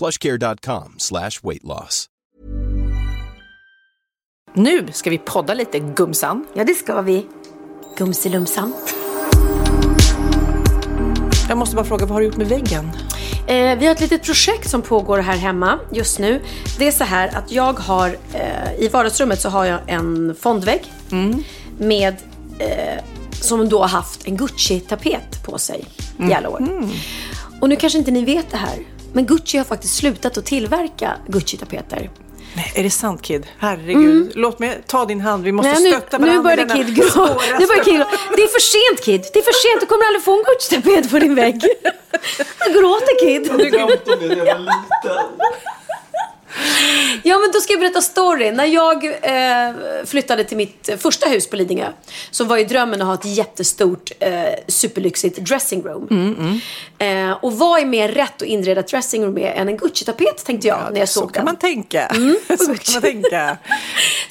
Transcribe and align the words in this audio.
plushcare.com 0.00 0.94
slash 0.96 1.30
weight 1.42 1.64
loss. 1.64 2.06
Nu 4.54 4.86
ska 4.92 5.10
vi 5.10 5.18
podda 5.18 5.54
lite, 5.54 5.78
gumsan. 5.78 6.46
Ja, 6.54 6.64
det 6.64 6.74
ska 6.74 7.02
vi. 7.02 7.26
Gumsilumsan. 7.96 8.72
Jag 11.48 11.58
måste 11.58 11.76
bara 11.76 11.84
fråga, 11.84 12.06
vad 12.06 12.12
har 12.12 12.20
du 12.20 12.26
gjort 12.26 12.36
med 12.36 12.48
väggen? 12.48 12.90
Eh, 13.46 13.78
vi 13.78 13.86
har 13.86 13.94
ett 13.94 14.00
litet 14.00 14.24
projekt 14.24 14.70
som 14.70 14.82
pågår 14.82 15.18
här 15.18 15.36
hemma 15.36 15.78
just 15.92 16.18
nu. 16.18 16.42
Det 16.78 16.86
är 16.86 16.92
så 16.92 17.04
här 17.04 17.36
att 17.36 17.52
jag 17.52 17.72
har, 17.72 18.08
eh, 18.08 18.84
i 18.84 18.88
vardagsrummet 18.88 19.40
så 19.40 19.48
har 19.48 19.64
jag 19.64 19.80
en 19.86 20.34
fondvägg 20.40 20.92
med, 21.78 22.16
eh, 22.58 23.04
som 23.32 23.68
då 23.68 23.80
har 23.80 23.88
haft 23.88 24.26
en 24.26 24.36
Gucci-tapet 24.36 25.44
på 25.44 25.58
sig 25.58 25.84
i 26.30 26.34
alla 26.34 26.48
år. 26.48 26.68
Och 27.60 27.68
nu 27.68 27.76
kanske 27.76 27.98
inte 27.98 28.10
ni 28.10 28.24
vet 28.24 28.50
det 28.50 28.56
här, 28.56 28.78
men 29.12 29.26
Gucci 29.26 29.58
har 29.58 29.64
faktiskt 29.64 29.96
slutat 29.96 30.38
att 30.38 30.44
tillverka 30.46 31.16
Gucci-tapeter. 31.26 32.10
Nej, 32.56 32.72
är 32.74 32.82
det 32.82 32.90
sant 32.90 33.22
Kid? 33.22 33.46
Herregud. 33.58 34.32
Låt 34.34 34.58
mig 34.58 34.82
ta 34.86 35.04
din 35.04 35.20
hand. 35.20 35.44
Vi 35.44 35.52
måste 35.52 35.72
Nej, 35.72 35.82
nu, 35.82 35.90
stötta 35.90 36.18
varandra 36.18 36.36
nu 36.36 36.42
börjar 36.42 36.58
i 36.58 36.64
denna 36.64 36.84
Kid 36.84 37.04
svåra 37.04 37.28
Nu 37.58 37.66
börjar 37.66 37.84
Kid. 37.84 38.04
Det 38.36 38.42
är 38.42 38.48
för 38.48 38.60
sent 38.60 39.04
Kid. 39.04 39.30
Det 39.32 39.38
är 39.38 39.42
för 39.42 39.52
sent. 39.68 39.80
Du 39.80 39.86
kommer 39.86 40.06
aldrig 40.06 40.22
få 40.24 40.32
en 40.38 40.44
Gucci-tapet 40.44 41.10
på 41.10 41.18
din 41.18 41.34
vägg. 41.34 41.62
Nu 42.66 42.72
gråter 42.80 43.20
Kid. 43.20 43.50
Ja, 47.22 47.38
men 47.38 47.50
då 47.52 47.60
ska 47.60 47.72
jag 47.72 47.80
berätta 47.80 48.00
storyn. 48.00 48.54
När 48.54 48.64
jag 48.64 49.04
eh, 49.04 49.74
flyttade 50.06 50.44
till 50.44 50.56
mitt 50.56 50.90
första 50.98 51.28
hus 51.28 51.50
på 51.50 51.56
Lidingö 51.56 51.86
så 52.30 52.44
var 52.44 52.56
ju 52.56 52.64
drömmen 52.64 53.00
att 53.02 53.06
ha 53.06 53.14
ett 53.14 53.24
jättestort, 53.36 54.10
eh, 54.20 54.30
superlyxigt 54.68 55.38
dressing 55.38 55.82
room. 55.82 56.60
Eh, 56.98 57.30
och 57.30 57.52
vad 57.58 57.80
är 57.80 57.84
mer 57.86 58.08
rätt 58.08 58.42
att 58.42 58.48
inreda 58.48 58.80
ett 58.80 58.88
dressing 58.88 59.24
room 59.24 59.34
med 59.34 59.52
än 59.56 59.68
en 59.68 59.76
Gucci-tapet 59.76 60.44
tänkte 60.44 60.68
jag 60.68 60.78
när 60.92 60.98
jag 61.00 61.08
Så 61.08 61.20
såg 61.20 61.34
kan 61.34 61.44
den. 61.44 61.44
man 61.44 61.56
tänka. 61.56 62.08
så 62.58 62.74
kan 62.74 62.92
man 62.92 63.02
tänka. 63.02 63.56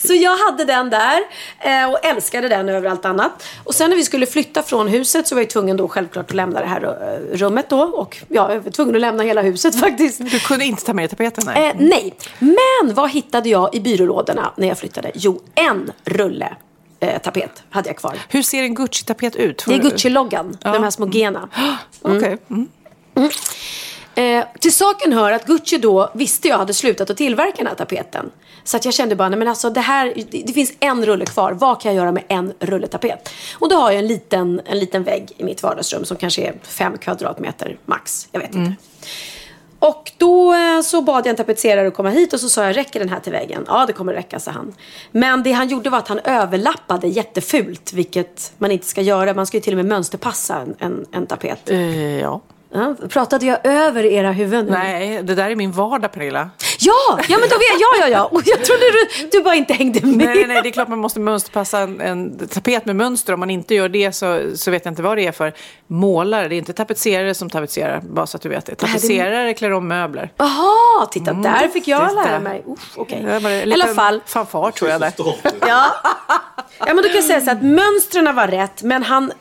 Så 0.08 0.14
jag 0.14 0.38
hade 0.38 0.66
den 0.66 0.90
där 0.90 1.20
eh, 1.60 1.92
och 1.92 2.06
älskade 2.06 2.48
den 2.48 2.70
över 2.70 2.90
allt 2.90 3.06
annat. 3.06 3.48
Och 3.64 3.76
sen 3.76 3.90
när 3.90 3.98
vi 3.98 4.04
skulle 4.04 4.26
flytta 4.26 4.64
från 4.64 4.88
huset 4.88 5.28
så 5.28 5.36
var 5.36 5.42
jag 5.42 5.50
tvungen 5.50 5.78
då 5.78 5.88
självklart 5.88 6.26
att 6.30 6.34
lämna 6.36 6.60
det 6.60 6.66
här 6.66 6.84
eh, 6.84 7.38
rummet 7.38 7.70
då. 7.70 7.80
Och 7.82 8.18
ja, 8.28 8.54
jag 8.54 8.60
var 8.62 8.72
tvungen 8.72 8.96
att 8.96 9.02
lämna 9.02 9.24
hela 9.24 9.42
huset 9.42 9.80
faktiskt. 9.80 10.20
Du 10.32 10.40
kunde 10.40 10.66
inte 10.66 10.84
ta 10.86 10.94
med 10.94 11.10
tapeten? 11.10 11.44
Nej. 11.48 11.70
Eh, 11.70 11.76
nej, 12.40 12.56
men 12.84 12.96
vad 12.96 13.12
hittade 13.12 13.50
jag 13.50 13.76
i 13.76 13.80
byrålådorna 13.80 14.54
när 14.58 14.68
jag 14.68 14.78
flyttade? 14.78 15.12
Jo, 15.14 15.42
en 15.56 15.92
rulle 16.06 16.56
eh, 17.00 17.22
tapet 17.22 17.64
hade 17.70 17.90
jag 17.90 17.98
kvar. 17.98 18.18
Hur 18.30 18.42
ser 18.42 18.64
en 18.64 18.76
Gucci-tapet 18.76 19.36
ut? 19.36 19.64
Det 19.68 19.74
är 19.74 19.80
Gucci-loggan, 19.80 20.58
de 20.62 20.84
här 20.84 20.90
små 20.90 21.06
G'na. 21.06 21.50
Okej. 22.02 22.38
Mm. 22.50 22.68
Eh, 24.16 24.46
till 24.60 24.76
saken 24.76 25.14
hör 25.14 25.32
att 25.32 25.46
Gucci 25.46 25.78
då 25.78 26.12
visste 26.14 26.48
jag 26.48 26.58
hade 26.58 26.74
slutat 26.74 27.10
att 27.10 27.18
tillverka 27.18 27.58
den 27.58 27.68
här 27.68 27.76
tapeten. 27.76 28.32
Så 28.64 28.78
att 28.78 28.86
jag 28.86 28.94
kände 28.94 29.16
bara, 29.16 29.30
nej 29.30 29.40
men 29.40 29.48
alltså 29.48 29.70
det 29.70 29.82
här, 29.82 30.14
det, 30.32 30.44
det 30.48 30.54
finns 30.54 30.74
en 30.80 31.06
rulle 31.06 31.26
kvar. 31.26 31.52
Vad 31.52 31.82
kan 31.82 31.96
jag 31.96 32.02
göra 32.02 32.12
med 32.12 32.24
en 32.28 32.54
rulle 32.60 32.88
tapet? 32.88 33.30
Och 33.54 33.70
då 33.70 33.76
har 33.76 33.92
jag 33.92 34.00
en 34.00 34.08
liten, 34.08 34.62
en 34.66 34.80
liten 34.80 35.04
vägg 35.04 35.32
i 35.38 35.44
mitt 35.44 35.64
vardagsrum 35.64 36.06
som 36.06 36.18
kanske 36.18 36.42
är 36.42 36.54
fem 36.64 36.98
kvadratmeter 36.98 37.78
max. 37.86 38.28
Jag 38.32 38.40
vet 38.40 38.56
inte. 38.56 38.76
Och 39.80 40.12
då 40.18 40.54
eh, 40.54 40.82
så 40.82 41.02
bad 41.02 41.20
jag 41.26 41.28
en 41.28 41.36
tapetserare 41.36 41.88
att 41.88 41.94
komma 41.94 42.10
hit 42.10 42.34
och 42.34 42.40
så 42.40 42.50
sa 42.50 42.66
jag, 42.66 42.78
räcker 42.78 43.00
den 43.00 43.10
här 43.10 43.20
till 43.20 43.32
väggen? 43.32 43.66
Ja, 43.68 43.86
det 43.86 43.94
kommer 43.94 44.14
räcka, 44.14 44.40
sa 44.40 44.52
han. 44.52 44.74
Men 45.12 45.44
det 45.44 45.52
han 45.52 45.68
gjorde 45.68 45.90
var 45.90 45.98
att 45.98 46.08
han 46.08 46.20
överlappade 46.20 47.08
jättefult, 47.08 47.94
vilket 47.94 48.54
man 48.58 48.72
inte 48.72 48.88
ska 48.88 49.02
göra. 49.02 49.34
Man 49.34 49.46
ska 49.46 49.58
ju 49.58 49.62
till 49.62 49.74
och 49.74 49.78
med 49.78 49.86
mönsterpassa 49.86 50.58
en, 50.58 50.76
en, 50.80 51.06
en 51.12 51.28
tapet. 51.28 51.70
Eh, 51.70 52.20
ja. 52.20 52.42
Ja, 52.72 52.96
pratade 53.10 53.46
jag 53.46 53.60
över 53.64 54.06
era 54.06 54.32
huvuden? 54.32 54.66
Nej, 54.66 55.24
det 55.24 55.36
där 55.36 55.50
är 55.50 55.56
min 55.56 55.72
vardag 55.72 56.12
Pernilla. 56.12 56.50
Ja, 56.80 57.20
ja 57.30 57.38
men 57.38 57.50
då 57.50 57.56
vet 57.56 57.80
jag, 57.80 58.00
ja, 58.00 58.08
ja. 58.08 58.24
Och 58.26 58.42
jag 58.46 58.66
trodde 58.66 58.82
du, 58.92 59.28
du 59.32 59.44
bara 59.44 59.56
inte 59.56 59.74
hängde 59.74 60.06
med. 60.06 60.18
Nej, 60.18 60.28
nej, 60.36 60.48
nej, 60.48 60.62
det 60.64 60.70
är 60.70 60.72
klart 60.72 60.88
man 60.88 61.00
måste 61.00 61.20
mönsterpassa 61.20 61.80
en, 61.80 62.02
en 62.02 62.48
tapet 62.48 62.86
med 62.86 62.96
mönster. 62.96 63.34
Om 63.34 63.40
man 63.40 63.50
inte 63.50 63.76
gör 63.76 63.90
det 63.90 64.12
så, 64.12 64.42
så 64.56 64.72
vet 64.72 64.86
jag 64.86 64.92
inte 64.92 65.02
vad 65.02 65.18
det 65.18 65.28
är 65.28 65.32
för 65.32 65.54
målare. 65.88 66.48
Det 66.48 66.56
är 66.56 66.58
inte 66.58 66.74
tapetserare 66.74 67.34
som 67.34 67.50
tapetserar, 67.50 68.02
bara 68.02 68.28
så 68.28 68.38
att 68.38 68.44
du 68.44 68.50
vet 68.50 68.66
det. 68.66 68.76
Tapetserare 68.76 69.54
klär 69.54 69.72
om 69.72 69.88
möbler. 69.88 70.32
Jaha, 70.38 71.06
titta 71.12 71.34
där 71.34 71.68
fick 71.68 71.88
jag 71.88 72.10
titta. 72.10 72.24
lära 72.24 72.40
mig. 72.40 72.64
Uff, 72.68 73.12
en 73.12 73.70
I 73.70 73.74
alla 73.74 73.88
fall. 73.88 74.22
fanfar 74.26 74.72
tror 74.72 74.92
jag 74.92 75.02
där. 75.02 75.14
Ja. 75.60 75.86
ja, 76.80 76.86
men 76.86 76.96
då 76.96 77.04
kan 77.04 77.16
jag 77.16 77.24
säga 77.24 77.42
så 77.42 77.52
att 77.52 77.62
mönstren 77.62 78.36
var 78.36 78.48
rätt, 78.48 78.84
men 78.84 79.04
han 79.04 79.32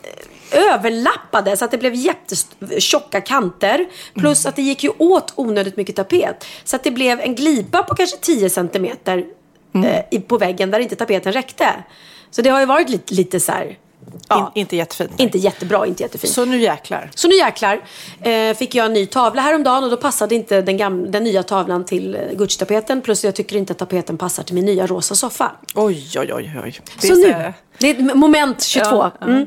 överlappade 0.53 1.57
så 1.57 1.65
att 1.65 1.71
det 1.71 1.79
blev 1.79 1.95
jättetjocka 1.95 3.21
kanter. 3.21 3.87
Plus 4.15 4.47
att 4.47 4.57
det 4.57 4.63
gick 4.63 4.85
ju 4.85 4.91
åt 4.99 5.33
onödigt 5.37 5.77
mycket 5.77 5.97
tapet. 5.97 6.45
Så 6.65 6.77
att 6.77 6.85
det 6.85 6.91
blev 6.91 7.21
en 7.21 7.35
glipa 7.35 7.83
på 7.83 7.95
kanske 7.95 8.17
10 8.17 8.51
centimeter 8.51 9.25
eh, 9.85 10.01
i- 10.11 10.21
på 10.21 10.39
väggen 10.39 10.71
där 10.71 10.81
inte 10.81 10.97
tapeten 10.97 11.33
räckte. 11.33 11.67
Så 12.31 12.43
det 12.43 12.51
har 12.51 12.61
ju 12.61 12.67
varit 12.67 12.89
lite, 12.89 13.15
lite 13.15 13.41
så 13.41 13.53
här, 13.53 13.79
ja, 14.29 14.53
In, 14.55 14.61
inte 14.61 14.77
jättefint. 14.77 15.11
nej. 15.17 15.23
inte 15.25 15.39
jättebra, 15.39 15.87
inte 15.87 16.03
jättefint. 16.03 16.33
Så 16.33 16.45
nu 16.45 16.61
jäklar. 16.61 17.11
Så 17.15 17.29
nu 17.29 17.35
jäklar 17.35 17.81
eh, 18.21 18.55
fick 18.57 18.75
jag 18.75 18.87
en 18.87 18.93
ny 18.93 19.07
tavla 19.07 19.43
häromdagen 19.43 19.85
och 19.85 19.91
då 19.91 19.97
passade 19.97 20.35
inte 20.35 20.63
den, 20.63 20.77
gamla, 20.77 21.09
den 21.11 21.25
nya 21.25 21.43
tavlan 21.43 21.85
till 21.85 22.15
eh, 22.15 22.21
Gucci-tapeten. 22.33 23.01
Plus 23.03 23.25
jag 23.25 23.35
tycker 23.35 23.57
inte 23.57 23.73
att 23.73 23.79
tapeten 23.79 24.19
passar 24.19 24.43
till 24.43 24.55
min 24.55 24.65
nya 24.65 24.87
rosa 24.87 25.15
soffa. 25.15 25.53
Oj, 25.75 26.07
oj, 26.19 26.33
oj, 26.35 26.61
oj. 26.65 26.81
Det 27.01 27.07
Så 27.07 27.13
är 27.13 27.17
nu, 27.17 27.53
det 27.79 27.91
är 27.91 28.15
moment 28.15 28.63
22. 28.63 28.91
Ja, 28.97 29.11
ja. 29.21 29.27
Mm. 29.27 29.47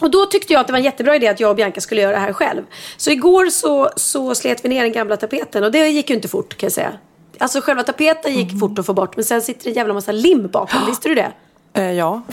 Och 0.00 0.10
då 0.10 0.26
tyckte 0.26 0.52
jag 0.52 0.60
att 0.60 0.66
det 0.66 0.72
var 0.72 0.78
en 0.78 0.84
jättebra 0.84 1.16
idé 1.16 1.28
att 1.28 1.40
jag 1.40 1.50
och 1.50 1.56
Bianca 1.56 1.80
skulle 1.80 2.00
göra 2.00 2.12
det 2.12 2.18
här 2.18 2.32
själv. 2.32 2.62
Så 2.96 3.10
igår 3.10 3.46
så, 3.46 3.90
så 3.96 4.34
slet 4.34 4.64
vi 4.64 4.68
ner 4.68 4.82
den 4.82 4.92
gamla 4.92 5.16
tapeten 5.16 5.64
och 5.64 5.72
det 5.72 5.88
gick 5.88 6.10
ju 6.10 6.16
inte 6.16 6.28
fort 6.28 6.56
kan 6.56 6.66
jag 6.66 6.72
säga. 6.72 6.92
Alltså 7.38 7.60
själva 7.60 7.82
tapeten 7.82 8.34
gick 8.34 8.60
fort 8.60 8.78
att 8.78 8.86
få 8.86 8.94
bort 8.94 9.16
men 9.16 9.24
sen 9.24 9.42
sitter 9.42 9.64
det 9.64 9.70
en 9.70 9.76
jävla 9.76 9.94
massa 9.94 10.12
lim 10.12 10.48
bakom. 10.48 10.86
Visste 10.86 11.08
du 11.08 11.14
det? 11.14 11.32
Eh, 11.72 11.92
ja. 11.92 12.22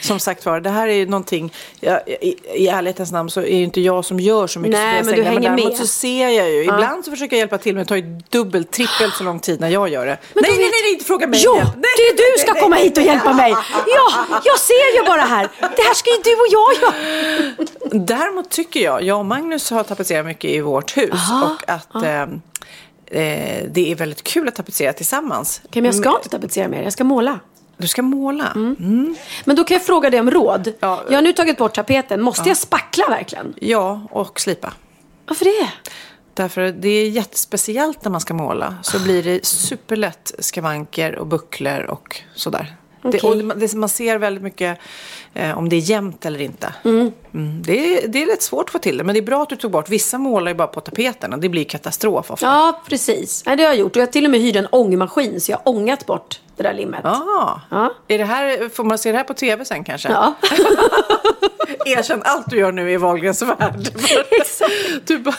Som 0.00 0.20
sagt 0.20 0.46
var, 0.46 0.60
det 0.60 0.70
här 0.70 0.88
är 0.88 0.92
ju 0.94 1.06
någonting, 1.06 1.52
ja, 1.80 2.00
i, 2.00 2.36
i 2.54 2.68
ärlighetens 2.68 3.12
namn 3.12 3.30
så 3.30 3.40
är 3.40 3.56
ju 3.56 3.64
inte 3.64 3.80
jag 3.80 4.04
som 4.04 4.20
gör 4.20 4.46
så 4.46 4.58
mycket 4.58 4.78
Nej, 4.78 5.02
men 5.04 5.14
du 5.14 5.22
hänger 5.22 5.40
däremot 5.40 5.68
med. 5.68 5.76
så 5.76 5.86
ser 5.86 6.28
jag 6.28 6.50
ju, 6.50 6.62
ibland 6.62 7.04
så 7.04 7.10
försöker 7.10 7.36
jag 7.36 7.38
hjälpa 7.38 7.58
till 7.58 7.74
men 7.74 7.84
det 7.84 7.88
tar 7.88 7.96
ju 7.96 8.20
dubbelt, 8.28 8.70
trippelt 8.70 9.14
så 9.14 9.24
lång 9.24 9.40
tid 9.40 9.60
när 9.60 9.68
jag 9.68 9.88
gör 9.88 10.06
det. 10.06 10.18
Men 10.34 10.42
nej, 10.42 10.50
nej, 10.50 10.58
nej, 10.58 10.80
nej, 10.82 10.92
inte 10.92 11.04
fråga 11.04 11.26
mig. 11.26 11.40
Jo, 11.44 11.54
igen. 11.54 11.66
Nej, 11.74 11.82
det 11.96 12.22
är 12.22 12.32
du 12.32 12.38
ska 12.38 12.52
nej, 12.52 12.62
komma 12.62 12.76
hit 12.76 12.98
och 12.98 13.04
hjälpa 13.04 13.32
mig. 13.32 13.50
Ja, 13.86 14.40
jag 14.44 14.58
ser 14.58 14.96
ju 14.96 15.06
bara 15.06 15.20
här. 15.20 15.48
Det 15.60 15.82
här 15.82 15.94
ska 15.94 16.10
ju 16.10 16.16
du 16.24 16.32
och 16.34 16.46
jag 16.50 16.74
göra. 16.82 18.04
Däremot 18.04 18.50
tycker 18.50 18.80
jag, 18.80 19.02
jag 19.02 19.18
och 19.18 19.26
Magnus 19.26 19.70
har 19.70 19.82
tapetserat 19.84 20.26
mycket 20.26 20.50
i 20.50 20.60
vårt 20.60 20.96
hus 20.96 21.20
och 21.44 21.70
att 21.70 21.94
eh, 21.94 22.22
eh, 22.22 23.64
det 23.70 23.92
är 23.92 23.94
väldigt 23.94 24.22
kul 24.24 24.48
att 24.48 24.54
tapetsera 24.54 24.92
tillsammans. 24.92 25.60
Okej, 25.64 25.82
men 25.82 25.84
jag 25.84 25.94
ska 25.94 26.16
inte 26.16 26.28
tapetsera 26.28 26.68
mer. 26.68 26.82
Jag 26.82 26.92
ska 26.92 27.04
måla. 27.04 27.40
Du 27.76 27.86
ska 27.86 28.02
måla. 28.02 28.52
Men 29.44 29.56
då 29.56 29.64
kan 29.64 29.74
jag 29.74 29.86
fråga 29.86 30.10
dig 30.10 30.20
om 30.20 30.30
råd. 30.30 30.72
Ja. 30.80 31.02
Jag 31.08 31.14
har 31.14 31.22
nu 31.22 31.32
tagit 31.32 31.58
bort 31.58 31.74
tapeten. 31.74 32.22
Måste 32.22 32.48
jag 32.48 32.56
spackla 32.56 33.08
verkligen? 33.08 33.54
Ja, 33.60 34.08
och 34.10 34.40
slipa. 34.40 34.72
Varför 35.26 35.44
det? 35.44 35.68
Därför 36.34 36.72
det 36.72 36.88
är 36.88 37.08
jättespeciellt 37.08 38.04
när 38.04 38.10
man 38.10 38.20
ska 38.20 38.34
måla. 38.34 38.76
Så 38.82 38.98
blir 38.98 39.22
det 39.22 39.46
superlätt 39.46 40.32
skavanker 40.38 41.16
och 41.16 41.26
bucklor 41.26 41.82
och 41.82 42.20
sådär. 42.34 42.76
Det, 43.02 43.08
Okej. 43.08 43.30
och 43.30 43.58
det, 43.58 43.74
man 43.74 43.88
ser 43.88 44.18
väldigt 44.18 44.42
mycket 44.42 44.78
eh, 45.34 45.58
om 45.58 45.68
det 45.68 45.76
är 45.76 45.80
jämnt 45.80 46.26
eller 46.26 46.40
inte. 46.40 46.74
Mm, 46.84 47.12
det, 47.62 48.04
är, 48.04 48.08
det 48.08 48.22
är 48.22 48.26
rätt 48.26 48.42
svårt 48.42 48.64
att 48.64 48.72
få 48.72 48.78
till 48.78 48.96
det, 48.96 49.04
men 49.04 49.14
det 49.14 49.20
är 49.20 49.22
bra 49.22 49.42
att 49.42 49.48
du 49.48 49.56
tog 49.56 49.70
bort. 49.70 49.88
Vissa 49.88 50.18
målar 50.18 50.50
ju 50.50 50.54
bara 50.54 50.68
på 50.68 50.80
tapeten 50.80 51.32
och 51.32 51.38
det 51.38 51.48
blir 51.48 51.64
katastrof 51.64 52.30
ofta. 52.30 52.46
Ja, 52.46 52.82
precis. 52.88 53.42
Nej, 53.46 53.56
det 53.56 53.62
har 53.62 53.70
jag 53.70 53.78
gjort. 53.78 53.96
Och 53.96 54.02
jag 54.02 54.12
till 54.12 54.24
och 54.24 54.30
med 54.30 54.40
hyrde 54.40 54.58
en 54.58 54.66
ångmaskin 54.66 55.40
så 55.40 55.52
jag 55.52 55.58
har 55.64 55.68
ångat 55.68 56.06
bort 56.06 56.40
det 56.56 56.62
där 56.62 56.74
limmet. 56.74 57.04
Ah. 57.04 57.60
Ja. 57.70 57.92
Är 58.08 58.18
det 58.18 58.24
här, 58.24 58.68
får 58.68 58.84
man 58.84 58.98
se 58.98 59.12
det 59.12 59.18
här 59.18 59.24
på 59.24 59.34
tv 59.34 59.64
sen 59.64 59.84
kanske? 59.84 60.08
Ja. 60.08 60.34
Erkänn 61.86 62.22
allt 62.24 62.50
du 62.50 62.56
gör 62.58 62.72
nu 62.72 62.90
i 62.90 62.96
Wahlgrens 62.96 63.42
värld. 63.42 63.88
du, 65.06 65.18
bara- 65.18 65.34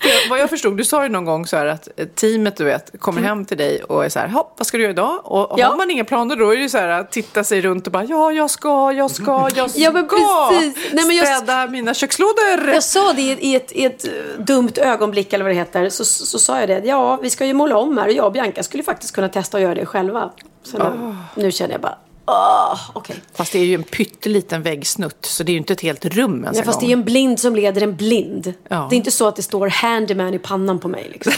för 0.00 0.30
vad 0.30 0.38
jag 0.38 0.50
förstod, 0.50 0.76
du 0.76 0.84
sa 0.84 1.02
ju 1.02 1.08
någon 1.08 1.24
gång 1.24 1.46
så 1.46 1.56
här 1.56 1.66
att 1.66 1.88
teamet 2.14 2.56
du 2.56 2.64
vet 2.64 3.00
kommer 3.00 3.22
hem 3.22 3.44
till 3.44 3.56
dig 3.56 3.82
och 3.82 4.04
är 4.04 4.08
så 4.08 4.18
här, 4.18 4.28
"Hopp, 4.28 4.54
vad 4.58 4.66
ska 4.66 4.76
du 4.76 4.82
göra 4.82 4.92
idag? 4.92 5.20
Och, 5.24 5.52
och 5.52 5.58
Ja. 5.60 5.66
har 5.66 5.76
man 5.76 5.90
inga 5.90 6.04
planer 6.04 6.36
då 6.36 6.50
är 6.52 6.56
det 6.56 6.62
ju 6.62 6.68
så 6.68 6.78
här 6.78 6.88
att 6.88 7.12
titta 7.12 7.44
sig 7.44 7.60
runt 7.60 7.86
och 7.86 7.92
bara, 7.92 8.04
ja 8.04 8.32
jag 8.32 8.50
ska, 8.50 8.92
jag 8.92 9.10
ska, 9.10 9.48
jag 9.54 9.70
ska 9.70 9.80
Ja, 9.80 9.90
men 9.92 10.08
precis. 10.08 10.92
Nej, 10.92 11.04
men 11.06 11.16
jag- 11.16 11.26
städa 11.36 11.66
mina 11.66 11.94
kökslådor. 11.94 12.68
Jag 12.74 12.82
sa 12.84 13.12
det 13.12 13.22
i 13.22 13.32
ett, 13.32 13.40
i 13.42 13.54
ett, 13.54 13.72
i 13.72 13.84
ett 13.84 14.04
dumt 14.46 14.72
ögonblick 14.76 15.32
eller 15.32 15.44
vad 15.44 15.50
det 15.54 15.58
heter. 15.58 15.88
Så, 15.88 16.04
så, 16.04 16.26
så 16.26 16.38
sa 16.38 16.60
jag 16.60 16.68
det. 16.68 16.82
Ja, 16.84 17.16
vi 17.22 17.30
ska 17.30 17.46
ju 17.46 17.54
måla 17.54 17.76
om 17.76 17.98
här 17.98 18.06
och 18.06 18.12
jag 18.12 18.26
och 18.26 18.32
Bianca 18.32 18.62
skulle 18.62 18.82
faktiskt 18.82 19.14
kunna 19.14 19.28
testa 19.28 19.56
att 19.56 19.62
göra 19.62 19.74
det 19.74 19.86
själva. 19.86 20.30
Så 20.62 20.78
nu, 20.78 21.16
nu 21.34 21.52
känner 21.52 21.72
jag 21.72 21.80
bara, 21.80 21.98
åh, 22.26 22.80
okej. 22.92 23.16
Fast 23.34 23.52
det 23.52 23.58
är 23.58 23.64
ju 23.64 23.74
en 23.74 23.82
pytteliten 23.82 24.62
väggsnutt 24.62 25.26
så 25.26 25.42
det 25.42 25.50
är 25.50 25.52
ju 25.52 25.58
inte 25.58 25.72
ett 25.72 25.80
helt 25.80 26.04
rum 26.04 26.44
ens 26.44 26.56
Ja, 26.56 26.60
en 26.62 26.66
fast 26.66 26.80
det 26.80 26.84
är 26.84 26.86
gång. 26.86 26.90
ju 26.90 27.00
en 27.00 27.04
blind 27.04 27.40
som 27.40 27.54
leder 27.56 27.80
en 27.82 27.96
blind. 27.96 28.54
Ja. 28.68 28.86
Det 28.90 28.94
är 28.94 28.96
inte 28.96 29.10
så 29.10 29.28
att 29.28 29.36
det 29.36 29.42
står 29.42 29.68
handyman 29.68 30.34
i 30.34 30.38
pannan 30.38 30.78
på 30.78 30.88
mig. 30.88 31.08
Liksom. 31.12 31.32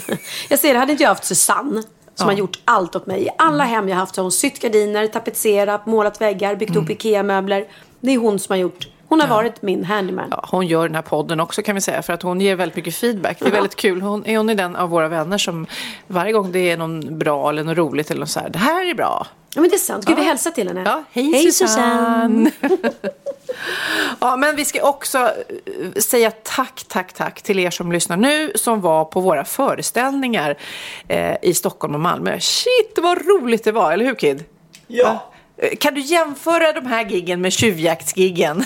jag 0.48 0.58
ser 0.58 0.72
det, 0.72 0.78
hade 0.78 0.92
inte 0.92 1.04
jag 1.04 1.10
haft 1.10 1.24
Susanne 1.24 1.82
som 2.14 2.26
har 2.26 2.34
gjort 2.34 2.58
allt 2.64 2.96
åt 2.96 3.06
mig. 3.06 3.24
I 3.24 3.28
alla 3.38 3.64
hem 3.64 3.88
jag 3.88 3.96
haft 3.96 4.14
så 4.14 4.20
har 4.20 4.24
hon 4.24 4.32
sytt 4.32 4.60
gardiner, 4.60 5.06
tapetserat, 5.06 5.86
målat 5.86 6.20
väggar, 6.20 6.56
byggt 6.56 6.70
Mm. 6.70 6.84
upp 6.84 6.90
IKEA-möbler. 6.90 7.66
Det 8.00 8.10
är 8.14 8.18
hon 8.18 8.38
som 8.38 8.52
har 8.52 8.58
gjort. 8.58 8.88
Hon 9.08 9.20
har 9.20 9.28
varit 9.28 9.62
min 9.62 9.84
handyman. 9.84 10.28
Ja, 10.30 10.44
hon 10.50 10.66
gör 10.66 10.88
den 10.88 10.94
här 10.94 11.02
podden 11.02 11.40
också 11.40 11.62
kan 11.62 11.74
vi 11.74 11.80
säga 11.80 12.02
för 12.02 12.12
att 12.12 12.22
hon 12.22 12.40
ger 12.40 12.56
väldigt 12.56 12.76
mycket 12.76 12.94
feedback. 12.94 13.38
Det 13.40 13.46
är 13.46 13.50
väldigt 13.50 13.76
kul. 13.76 14.02
Hon 14.02 14.26
är 14.26 14.36
hon 14.36 14.48
är 14.48 14.54
den 14.54 14.76
av 14.76 14.90
våra 14.90 15.08
vänner 15.08 15.38
som 15.38 15.66
varje 16.06 16.32
gång 16.32 16.52
det 16.52 16.70
är 16.70 16.76
någon 16.76 17.18
bra 17.18 17.50
eller 17.50 17.64
något 17.64 17.76
roligt 17.76 18.10
eller 18.10 18.20
något 18.20 18.30
så 18.30 18.40
här, 18.40 18.48
det 18.48 18.58
här 18.58 18.90
är 18.90 18.94
bra. 18.94 19.26
Ja, 19.54 19.60
men 19.60 19.70
det 19.70 19.76
är 19.76 19.78
sant. 19.78 20.04
Gud, 20.04 20.16
vi 20.16 20.24
hälsar 20.24 20.50
till 20.50 20.68
henne. 20.68 20.82
Ja, 20.86 21.04
hej, 21.10 21.52
Susanne! 21.52 22.50
ja, 24.20 24.36
men 24.36 24.56
vi 24.56 24.64
ska 24.64 24.88
också 24.88 25.18
eh, 25.18 26.00
säga 26.00 26.30
tack, 26.30 26.84
tack, 26.88 27.12
tack 27.12 27.42
till 27.42 27.58
er 27.58 27.70
som 27.70 27.92
lyssnar 27.92 28.16
nu 28.16 28.52
som 28.54 28.80
var 28.80 29.04
på 29.04 29.20
våra 29.20 29.44
föreställningar 29.44 30.58
eh, 31.08 31.36
i 31.42 31.54
Stockholm 31.54 31.94
och 31.94 32.00
Malmö. 32.00 32.40
Shit, 32.40 32.98
vad 33.02 33.26
roligt 33.26 33.64
det 33.64 33.72
var, 33.72 33.92
eller 33.92 34.04
hur 34.04 34.14
Kid? 34.14 34.44
Ja. 34.86 35.08
Eh, 35.08 35.18
Kan 35.80 35.94
du 35.94 36.00
jämföra 36.00 36.72
de 36.72 36.86
här 36.86 37.04
giggen 37.04 37.40
med 37.40 37.52
tjuvjaktsgiggen? 37.52 38.64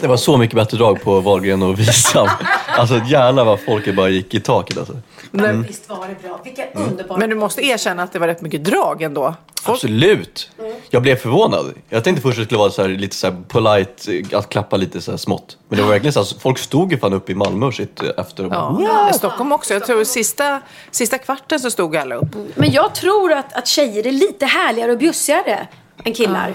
Det 0.00 0.06
var 0.06 0.16
så 0.16 0.36
mycket 0.36 0.56
bättre 0.56 0.76
drag 0.76 1.02
på 1.02 1.20
Wahlgren 1.20 1.62
och 1.62 1.78
Wisam. 1.78 2.28
Alltså 2.66 3.00
jävlar 3.06 3.44
vad 3.44 3.60
folket 3.60 3.96
bara 3.96 4.08
gick 4.08 4.34
i 4.34 4.40
taket 4.40 4.78
alltså. 4.78 4.96
Men 5.30 5.62
visst 5.62 5.88
var 5.88 6.08
det 6.08 6.28
bra. 6.28 6.40
Vilka 6.44 6.64
underbara... 6.74 7.18
Men 7.18 7.30
du 7.30 7.36
måste 7.36 7.62
erkänna 7.64 8.02
att 8.02 8.12
det 8.12 8.18
var 8.18 8.26
rätt 8.26 8.40
mycket 8.40 8.64
drag 8.64 9.02
ändå. 9.02 9.34
Folk 9.62 9.76
Absolut! 9.76 10.50
Jag 10.90 11.02
blev 11.02 11.16
förvånad. 11.16 11.74
Jag 11.88 12.04
tänkte 12.04 12.22
först 12.22 12.38
att 12.38 12.42
det 12.42 12.44
skulle 12.44 12.58
vara 12.58 12.70
så 12.70 12.82
här, 12.82 12.88
lite 12.88 13.16
så 13.16 13.26
här 13.26 13.36
polite, 13.48 14.12
eh, 14.32 14.38
att 14.38 14.48
klappa 14.48 14.76
lite 14.76 15.00
så 15.00 15.10
här 15.10 15.18
smått. 15.18 15.56
Men 15.68 15.76
det 15.76 15.82
var 15.82 15.90
verkligen 15.90 16.12
så 16.12 16.20
här, 16.20 16.40
folk 16.40 16.58
stod 16.58 16.92
ju 16.92 16.98
fan 16.98 17.12
upp 17.12 17.30
i 17.30 17.34
Malmö 17.34 17.66
och 17.66 17.74
shit 17.74 18.02
eh, 18.02 18.08
efter 18.16 18.44
och 18.44 18.50
bara, 18.50 18.76
Ja, 18.80 19.10
i 19.10 19.12
Stockholm 19.12 19.52
också. 19.52 19.74
Jag 19.74 19.86
tror 19.86 20.04
sista, 20.04 20.60
sista 20.90 21.18
kvarten 21.18 21.60
så 21.60 21.70
stod 21.70 21.96
alla 21.96 22.14
upp. 22.14 22.36
Men 22.54 22.72
jag 22.72 22.94
tror 22.94 23.32
att, 23.32 23.52
att 23.52 23.66
tjejer 23.66 24.06
är 24.06 24.12
lite 24.12 24.46
härligare 24.46 24.92
och 24.92 24.98
bjussigare 24.98 25.68
än 26.04 26.14
killar. 26.14 26.54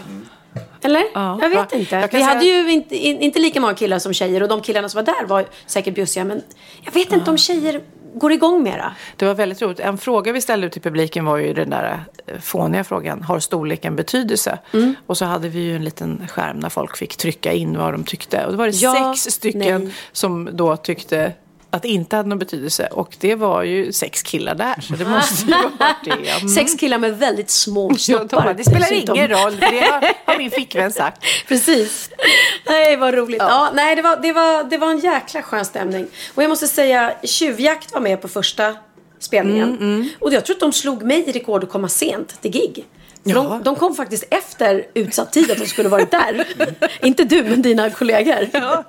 Eller? 0.82 1.04
Ja. 1.14 1.40
Jag 1.42 1.50
vet 1.50 1.68
Ja, 1.72 1.78
inte. 1.80 1.96
jag 1.96 2.02
Vi 2.08 2.12
säga- 2.12 2.26
hade 2.26 2.46
ju 2.46 2.72
inte, 2.72 2.96
in, 2.96 3.20
inte 3.22 3.40
lika 3.40 3.62
många 3.62 3.74
killar 3.74 4.00
som 4.00 4.14
tjejer 4.14 4.44
och 4.44 4.50
de 4.50 4.62
killarna 4.62 4.90
som 4.90 4.98
var 5.06 5.14
där 5.14 5.26
var 5.28 5.46
säkert 5.66 5.96
bjussiga. 5.96 6.24
Men 6.24 6.42
jag 6.82 6.92
vet 6.92 7.14
inte 7.14 7.32
om 7.32 7.38
tjejer 7.38 7.82
går 8.16 8.32
igång 8.32 8.64
mera. 8.64 8.94
Det 9.18 9.26
var 9.26 9.34
väldigt 9.34 9.62
roligt. 9.62 9.80
En 9.80 9.98
fråga 9.98 10.32
vi 10.32 10.42
ställde 10.42 10.70
till 10.70 10.82
publiken 10.82 11.26
var 11.26 11.38
ju 11.38 11.54
den 11.54 11.70
där 11.70 12.04
eh, 12.28 12.40
fåniga 12.40 12.84
frågan. 12.84 13.22
Har 13.24 13.40
storleken 13.40 13.96
betydelse? 13.96 14.60
Mm. 14.74 14.96
Och 15.08 15.18
så 15.18 15.26
hade 15.26 15.50
vi 15.50 15.60
ju 15.60 15.76
en 15.76 15.84
liten 15.84 16.28
skärm 16.28 16.60
där 16.60 16.70
folk 16.70 16.98
fick 16.98 17.18
trycka 17.18 17.54
in 17.54 17.78
vad 17.78 17.94
de 17.94 18.04
tyckte. 18.04 18.46
Och 18.46 18.52
då 18.52 18.58
var 18.58 18.66
det 18.66 18.72
Ja, 18.76 19.14
sex 19.16 19.36
stycken 19.36 19.84
nej. 19.84 19.94
som 20.12 20.50
då 20.54 20.78
tyckte 20.78 21.32
att 21.74 21.82
det 21.82 21.88
inte 21.88 22.16
hade 22.16 22.30
någon 22.30 22.40
betydelse. 22.40 22.88
Och 22.92 23.16
det 23.20 23.36
var 23.36 23.64
ju 23.64 23.92
sex 23.92 24.22
killar 24.22 24.56
där. 24.56 24.82
Så 24.82 24.94
det 24.94 25.06
måste 25.06 25.46
ju 25.46 25.54
ha 25.54 25.70
varit 25.80 26.04
det. 26.04 26.30
Mm. 26.34 26.50
Sex 26.50 26.74
killar 26.74 26.98
med 26.98 27.18
väldigt 27.20 27.50
små 27.50 27.92
Ja, 27.92 27.98
snoppar. 27.98 28.54
det 28.54 28.64
spelar 28.64 28.80
dessutom. 28.80 29.16
ingen 29.16 29.28
roll, 29.28 29.58
det 29.60 29.66
har, 29.66 30.14
har 30.32 30.38
min 30.38 30.52
flickvän 30.52 30.92
sagt. 30.92 31.24
Precis. 31.48 32.10
Nej, 32.68 32.96
vad 32.96 33.14
roligt. 33.14 33.42
Ja. 33.42 33.72
nej, 33.74 33.96
det, 33.96 34.02
var, 34.02 34.18
det, 34.22 34.34
var, 34.34 34.64
det 34.64 34.78
var 34.78 34.90
en 34.92 35.00
jäkla 35.00 35.42
skön 35.42 35.66
stämning. 35.66 36.08
Och 36.36 36.44
jag 36.44 36.50
måste 36.50 36.68
säga, 36.68 37.14
Tjuvjakt 37.24 37.94
var 37.94 38.02
med 38.02 38.22
på 38.22 38.28
första 38.28 38.76
spelningen. 39.20 39.70
Mm, 39.78 40.10
Och 40.20 40.34
jag 40.34 40.46
tror 40.46 40.56
att 40.56 40.60
de 40.60 40.74
slog 40.74 41.04
mig 41.04 41.30
i 41.30 41.32
rekord 41.32 41.64
att 41.64 41.70
komma 41.70 41.90
sent 41.90 42.42
till 42.42 42.52
gig. 42.52 42.86
Ja. 43.24 43.36
de, 43.36 43.64
de 43.64 43.76
kom 43.76 43.96
faktiskt 43.96 44.24
efter 44.30 44.86
utsatt 44.94 45.34
tid 45.34 45.52
att 45.52 45.58
de 45.58 45.66
skulle 45.66 45.90
varit 45.90 46.12
där. 46.12 46.48
Inte 47.02 47.24
du, 47.24 47.44
men 47.44 47.62
dina 47.62 47.90
kollegor. 47.90 48.50
Ja. 48.54 48.84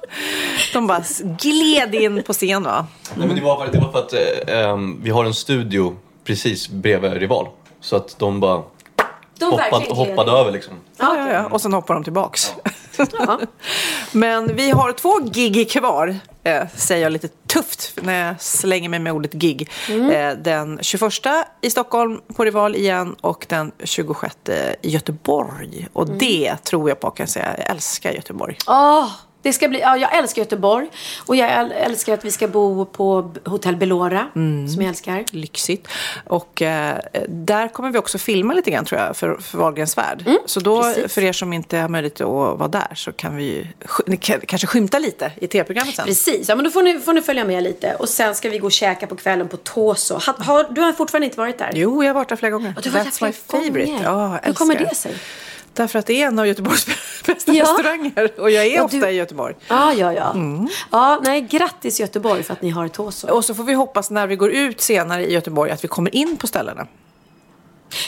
De 0.73 0.87
bara 0.87 1.03
gled 1.21 1.95
in 1.95 2.23
på 2.23 2.33
scen 2.33 2.63
va? 2.63 2.87
Nej 3.15 3.27
men 3.27 3.37
det 3.37 3.43
var, 3.43 3.69
det 3.73 3.79
var 3.79 3.93
för 3.93 3.99
att 3.99 4.13
eh, 4.13 4.59
ehm, 4.59 5.01
vi 5.03 5.11
har 5.11 5.25
en 5.25 5.35
studio 5.35 5.97
precis 6.25 6.69
bredvid 6.69 7.13
Rival. 7.13 7.49
Så 7.81 7.97
att 7.97 8.19
de 8.19 8.41
bara 8.41 8.63
De 9.39 9.45
hoppade, 9.45 9.95
hoppade 9.95 10.33
över 10.33 10.53
liksom. 10.53 10.75
Ja, 10.97 11.17
ja, 11.17 11.33
ja. 11.33 11.47
Och 11.47 11.61
sen 11.61 11.73
hoppar 11.73 11.95
de 11.95 12.05
tillbaks. 12.05 12.55
Ja. 12.97 13.41
Men 14.13 14.57
vi 14.57 14.71
har 14.71 14.93
två 14.93 15.19
gig 15.19 15.71
kvar, 15.71 16.19
eh, 16.45 16.63
säger 16.77 17.03
jag 17.03 17.13
lite 17.13 17.29
tufft 17.29 17.99
när 18.03 18.27
jag 18.27 18.41
slänger 18.43 18.89
mig 18.89 18.99
med 18.99 19.13
ordet 19.13 19.33
gig. 19.33 19.71
Mm. 19.89 20.11
Eh, 20.11 20.43
den 20.43 20.79
21 20.83 21.13
i 21.61 21.71
Stockholm 21.71 22.21
på 22.37 22.45
Rival 22.45 22.77
igen 22.77 23.17
och 23.21 23.47
den 23.49 23.73
26 23.85 24.37
i 24.83 24.89
Göteborg. 24.91 25.89
Och 25.93 26.05
Mm. 26.07 26.19
det 26.19 26.57
tror 26.65 26.89
jag 26.89 27.01
på 27.01 27.11
kan 27.11 27.25
jag 27.25 27.31
säga. 27.31 27.55
Jag 27.59 27.71
älskar 27.71 28.13
Göteborg. 28.13 28.59
Åh, 28.67 29.09
det 29.45 29.53
ska 29.53 29.69
bli, 29.69 29.81
ja, 29.81 29.97
jag 29.97 30.15
älskar 30.19 30.43
Göteborg. 30.43 30.87
Och 31.27 31.37
jag 31.37 31.51
äl- 31.51 31.73
älskar 31.73 32.15
att 32.15 32.25
vi 32.25 32.31
ska 32.31 32.49
bo 32.49 32.85
på 32.85 33.31
Hotell 33.45 33.77
Belora, 33.77 34.27
Mm. 34.37 34.69
som 34.69 34.83
jag 34.83 34.89
älskar. 34.89 35.25
Lyxigt. 35.31 35.89
Och 36.27 36.63
eh, 36.63 36.97
där 37.29 37.69
kommer 37.69 37.91
vi 37.91 37.99
också 37.99 38.19
filma 38.19 38.53
lite 38.55 38.71
grann 38.71 38.85
tror 38.85 39.01
jag 39.01 39.17
för, 39.17 39.37
för 39.37 39.59
Wahlgrens 39.59 39.99
värld. 39.99 40.25
så 40.47 40.61
då, 40.61 40.83
Mm, 40.83 40.95
precis. 40.95 41.15
för 41.15 41.23
er 41.23 41.33
som 41.33 41.53
inte 41.53 41.79
har 41.79 41.89
möjlighet 41.89 42.21
att 42.21 42.27
vara 42.29 42.69
där 42.69 42.93
så 42.95 43.13
kan 43.13 43.37
vi 43.37 43.67
ni 44.07 44.17
kan, 44.17 44.41
kanske 44.41 44.67
skymta 44.67 44.99
lite 44.99 45.33
i 45.37 45.47
tv-programmet 45.47 45.95
sen. 45.97 46.07
Precis, 46.07 46.49
ja, 46.49 46.55
men 46.55 46.65
då 46.65 46.71
får 46.71 46.83
ni, 46.83 46.99
får 47.01 47.13
ni 47.13 47.23
följa 47.23 47.45
med 47.45 47.63
lite. 47.63 47.95
Och 47.95 48.09
sen 48.09 48.35
ska 48.35 48.49
vi 48.51 48.59
gå 48.59 48.67
och 48.67 48.73
käka 48.73 49.07
på 49.07 49.17
kvällen 49.17 49.49
på 49.49 49.57
Toso. 49.57 50.15
Ha, 50.15 50.35
har, 50.39 50.67
du 50.71 50.81
har 50.81 50.93
fortfarande 50.93 51.27
inte 51.27 51.39
varit 51.39 51.59
där? 51.59 51.71
Jo, 51.75 52.03
jag 52.03 52.09
har 52.11 52.15
varit 52.15 52.29
där 52.29 52.37
flera 52.37 52.51
gånger. 52.51 52.73
Ja, 52.77 52.83
du 52.83 52.91
har 52.91 52.99
varit 52.99 53.09
That's 53.13 53.21
där 53.21 53.27
my 53.27 53.33
flera 53.33 53.63
favorite. 53.63 53.91
gånger. 53.93 54.05
Jag 54.05 54.39
Hur 54.43 54.53
kommer 54.53 54.75
det 54.79 54.95
sig? 54.95 55.15
Därför 55.75 55.99
att 55.99 56.07
det 56.07 56.23
är 56.23 56.27
en 56.27 56.39
av 56.39 56.47
Göteborgs 56.47 56.87
bästa 57.27 57.53
Ja. 57.53 57.63
restauranger. 57.63 58.41
Och 58.41 58.51
jag 58.51 58.67
är 58.67 58.77
Ja, 58.77 58.83
ofta 58.85 58.97
du- 58.99 59.09
i 59.09 59.15
Göteborg. 59.15 59.55
Ja, 59.69 59.93
ja, 59.93 60.13
ja. 60.13 60.31
Mm. 60.33 60.69
Ja, 60.93 61.21
nej, 61.25 61.41
grattis 61.41 62.01
Göteborg 62.01 62.43
för 62.43 62.53
att 62.53 62.63
ni 62.63 62.71
har 62.71 62.89
Toso. 62.89 63.29
Och 63.29 63.45
så 63.45 63.55
får 63.55 63.65
vi 63.65 63.75
hoppas 63.75 64.11
när 64.11 64.27
vi 64.27 64.37
går 64.37 64.51
ut 64.51 64.81
senare 64.81 65.27
i 65.27 65.33
Göteborg 65.33 65.71
att 65.71 65.85
vi 65.85 65.89
kommer 65.89 66.15
in 66.15 66.37
på 66.37 66.47
ställena. 66.47 66.87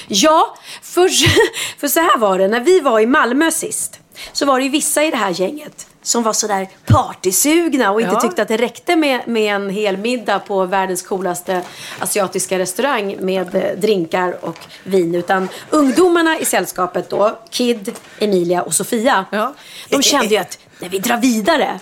Ja, 0.09 0.57
för, 0.83 1.09
för 1.81 1.89
så 1.89 2.01
här 2.01 2.19
var 2.19 2.39
det. 2.39 2.49
När 2.49 2.61
vi 2.61 2.81
var 2.81 3.01
i 3.01 3.07
Malmö 3.07 3.51
sist 3.51 4.01
så 4.33 4.47
var 4.47 4.59
det 4.59 4.65
ju 4.65 4.71
vissa 4.71 5.05
i 5.05 5.11
det 5.11 5.17
här 5.17 5.31
gänget 5.31 5.87
som 6.07 6.23
var 6.23 6.33
sådär 6.33 6.69
partysugna 6.87 7.91
och 7.91 8.01
inte 8.01 8.15
Ja. 8.15 8.21
tyckte 8.21 8.43
att 8.43 8.49
det 8.49 8.57
räckte 8.57 8.97
med, 8.97 9.21
med 9.29 9.55
en 9.55 9.71
hel 9.71 9.97
middag 9.97 10.39
på 10.39 10.65
världens 10.65 11.03
coolaste 11.03 11.63
asiatiska 11.99 12.59
restaurang 12.59 13.17
med 13.21 13.55
eh, 13.55 13.79
drinkar 13.79 14.45
och 14.45 14.59
vin. 14.85 15.15
Utan 15.15 15.49
ungdomarna 15.71 16.39
i 16.39 16.45
sällskapet 16.45 17.11
då, 17.11 17.39
Kid, 17.51 17.93
Emilia 18.19 18.63
och 18.63 18.75
Sofia, 18.75 19.25
Ja. 19.33 19.55
de 19.91 20.03
kände 20.03 20.27
ju 20.27 20.37
att 20.37 20.59
när 20.79 20.89
vi 20.89 20.99
drar 20.99 21.17
vidare. 21.17 21.81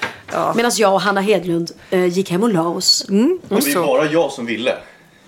Medan 0.54 0.72
jag 0.74 0.94
och 0.94 1.00
Hanna 1.00 1.20
Hedlund 1.20 1.70
eh, 1.90 2.04
gick 2.06 2.30
hem 2.30 2.42
och 2.42 2.52
la 2.52 2.62
oss. 2.68 3.06
Mm. 3.08 3.40
Men 3.48 3.60
det 3.60 3.70
är 3.72 3.86
bara 3.86 4.06
jag 4.10 4.32
som 4.32 4.46
ville. 4.46 4.76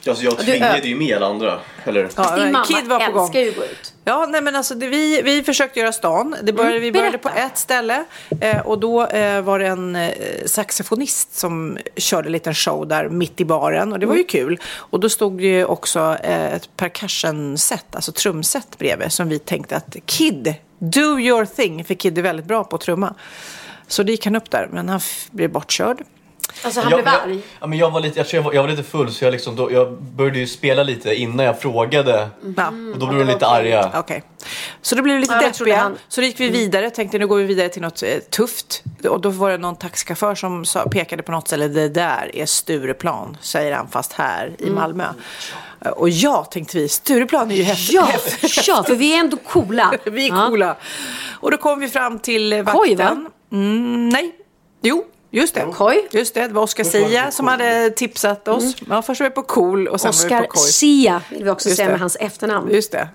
Alltså 0.08 0.24
jag 0.24 0.38
tvingade 0.38 0.88
ju 0.88 0.96
med 0.96 1.16
alla 1.16 1.26
andra. 1.26 1.58
Eller? 1.84 2.08
Ja, 2.16 2.36
Din 2.36 2.52
mamma 2.52 2.64
Kid 2.66 2.86
var 2.86 3.06
på 3.06 3.12
gång. 3.12 3.22
älskar 3.24 3.40
ju 3.40 3.48
att 3.50 3.56
gå 3.56 3.64
ut. 3.64 3.92
Ja, 4.08 4.26
nej 4.28 4.42
men 4.42 4.56
alltså 4.56 4.74
det, 4.74 4.88
vi, 4.88 5.22
vi 5.22 5.42
försökte 5.42 5.80
göra 5.80 5.92
stan. 5.92 6.36
Det 6.42 6.52
började, 6.52 6.78
vi 6.78 6.92
började 6.92 7.18
på 7.18 7.28
ett 7.28 7.58
ställe 7.58 8.04
eh, 8.40 8.60
och 8.60 8.80
då 8.80 9.06
eh, 9.06 9.40
var 9.42 9.58
det 9.58 9.66
en 9.66 9.96
eh, 9.96 10.10
saxofonist 10.46 11.38
som 11.38 11.78
körde 11.96 12.28
en 12.28 12.32
liten 12.32 12.54
show 12.54 12.88
där 12.88 13.08
mitt 13.08 13.40
i 13.40 13.44
baren 13.44 13.92
och 13.92 13.98
det 13.98 14.06
var 14.06 14.16
ju 14.16 14.24
kul. 14.24 14.60
Och 14.64 15.00
då 15.00 15.08
stod 15.08 15.38
det 15.38 15.46
ju 15.46 15.64
också 15.64 16.16
eh, 16.22 16.54
ett 16.54 16.76
percussion-set, 16.76 17.94
alltså 17.94 18.12
trumset 18.12 18.78
bredvid 18.78 19.12
som 19.12 19.28
vi 19.28 19.38
tänkte 19.38 19.76
att 19.76 19.96
Kid, 20.06 20.54
do 20.78 21.18
your 21.18 21.44
thing, 21.44 21.84
för 21.84 21.94
Kid 21.94 22.18
är 22.18 22.22
väldigt 22.22 22.46
bra 22.46 22.64
på 22.64 22.76
att 22.76 22.82
trumma. 22.82 23.14
Så 23.86 24.02
det 24.02 24.12
gick 24.12 24.24
han 24.24 24.36
upp 24.36 24.50
där, 24.50 24.68
men 24.72 24.88
han 24.88 25.00
blev 25.30 25.52
bortkörd. 25.52 26.02
Alltså 26.64 26.80
han 26.80 26.90
jag, 26.90 27.02
blev 27.02 27.14
jag, 27.14 27.22
arg. 27.22 27.40
ja, 27.60 27.66
men 27.66 27.78
jag, 27.78 27.90
var 27.90 28.00
lite, 28.00 28.18
jag, 28.20 28.28
tror 28.28 28.38
jag, 28.38 28.44
var, 28.44 28.52
jag 28.54 28.62
var 28.62 28.68
lite 28.70 28.82
full 28.82 29.12
så 29.12 29.24
jag, 29.24 29.32
liksom, 29.32 29.56
då, 29.56 29.72
jag 29.72 29.92
började 30.02 30.38
ju 30.38 30.46
spela 30.46 30.82
lite 30.82 31.14
innan 31.14 31.46
jag 31.46 31.60
frågade. 31.60 32.28
Ja. 32.56 32.66
Och 32.92 32.98
då 32.98 33.06
blev 33.06 33.26
de 33.26 33.32
lite 33.32 33.46
arga. 33.46 33.90
Okej. 33.94 34.22
Så 34.82 34.94
det 34.94 35.02
blev 35.02 35.20
lite 35.20 35.34
Ja, 35.42 35.48
deppiga. 35.48 35.76
han- 35.76 35.98
Så 36.08 36.20
då 36.20 36.26
gick 36.26 36.40
vi 36.40 36.48
vidare. 36.48 36.90
Tänkte 36.90 37.18
nu 37.18 37.26
går 37.26 37.36
vi 37.36 37.44
vidare 37.44 37.68
till 37.68 37.82
något 37.82 38.02
eh, 38.02 38.18
tufft. 38.18 38.82
Och 39.08 39.20
då 39.20 39.28
var 39.30 39.50
det 39.50 39.58
någon 39.58 39.76
taxichaufför 39.76 40.34
som 40.34 40.64
sa, 40.64 40.84
pekade 40.88 41.22
på 41.22 41.32
något 41.32 41.46
ställe. 41.48 41.68
Det 41.68 41.88
där 41.88 42.30
är 42.36 42.46
Stureplan, 42.46 43.36
säger 43.40 43.72
han, 43.76 43.88
fast 43.88 44.12
här 44.12 44.46
Mm. 44.46 44.56
i 44.60 44.70
Malmö. 44.74 45.04
Och 45.96 46.08
ja, 46.08 46.44
tänkte 46.44 46.78
vi, 46.78 46.88
Stureplan 46.88 47.50
är 47.50 47.54
ju 47.56 47.62
häftigt. 47.62 47.94
Ja, 47.94 48.08
ja, 48.66 48.84
för 48.84 48.94
vi 48.94 49.14
är 49.14 49.18
ändå 49.20 49.36
coola. 49.36 49.92
Vi 50.04 50.26
är 50.28 50.30
Ja. 50.36 50.46
coola. 50.48 50.76
Och 51.40 51.50
då 51.50 51.56
kom 51.56 51.80
vi 51.80 51.88
fram 51.88 52.18
till 52.18 52.52
eh, 52.52 52.62
vakten. 52.62 52.78
Koj, 52.80 52.94
va? 52.96 53.16
Mm, 53.52 54.08
nej, 54.08 54.34
jo. 54.82 55.04
Just 55.36 55.54
det. 55.54 55.66
Koj. 55.74 56.08
Just 56.10 56.34
det, 56.34 56.48
det 56.48 56.54
var 56.54 56.62
Oscar 56.62 56.84
Sia 56.84 57.30
som 57.30 57.46
hade 57.48 57.90
tipsat 57.90 58.48
oss. 58.48 58.76
Ja, 58.90 59.02
först 59.02 59.20
var 59.20 59.28
vi 59.28 59.34
på 59.34 59.42
cool 59.42 59.88
och 59.88 60.00
sen 60.00 60.12
var 60.12 60.18
vi 60.28 60.34
Mm. 60.34 60.38
Oscar 60.44 60.46
på 60.46 60.52
Koj. 60.52 60.70
Sia 60.72 61.22
vill 61.30 61.44
vi 61.44 61.50
också 61.50 61.68
Just 61.68 61.76
säga 61.76 61.86
det. 61.86 61.92
med 61.92 62.00
hans 62.00 62.16
efternamn. 62.20 62.70
Just 62.70 62.92
det. 62.92 63.08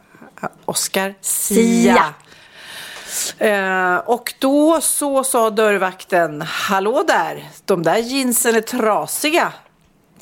Oscar 0.66 1.14
Sia. 1.22 2.14
Sia. 3.08 3.48
Eh, 3.48 3.98
och 3.98 4.34
då 4.40 4.82
så 4.82 5.24
sa 5.24 5.50
dörrvakten, 5.50 6.42
hallå 6.42 7.04
där, 7.08 7.50
de 7.66 7.84
där 7.84 7.98
jeansen 7.98 8.56
är 8.56 8.62
trasiga. 8.62 9.54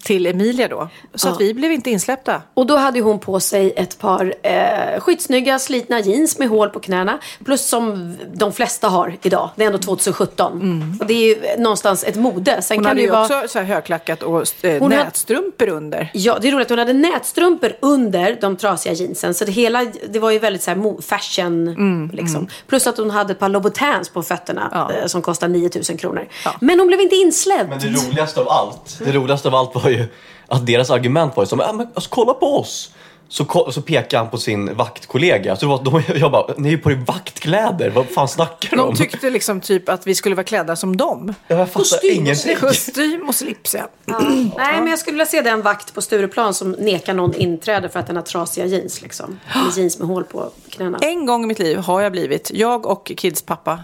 Till 0.03 0.25
Emilia 0.25 0.67
då. 0.67 0.89
Så 1.15 1.29
att 1.29 1.41
vi 1.41 1.53
blev 1.53 1.71
inte 1.71 1.89
insläppta. 1.89 2.41
Och 2.53 2.65
då 2.67 2.75
hade 2.77 2.99
hon 3.01 3.19
på 3.19 3.39
sig 3.39 3.73
ett 3.75 3.99
par 3.99 4.33
eh, 4.43 4.99
skitsnygga 4.99 5.59
slitna 5.59 5.99
jeans 5.99 6.39
med 6.39 6.49
hål 6.49 6.69
på 6.69 6.79
knäna. 6.79 7.19
Plus 7.45 7.65
som 7.67 8.17
de 8.33 8.53
flesta 8.53 8.87
har 8.87 9.17
idag. 9.21 9.49
Det 9.55 9.63
är 9.63 9.67
ändå 9.67 9.77
2017. 9.79 10.97
Och 11.01 11.05
det 11.05 11.13
är 11.13 11.27
ju 11.55 11.61
någonstans 11.63 12.03
ett 12.03 12.15
mode. 12.15 12.61
Sen 12.61 12.77
Mm. 12.79 12.79
Hon 12.79 12.83
kan 12.83 12.89
hade 12.89 13.01
ju 13.01 13.09
vara... 13.09 13.21
också 13.41 13.47
så 13.53 13.59
här 13.59 13.65
högklackat 13.65 14.23
och 14.23 14.41
eh, 14.65 14.79
Hon 14.79 14.91
hade- 14.91 15.03
nätstrumpor 15.03 15.69
under. 15.69 16.11
Ja, 16.13 16.37
det 16.41 16.47
är 16.47 16.51
roligt. 16.51 16.69
Hon 16.69 16.79
hade 16.79 16.93
nätstrumpor 16.93 17.73
under 17.79 18.37
de 18.41 18.55
trasiga 18.57 18.93
jeansen. 18.93 19.33
Så 19.33 19.45
det 19.45 19.51
hela, 19.51 19.85
det 20.09 20.19
var 20.19 20.31
ju 20.31 20.39
väldigt 20.39 20.63
så 20.63 20.71
här 20.71 21.01
fashion. 21.01 22.09
liksom. 22.13 22.47
Plus 22.67 22.87
att 22.87 22.97
hon 22.97 23.09
hade 23.11 23.31
ett 23.33 23.39
par 23.39 23.49
Louboutins 23.49 24.09
på 24.09 24.23
fötterna 24.23 24.69
Ja. 24.73 24.91
eh, 24.93 25.05
som 25.05 25.21
kostar 25.21 25.47
9000 25.47 25.97
kronor. 25.97 26.27
Men 26.59 26.79
hon 26.79 26.87
blev 26.87 27.01
inte 27.01 27.15
insläppt. 27.15 27.69
Men 27.69 27.79
det 27.79 27.87
roligaste 28.07 28.39
av 28.39 28.49
allt, 28.49 28.99
det 29.05 29.11
roligaste 29.11 29.47
av 29.47 29.55
allt 29.55 29.75
var 29.75 29.81
ju 29.89 30.05
att 30.47 30.65
deras 30.65 30.89
argument 30.89 31.35
var 31.35 31.43
ju 31.43 31.47
som, 31.47 31.59
äh, 31.59 31.73
men, 31.73 31.87
alltså, 31.93 32.09
kolla 32.09 32.33
på 32.33 32.45
oss! 32.45 32.91
Så, 33.31 33.71
så 33.71 33.81
pekade 33.81 34.17
han 34.17 34.29
på 34.29 34.37
sin 34.37 34.75
vaktkollega. 34.75 35.55
Så 35.55 35.65
det 35.65 35.69
var, 35.69 35.83
de, 35.83 36.03
jag 36.19 36.31
bara, 36.31 36.53
ni 36.57 36.67
är 36.67 36.71
ju 36.71 36.77
på 36.77 36.91
er 36.91 36.95
vaktkläder, 36.95 37.89
vad 37.89 38.09
fan 38.09 38.27
snackar 38.27 38.77
du 38.77 38.83
om? 38.83 38.89
De 38.89 38.97
tyckte 38.97 39.29
liksom 39.29 39.61
typ 39.61 39.89
att 39.89 40.07
vi 40.07 40.15
skulle 40.15 40.35
vara 40.35 40.43
klädda 40.43 40.75
som 40.75 40.97
dem. 40.97 41.33
jag 41.47 41.57
fattar 41.57 41.79
Kostym 41.79 42.09
och 42.09 42.15
ingenting. 42.15 42.55
Kostym 42.55 43.27
och 43.27 43.35
slips 43.35 43.75
ja. 43.75 43.89
Nej, 44.05 44.51
men 44.57 44.87
jag 44.87 44.99
skulle 44.99 45.13
vilja 45.13 45.25
se 45.25 45.41
den 45.41 45.61
vakt 45.61 45.93
på 45.93 46.01
Stureplan 46.01 46.53
som 46.53 46.71
nekar 46.71 47.13
någon 47.13 47.33
inträde 47.33 47.89
för 47.89 47.99
att 47.99 48.07
den 48.07 48.15
har 48.15 48.23
trasiga 48.23 48.65
jeans. 48.65 49.01
Liksom. 49.01 49.39
Eller 49.55 49.77
jeans 49.77 49.99
med 49.99 50.07
hål 50.07 50.23
på 50.23 50.51
knäna. 50.69 50.97
En 51.01 51.25
gång 51.25 51.43
i 51.43 51.47
mitt 51.47 51.59
liv 51.59 51.77
har 51.77 52.01
jag 52.01 52.11
blivit, 52.11 52.51
jag 52.53 52.85
och 52.85 53.11
Kids 53.17 53.41
pappa, 53.41 53.79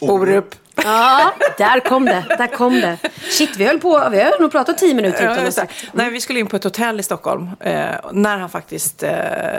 Orup. 0.00 0.54
Ja, 0.76 1.32
där 1.58 1.80
kom 1.80 2.04
det. 2.04 2.24
Där 2.38 2.46
kom 2.46 2.80
det. 2.80 2.98
Shit, 3.30 3.56
vi 3.56 3.64
höll 3.64 3.78
på. 3.78 4.08
Vi 4.10 4.22
har 4.22 4.40
nog 4.40 4.52
pratat 4.52 4.78
tio 4.78 4.94
minuter 4.94 5.24
Ja, 5.24 5.32
utan 5.32 5.46
att 5.46 5.54
sagt. 5.54 5.84
Nej, 5.92 6.10
vi 6.10 6.20
skulle 6.20 6.40
in 6.40 6.46
på 6.46 6.56
ett 6.56 6.64
hotell 6.64 7.00
i 7.00 7.02
Stockholm 7.02 7.50
eh, 7.60 7.84
när 8.12 8.38
han 8.38 8.50
faktiskt 8.50 9.02
eh, 9.02 9.12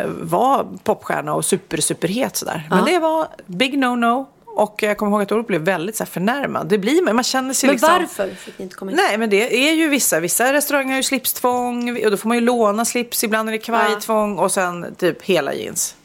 var 0.05 0.67
popstjärna 0.83 1.33
och 1.33 1.45
super, 1.45 1.77
superhet 1.77 2.35
sådär. 2.35 2.67
Men 2.69 2.85
det 2.85 2.99
var 2.99 3.27
big 3.45 3.77
no-no. 3.77 4.25
Och 4.55 4.83
jag 4.83 4.97
kommer 4.97 5.11
ihåg 5.11 5.21
att 5.21 5.31
Orup 5.31 5.47
blev 5.47 5.61
väldigt 5.61 5.95
så 5.95 6.03
här, 6.03 6.11
förnärmad. 6.11 6.67
Det 6.67 6.77
blir 6.77 7.01
man, 7.01 7.15
man 7.15 7.23
känner 7.23 7.53
sig 7.53 7.67
Men 7.67 7.73
liksom... 7.73 7.89
varför 7.99 8.29
fick 8.35 8.57
ni 8.59 8.63
inte 8.63 8.75
komma 8.75 8.91
in? 8.91 8.97
Nej, 8.97 9.17
men 9.17 9.29
det 9.29 9.69
är 9.69 9.73
ju 9.73 9.89
vissa. 9.89 10.19
Vissa 10.19 10.53
restauranger 10.53 10.89
har 10.89 10.97
ju 10.97 11.03
slipstvång 11.03 12.03
och 12.05 12.11
då 12.11 12.17
får 12.17 12.27
man 12.27 12.37
ju 12.37 12.41
låna 12.41 12.85
slips. 12.85 13.23
Ibland 13.23 13.49
är 13.49 13.53
det 13.53 13.57
kavajtvång 13.57 14.37
och 14.39 14.51
sen 14.51 14.95
typ 14.95 15.21
hela 15.21 15.53
jeans. 15.53 15.95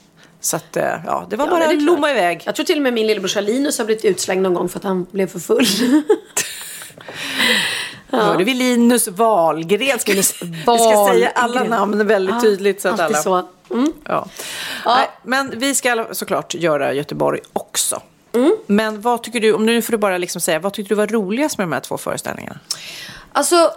Så 0.49 0.57
att, 0.57 0.77
eh, 0.77 0.85
ja, 1.07 1.27
det 1.31 1.37
var 1.37 1.47
Ja, 1.47 1.51
bara 1.51 1.65
att 1.65 1.83
lomma 1.83 2.11
iväg. 2.11 2.43
Jag 2.47 2.55
tror 2.55 2.67
till 2.67 2.77
och 2.77 2.83
med 2.83 2.93
min 2.95 3.07
lillebror 3.07 3.41
Linus 3.41 3.79
har 3.79 3.85
blivit 3.85 4.05
utslängd 4.05 4.43
någon 4.43 4.55
gång 4.55 4.69
för 4.69 4.79
att 4.79 4.85
han 4.85 5.07
blev 5.11 5.27
för 5.27 5.39
full. 5.39 5.67
Hörde 8.11 8.45
vi 8.45 8.55
Linus 8.55 9.09
Wahlgren? 9.09 9.99
Ska 9.99 10.13
vi, 10.13 10.19
vi 10.19 10.23
ska 10.23 11.09
säga 11.13 11.31
alla 11.35 11.55
Wahlgren. 11.55 11.71
namn 11.71 12.07
väldigt 12.07 12.35
Ja, 12.35 12.41
tydligt. 12.41 12.83
Så 12.83 12.89
att 12.89 13.01
alla... 13.01 13.19
så. 13.19 13.49
Mm. 13.71 13.93
Ja. 14.05 14.29
Nej, 14.87 15.09
men 15.23 15.53
vi 15.59 15.75
ska 15.75 16.07
såklart 16.13 16.55
göra 16.55 16.93
Göteborg 16.93 17.41
också. 17.53 18.03
Mm. 18.33 18.57
Men 18.67 19.01
vad 19.01 19.23
tycker 19.23 19.41
du, 19.41 19.53
om 19.53 19.67
nu 19.67 19.83
får 19.83 19.93
du 19.93 19.99
bara 19.99 20.19
liksom 20.19 20.41
säga, 20.41 20.59
vad 20.59 20.73
tyckte 20.73 20.95
du 20.95 20.97
var 20.99 21.07
roligast 21.07 21.59
med 21.59 21.67
de 21.67 21.73
här 21.73 21.81
två 21.81 21.99
föreställningarna? 21.99 22.59
Alltså, 23.33 23.71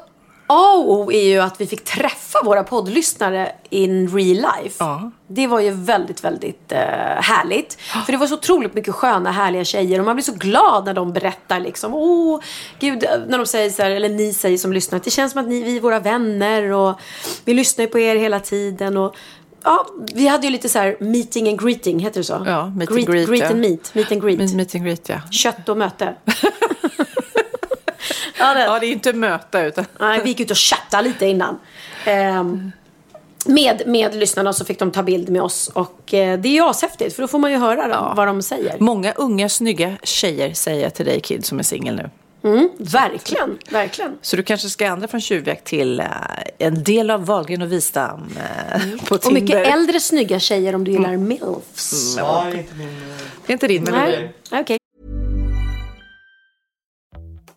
A 0.54 0.74
och 0.78 0.92
O 0.92 1.12
är 1.12 1.24
ju 1.24 1.40
att 1.40 1.62
vi 1.62 1.68
fick 1.68 1.84
träffa 1.84 2.44
våra 2.44 2.64
poddlyssnare 2.64 3.52
in 3.70 4.18
real 4.18 4.36
life. 4.36 4.76
Ja. 4.80 5.12
Det 5.28 5.48
var 5.48 5.60
ju 5.60 5.72
väldigt, 5.72 6.24
väldigt 6.24 6.72
eh, 6.72 6.80
härligt. 7.22 7.78
För 8.06 8.12
det 8.12 8.18
var 8.18 8.28
så 8.28 8.34
otroligt 8.34 8.74
mycket 8.74 8.96
sköna, 8.96 9.32
härliga 9.32 9.64
tjejer. 9.64 10.00
Och 10.00 10.06
man 10.06 10.16
blir 10.16 10.24
så 10.24 10.34
glad 10.34 10.86
när 10.86 10.94
de 10.94 11.14
berättar 11.14 11.60
liksom. 11.60 11.94
Åh, 11.94 12.40
gud, 12.80 13.06
när 13.28 13.38
de 13.38 13.46
säger 13.46 13.70
så 13.70 13.84
här, 13.84 13.92
eller 13.92 14.10
ni 14.10 14.34
säger 14.34 14.58
som 14.58 14.74
lyssnar. 14.74 15.02
Det 15.04 15.12
känns 15.12 15.32
som 15.32 15.42
att 15.42 15.48
ni, 15.48 15.64
vi 15.64 15.78
är 15.78 15.82
våra 15.82 16.00
vänner 16.00 16.72
och 16.72 17.00
vi 17.46 17.54
lyssnar 17.54 17.86
ju 17.86 17.92
på 17.92 18.00
er 18.00 18.16
hela 18.16 18.40
tiden. 18.40 18.98
Och, 18.98 19.16
ja, 19.64 19.88
vi 20.14 20.28
hade 20.28 20.48
ju 20.48 20.52
lite 20.52 20.70
så 20.70 20.80
här 20.80 20.98
meeting 21.00 21.50
and 21.50 21.62
greeting, 21.62 22.00
heter 22.00 22.20
det 22.20 22.24
så? 22.24 22.44
Ja, 22.46 22.66
meet 22.66 22.92
and 22.92 23.08
greet, 23.08 23.30
Greet 23.30 23.42
ja. 23.42 23.50
and 23.50 23.60
meet, 23.60 23.96
meet 23.96 24.12
and 24.12 24.22
greet. 24.22 24.38
Meet, 24.38 24.54
meet 24.54 24.76
and 24.76 24.84
greet, 24.84 25.10
ja. 25.10 25.22
Kött 25.32 25.70
och 25.70 25.78
möte. 25.78 26.14
ja, 28.40 28.54
det, 28.54 28.64
Ja, 28.64 28.80
det 28.80 28.86
är 28.86 28.92
inte 28.92 29.14
möta 29.14 29.62
utan... 29.66 29.86
Nej, 30.00 30.22
vi 30.24 30.30
gick 30.30 30.40
ut 30.40 30.52
och 30.52 30.58
chattade 30.58 31.04
lite 31.04 31.26
innan. 31.26 31.60
Ehm, 32.06 32.72
med, 33.46 33.82
med 33.86 34.16
lyssnarna 34.16 34.54
så 34.54 34.66
fick 34.66 34.80
de 34.80 34.92
ta 34.92 35.04
bild 35.04 35.30
med 35.30 35.42
oss. 35.42 35.72
Och 35.74 36.14
eh, 36.14 36.40
det 36.40 36.50
är 36.50 36.54
ju 36.54 36.62
ashäftigt 36.70 37.16
för 37.16 37.22
då 37.22 37.28
får 37.28 37.40
man 37.40 37.52
ju 37.52 37.58
höra 37.58 37.88
dem, 37.88 38.16
vad 38.16 38.28
de 38.28 38.42
säger. 38.42 38.76
Många 38.80 39.12
unga, 39.14 39.50
snygga 39.50 39.98
tjejer 40.04 40.54
säger 40.54 40.90
till 40.90 41.06
dig, 41.06 41.20
Kid, 41.22 41.46
som 41.46 41.60
är 41.60 41.64
singel 41.64 41.96
nu. 41.96 42.10
Mm, 42.44 42.70
verkligen, 42.78 43.58
verkligen. 43.70 44.18
Så 44.22 44.36
du 44.36 44.44
kanske 44.44 44.70
ska 44.70 44.86
ändra 44.86 45.08
från 45.08 45.22
tjuvjakt 45.22 45.66
till 45.66 46.00
eh, 46.00 46.06
en 46.58 46.84
del 46.84 47.12
av 47.12 47.26
Wahlgren 47.26 47.62
och 47.62 47.72
Wistam 47.72 48.30
eh, 48.38 48.82
på 48.82 48.86
Mm. 48.86 48.98
Och 49.10 49.22
Tinder. 49.22 49.42
mycket 49.42 49.68
äldre 49.68 50.00
snygga 50.00 50.40
tjejer 50.40 50.76
om 50.76 50.84
du 50.84 50.92
gillar 50.92 51.18
milfs. 51.18 52.18
Nej, 52.18 52.58
inte 52.58 52.76
min... 52.76 53.04
Det 53.46 53.52
är 53.52 53.54
inte 53.54 53.68
din, 53.68 53.84
men 53.84 53.94
Nej, 53.94 54.34
okej. 54.52 54.78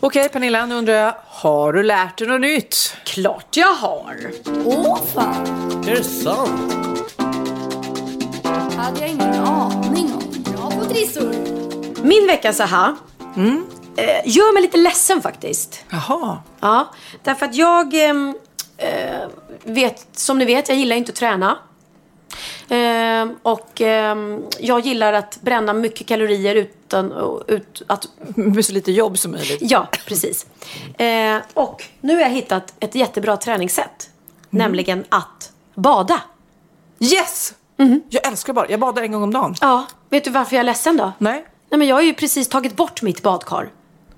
Okej 0.00 0.28
Pernilla, 0.28 0.66
nu 0.66 0.74
undrar 0.74 0.94
jag, 0.94 1.14
har 1.26 1.72
du 1.72 1.82
lärt 1.82 2.18
dig 2.18 2.28
något 2.28 2.40
nytt? 2.40 2.96
Klart 3.04 3.56
jag 3.56 3.74
har! 3.74 4.16
Åh 4.64 4.98
fan! 5.14 5.46
Är 5.88 5.94
det 5.94 6.04
sant? 6.04 6.80
hade 8.76 9.00
jag 9.00 9.08
ingen 9.08 9.34
aning 9.34 10.12
om. 10.12 10.42
Bra 10.42 10.70
på 10.70 10.84
trissor! 10.84 11.34
Min 12.02 12.26
veckas 12.26 12.60
aha 12.60 12.96
mm. 13.36 13.66
eh, 13.96 14.20
gör 14.24 14.54
mig 14.54 14.62
lite 14.62 14.78
ledsen 14.78 15.22
faktiskt. 15.22 15.84
Jaha. 15.90 16.38
Ja, 16.60 16.92
därför 17.22 17.46
att 17.46 17.54
jag 17.54 17.94
ehm, 17.94 18.34
eh, 18.76 19.28
vet, 19.64 20.06
som 20.12 20.38
ni 20.38 20.44
vet, 20.44 20.68
jag 20.68 20.78
gillar 20.78 20.96
inte 20.96 21.12
att 21.12 21.16
träna. 21.16 21.58
Eh, 22.70 23.28
och 23.42 23.80
eh, 23.80 24.16
jag 24.58 24.80
gillar 24.80 25.12
att 25.12 25.38
bränna 25.40 25.72
mycket 25.72 26.06
kalorier 26.06 26.54
utan 26.54 27.12
ut, 27.46 27.82
att... 27.86 28.08
Med 28.34 28.64
så 28.64 28.72
lite 28.72 28.92
jobb 28.92 29.18
som 29.18 29.32
möjligt. 29.32 29.58
Ja, 29.60 29.88
precis. 30.06 30.46
Eh, 30.98 31.36
och 31.54 31.84
nu 32.00 32.14
har 32.14 32.20
jag 32.20 32.30
hittat 32.30 32.74
ett 32.80 32.94
jättebra 32.94 33.36
träningssätt. 33.36 34.10
Mm. 34.50 34.64
Nämligen 34.64 35.04
att 35.08 35.52
bada. 35.74 36.20
Yes! 36.98 37.54
Mm. 37.78 38.02
Jag 38.08 38.26
älskar 38.26 38.52
bada. 38.52 38.70
Jag 38.70 38.80
badar 38.80 39.02
en 39.02 39.12
gång 39.12 39.22
om 39.22 39.32
dagen. 39.32 39.54
Ja. 39.60 39.86
Vet 40.08 40.24
du 40.24 40.30
varför 40.30 40.56
jag 40.56 40.60
är 40.60 40.64
ledsen 40.64 40.96
då? 40.96 41.12
Nej. 41.18 41.44
Nej 41.70 41.78
men 41.78 41.88
jag 41.88 41.96
har 41.96 42.02
ju 42.02 42.14
precis 42.14 42.48
tagit 42.48 42.76
bort 42.76 43.02
mitt 43.02 43.22
badkar. 43.22 43.70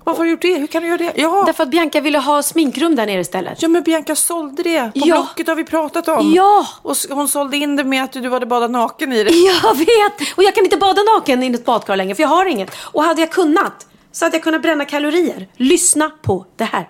Varför 0.03 0.17
har 0.17 0.25
du 0.25 0.31
gjort 0.31 0.41
det? 0.41 0.55
Hur 0.57 0.67
kan 0.67 0.81
du 0.81 0.87
göra 0.87 0.97
det? 0.97 1.13
Ja. 1.15 1.43
Därför 1.45 1.63
att 1.63 1.69
Bianca 1.69 2.01
ville 2.01 2.17
ha 2.17 2.43
sminkrum 2.43 2.95
där 2.95 3.05
nere 3.05 3.21
istället. 3.21 3.61
Ja, 3.61 3.67
men 3.67 3.83
Bianca 3.83 4.15
sålde 4.15 4.63
det. 4.63 4.81
På 4.83 4.91
ja. 4.93 5.15
Blocket 5.15 5.47
har 5.47 5.55
vi 5.55 5.63
pratat 5.63 6.07
om. 6.07 6.33
Ja. 6.35 6.67
Och 6.81 6.95
hon 7.09 7.27
sålde 7.27 7.57
in 7.57 7.75
det 7.75 7.83
med 7.83 8.03
att 8.03 8.11
du 8.11 8.29
hade 8.29 8.45
badat 8.45 8.71
naken 8.71 9.13
i 9.13 9.23
det. 9.23 9.31
Jag 9.63 9.77
vet! 9.77 10.35
Och 10.35 10.43
jag 10.43 10.55
kan 10.55 10.63
inte 10.63 10.77
bada 10.77 11.01
naken 11.15 11.43
i 11.43 11.47
ett 11.47 11.65
badkar 11.65 11.95
längre, 11.95 12.15
för 12.15 12.23
jag 12.23 12.29
har 12.29 12.45
inget. 12.45 12.75
Och 12.81 13.03
hade 13.03 13.21
jag 13.21 13.31
kunnat, 13.31 13.87
så 14.11 14.25
hade 14.25 14.35
jag 14.35 14.43
kunnat 14.43 14.61
bränna 14.61 14.85
kalorier. 14.85 15.47
Lyssna 15.57 16.11
på 16.21 16.45
det 16.55 16.63
här. 16.63 16.89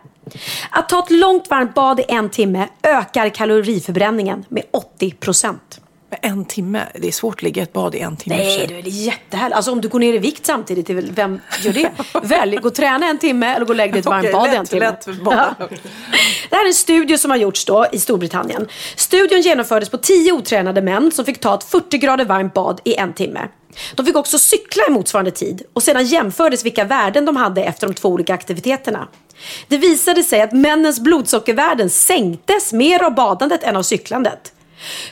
Att 0.70 0.90
ta 0.90 1.00
ett 1.00 1.12
långt 1.12 1.50
varmt 1.50 1.74
bad 1.74 2.00
i 2.00 2.06
en 2.08 2.30
timme 2.30 2.68
ökar 2.84 3.30
kaloriförbränningen 3.30 4.46
med 4.50 4.64
80 4.72 5.12
procent. 5.12 5.80
En 6.22 6.46
timme? 6.46 6.88
Det 6.96 7.08
är 7.08 7.12
svårt 7.12 7.36
att 7.36 7.42
ligga 7.42 7.62
i 7.62 7.64
ett 7.64 7.74
bad 7.74 7.96
i 7.96 8.00
en 8.00 8.18
timme. 8.18 8.36
Nej, 8.36 8.68
det 8.68 8.76
är 8.76 8.88
jättehärligt. 8.88 9.56
Alltså 9.56 9.72
om 9.72 9.82
du 9.82 9.88
går 9.88 10.00
ner 10.00 10.14
i 10.14 10.18
vikt 10.18 10.46
samtidigt, 10.46 10.90
vem 10.90 11.40
gör 11.62 11.74
det? 11.74 11.92
Välj, 12.24 12.58
gå 12.58 12.68
och 12.68 12.76
träna 12.76 13.06
en 13.06 13.18
timme 13.18 13.56
eller 13.56 13.66
gå 13.66 13.70
och 13.70 13.76
lägg 13.76 13.92
dig 13.92 13.98
i 13.98 14.00
ett 14.00 14.06
varmt 14.06 14.32
bad 14.32 14.50
en 14.50 14.66
timme. 14.66 14.86
Lätt 14.86 15.08
ja. 15.26 15.56
Det 16.50 16.56
här 16.56 16.64
är 16.64 16.68
en 16.68 16.74
studie 16.74 17.18
som 17.18 17.32
har 17.32 17.38
gjorts 17.38 17.66
då 17.66 17.86
i 17.92 18.00
Storbritannien. 18.00 18.68
Studien 18.96 19.42
genomfördes 19.42 19.90
på 19.90 19.98
tio 19.98 20.32
otränade 20.32 20.82
män 20.82 21.12
som 21.12 21.26
fick 21.26 21.40
ta 21.40 21.56
ett 21.56 21.64
40 21.64 21.98
grader 21.98 22.26
varmt 22.26 22.54
bad 22.54 22.82
i 22.84 22.96
en 22.96 23.14
timme. 23.14 23.48
De 23.96 24.06
fick 24.06 24.16
också 24.16 24.40
cykla 24.40 24.84
i 24.88 24.92
motsvarande 24.92 25.32
tid 25.32 25.64
och 25.74 25.84
sedan 25.84 26.06
jämfördes 26.06 26.66
vilka 26.66 26.84
värden 26.84 27.26
de 27.26 27.36
hade 27.36 27.64
efter 27.64 27.88
de 27.88 27.94
två 27.94 28.10
olika 28.10 28.34
aktiviteterna. 28.34 29.08
Det 29.68 29.78
visade 29.78 30.24
sig 30.24 30.42
att 30.42 30.52
männens 30.52 31.00
blodsockervärden 31.00 31.90
sänktes 31.90 32.74
mer 32.74 33.04
av 33.04 33.16
badandet 33.16 33.64
än 33.64 33.76
av 33.76 33.84
cyklandet. 33.84 34.54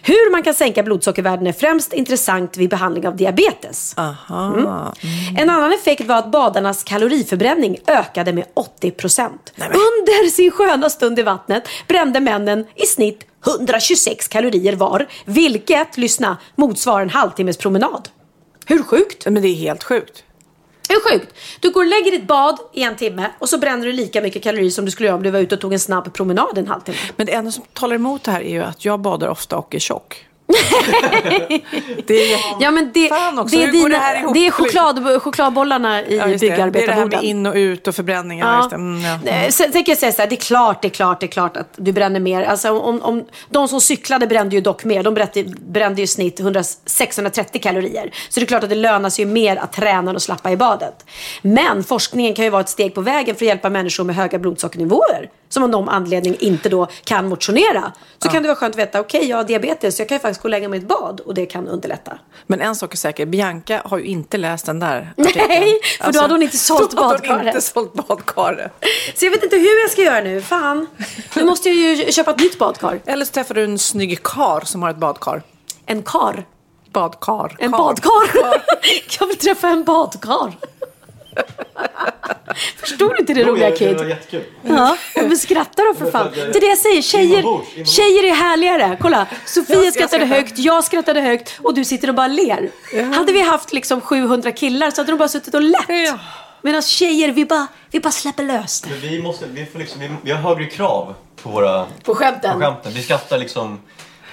Hur 0.01 0.31
man 0.31 0.43
kan 0.43 0.53
sänka 0.53 0.83
blodsockervärden 0.83 1.47
är 1.47 1.53
främst 1.53 1.93
intressant 1.93 2.57
vid 2.57 2.69
behandling 2.69 3.07
av 3.07 3.15
diabetes. 3.15 3.93
Aha. 3.97 4.55
Mm. 4.55 5.37
En 5.37 5.49
annan 5.49 5.73
effekt 5.73 6.05
var 6.05 6.15
att 6.15 6.31
badarnas 6.31 6.83
kaloriförbränning 6.83 7.77
ökade 7.87 8.33
med 8.33 8.45
80 8.53 8.91
procent. 8.91 9.53
Under 9.57 10.29
sin 10.29 10.51
sköna 10.51 10.89
stund 10.89 11.19
i 11.19 11.23
vattnet 11.23 11.63
brände 11.87 12.19
männen 12.19 12.65
i 12.75 12.85
snitt 12.85 13.25
126 13.47 14.27
kalorier 14.27 14.75
var, 14.75 15.07
vilket, 15.25 15.97
lyssna, 15.97 16.37
motsvarar 16.55 17.01
en 17.01 17.09
halvtimmes 17.09 17.57
promenad. 17.57 18.09
Hur 18.65 18.83
sjukt? 18.83 19.25
Men 19.25 19.41
det 19.41 19.47
är 19.47 19.55
helt 19.55 19.83
sjukt. 19.83 20.23
Det 20.87 20.93
är 20.93 21.11
sjukt. 21.11 21.35
Du 21.59 21.71
går 21.71 21.81
och 21.81 21.87
lägger 21.87 22.11
ditt 22.11 22.27
bad 22.27 22.59
i 22.73 22.83
en 22.83 22.95
timme 22.95 23.31
och 23.39 23.49
så 23.49 23.57
bränner 23.57 23.85
du 23.85 23.91
lika 23.93 24.21
mycket 24.21 24.43
kalorier 24.43 24.69
som 24.69 24.85
du 24.85 24.91
skulle 24.91 25.07
göra 25.07 25.17
om 25.17 25.23
du 25.23 25.31
var 25.31 25.39
ute 25.39 25.55
och 25.55 25.61
tog 25.61 25.73
en 25.73 25.79
snabb 25.79 26.13
promenad 26.13 26.57
en 26.57 26.67
halvtimme. 26.67 26.97
Men 27.15 27.25
det 27.25 27.33
enda 27.33 27.51
som 27.51 27.63
talar 27.73 27.95
emot 27.95 28.23
det 28.23 28.31
här 28.31 28.41
är 28.41 28.51
ju 28.51 28.63
att 28.63 28.85
jag 28.85 28.99
badar 28.99 29.27
ofta 29.27 29.57
och 29.57 29.75
är 29.75 29.79
tjock. 29.79 30.25
det 32.07 32.33
är 32.33 32.39
Ja 32.59 32.71
men 32.71 32.91
det, 32.93 33.09
Fan 33.09 33.39
också, 33.39 33.55
det 33.55 33.63
är, 33.63 33.71
dina, 33.71 33.89
det 33.89 33.95
här 33.95 34.19
ihop? 34.19 34.33
det 34.33 34.47
är 34.47 34.51
choklad, 34.51 35.21
chokladbollarna 35.21 36.01
i 36.01 36.17
Ja, 36.17 36.27
just 36.27 36.41
det. 36.41 36.47
det 36.47 36.53
är 36.53 36.55
det 36.55 36.61
här 36.61 36.65
med 36.65 36.73
byggarbetarboden. 36.73 37.23
in 37.23 37.45
och 37.45 37.55
ut 37.55 37.87
och 37.87 37.95
förbränningar. 37.95 38.47
Ja. 38.47 38.57
Just 38.57 38.69
det. 38.69 38.75
Mm, 38.75 39.01
ja. 39.01 39.19
Nej, 39.23 39.51
Sen 39.51 39.71
tänker 39.71 39.91
jag 39.91 39.99
säga 39.99 40.11
så 40.11 40.21
här, 40.21 40.29
det 40.29 40.35
är 40.35 40.41
klart, 40.41 40.81
det 40.81 40.87
är 40.87 40.89
klart, 40.89 41.19
det 41.19 41.25
är 41.25 41.27
klart 41.27 41.57
att 41.57 41.73
du 41.75 41.91
bränner 41.91 42.19
mer. 42.19 42.43
Alltså, 42.43 42.71
om, 42.71 43.01
om, 43.01 43.25
de 43.49 43.67
som 43.67 43.81
cyklade 43.81 44.27
brände 44.27 44.55
ju 44.55 44.61
dock 44.61 44.83
mer. 44.83 45.03
De 45.03 45.13
brände, 45.13 45.43
brände 45.59 46.01
ju 46.01 46.07
snitt 46.07 46.39
100, 46.39 46.63
630 46.85 47.61
kalorier. 47.61 48.11
Så 48.29 48.39
det 48.39 48.43
är 48.43 48.47
klart 48.47 48.63
att 48.63 48.69
det 48.69 48.75
lönar 48.75 49.09
sig 49.09 49.25
ju 49.25 49.31
mer 49.31 49.55
att 49.57 49.73
träna 49.73 50.09
än 50.11 50.15
att 50.15 50.21
slappa 50.21 50.51
i 50.51 50.57
badet. 50.57 51.05
Men 51.41 51.83
forskningen 51.83 52.33
kan 52.33 52.45
ju 52.45 52.51
vara 52.51 52.61
ett 52.61 52.69
steg 52.69 52.95
på 52.95 53.01
vägen 53.01 53.35
för 53.35 53.45
att 53.45 53.47
hjälpa 53.47 53.69
människor 53.69 54.03
med 54.03 54.15
höga 54.15 54.39
blodsockernivåer. 54.39 55.29
Som 55.51 55.63
av 55.63 55.69
någon 55.69 55.89
anledning 55.89 56.35
inte 56.39 56.69
då 56.69 56.87
kan 57.03 57.27
motionera. 57.29 57.91
Så 58.19 58.29
kan 58.29 58.41
det 58.43 58.47
vara 58.47 58.55
skönt 58.55 58.75
att 58.75 58.79
veta, 58.79 58.99
okej 58.99 59.25
jag 59.29 59.37
har 59.37 59.43
diabetes 59.43 59.99
jag 59.99 60.07
kan 60.07 60.15
ju 60.15 60.19
faktiskt 60.19 60.41
gå 60.41 60.45
och 60.45 60.49
lägga 60.49 60.69
mig 60.69 60.79
i 60.79 60.81
ett 60.81 60.87
bad 60.87 61.19
och 61.19 61.33
det 61.33 61.45
kan 61.45 61.67
underlätta. 61.67 62.17
Men 62.47 62.61
en 62.61 62.75
sak 62.75 62.93
är 62.93 62.97
säker, 62.97 63.25
Bianca 63.25 63.81
har 63.85 63.97
ju 63.97 64.05
inte 64.05 64.37
läst 64.37 64.65
den 64.65 64.79
där 64.79 65.13
artikeln. 65.17 65.45
Nej, 65.47 65.79
för 66.01 66.13
då 66.13 66.19
hade 66.19 66.33
hon 66.33 66.41
inte 66.43 66.57
sålt 66.57 66.93
hade 66.93 67.01
hon 67.01 67.09
badkaret. 67.11 67.47
inte 67.47 67.61
sålt 67.61 67.93
badkaret. 67.93 68.71
Så 69.15 69.25
jag 69.25 69.31
vet 69.31 69.43
inte 69.43 69.55
hur 69.55 69.81
jag 69.81 69.89
ska 69.89 70.01
göra 70.01 70.21
nu, 70.21 70.41
fan. 70.41 70.87
Nu 71.35 71.43
måste 71.45 71.69
jag 71.69 71.77
ju 71.97 72.11
köpa 72.11 72.31
ett 72.31 72.39
nytt 72.39 72.57
badkar. 72.59 72.99
Eller 73.05 73.25
så 73.25 73.31
träffar 73.31 73.55
du 73.55 73.63
en 73.63 73.79
snygg 73.79 74.23
kar 74.23 74.61
som 74.65 74.81
har 74.81 74.89
ett 74.89 74.97
badkar. 74.97 75.41
En 75.85 76.03
kar. 76.03 76.45
Badkar. 76.93 77.55
En 77.59 77.71
Kar. 77.71 77.77
badkar. 77.77 78.63
Jag 79.19 79.27
vill 79.27 79.37
träffa 79.37 79.67
en 79.67 79.83
badkar. 79.83 80.57
Förstår 82.77 83.09
du 83.09 83.17
inte 83.19 83.33
det 83.33 83.43
roliga 83.43 83.69
Det 83.69 83.85
var 83.93 83.99
Kid? 83.99 84.09
jättekul. 84.09 84.43
Ja, 84.63 84.97
men 85.15 85.37
skratta 85.37 85.81
då 85.83 85.93
för 85.93 86.11
fan. 86.11 86.27
Det 86.33 86.41
är 86.57 86.61
det 86.61 86.67
jag 86.67 86.77
säger, 86.77 87.01
tjejer, 87.01 87.43
tjejer 87.85 88.23
är 88.31 88.35
härligare. 88.35 88.97
Kolla, 89.01 89.27
Sofia 89.45 89.91
skrattade 89.91 90.25
högt, 90.25 90.57
jag 90.57 90.83
skrattade 90.83 91.21
högt 91.21 91.59
och 91.63 91.73
du 91.73 91.85
sitter 91.85 92.07
och 92.07 92.15
bara 92.15 92.27
ler. 92.27 92.71
Hade 93.15 93.33
vi 93.33 93.41
haft 93.41 93.73
liksom 93.73 94.01
700 94.01 94.51
killar 94.51 94.91
så 94.91 95.01
hade 95.01 95.11
de 95.11 95.17
bara 95.17 95.29
suttit 95.29 95.53
och 95.53 95.61
lett. 95.61 95.87
Medan 96.61 96.81
tjejer, 96.81 97.31
vi 97.31 97.45
bara, 97.45 97.67
vi 97.91 97.99
bara 97.99 98.11
släpper 98.11 98.43
lös 98.43 98.81
det. 98.81 98.89
Men 98.89 98.99
vi, 98.99 99.21
måste, 99.21 99.45
vi, 99.47 99.65
får 99.65 99.79
liksom, 99.79 99.99
vi, 100.01 100.09
vi 100.23 100.31
har 100.31 100.39
högre 100.39 100.65
krav 100.65 101.13
på 101.43 101.49
våra 101.49 101.85
På 102.03 102.15
skämten. 102.15 102.53
på 102.53 102.59
skämten. 102.59 102.91
Vi 102.93 103.01
skrattar 103.03 103.37
liksom... 103.37 103.79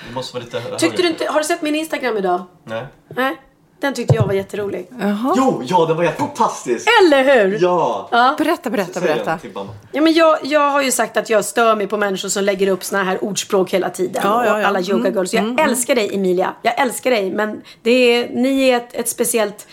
Vi 0.09 0.15
måste 0.15 0.35
vara 0.35 0.45
lite 0.45 0.59
högre. 0.61 0.79
Tyckte 0.79 1.03
du 1.03 1.09
inte, 1.09 1.27
har 1.31 1.41
du 1.41 1.45
sett 1.47 1.63
min 1.63 1.75
Instagram 1.75 2.17
idag? 2.17 2.43
Nej. 2.65 2.87
Nej, 3.17 3.37
den 3.81 3.95
tyckte 3.95 4.15
jag 4.15 4.27
var 4.27 4.35
jätterolig. 4.35 4.89
Jo, 5.37 5.63
ja 5.67 5.87
den 5.87 5.97
var 5.97 6.05
helt 6.05 6.17
fantastisk! 6.17 6.89
Eller 7.03 7.25
hur? 7.25 7.59
Ja! 7.63 8.35
Berätta, 8.39 8.71
berätta, 8.71 9.01
berätta. 9.01 9.39
mamma. 9.55 9.75
Ja, 9.93 10.01
men 10.01 10.13
jag, 10.13 10.39
jag 10.43 10.71
har 10.71 10.83
ju 10.83 10.93
sagt 10.93 11.17
att 11.17 11.31
jag 11.31 11.45
stör 11.45 11.77
mig 11.77 11.87
på 11.87 11.97
människor 11.97 12.29
som 12.29 12.45
lägger 12.45 12.69
upp 12.69 12.85
såna 12.85 13.05
här 13.05 13.25
ordspråk 13.25 13.71
hela 13.71 13.91
tiden. 13.91 14.23
Ja, 14.25 14.47
ja, 14.47 14.55
och 14.55 14.61
ja. 14.61 14.67
alla 14.67 14.81
yoga 14.81 15.11
girls. 15.11 15.35
Jag 15.35 15.61
älskar 15.61 15.95
dig 15.95 16.15
Emilia. 16.15 16.55
Jag 16.63 16.81
älskar 16.81 17.11
dig. 17.11 17.31
Men 17.31 17.63
det 17.83 17.91
är, 17.91 18.29
ni 18.29 18.69
är 18.69 18.77
ett, 18.77 18.95
ett 18.95 19.09
speciellt, 19.09 19.67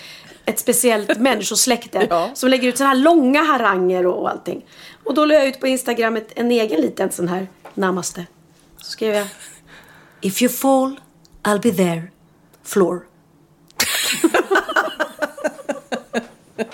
ett 0.45 0.59
speciellt 0.59 1.17
människosläkte. 1.17 2.07
Ja. 2.09 2.29
Som 2.33 2.49
lägger 2.49 2.67
ut 2.67 2.77
såna 2.77 2.89
här 2.89 2.95
långa 2.95 3.43
haranger 3.43 4.05
och, 4.05 4.21
och 4.21 4.29
allting. 4.29 4.65
Och 5.03 5.13
då 5.13 5.25
la 5.25 5.33
jag 5.33 5.47
ut 5.47 5.59
på 5.59 5.67
Instagram 5.67 6.15
ett, 6.15 6.31
en 6.35 6.51
egen 6.51 6.81
liten 6.81 7.11
sån 7.11 7.27
här 7.27 7.47
namaste. 7.73 8.25
Så 8.77 8.91
skrev 8.91 9.13
jag. 9.13 9.27
If 10.21 10.41
you 10.41 10.49
fall, 10.49 10.99
I'll 11.43 11.61
be 11.61 11.71
there. 11.71 12.03
Floor. 12.63 13.01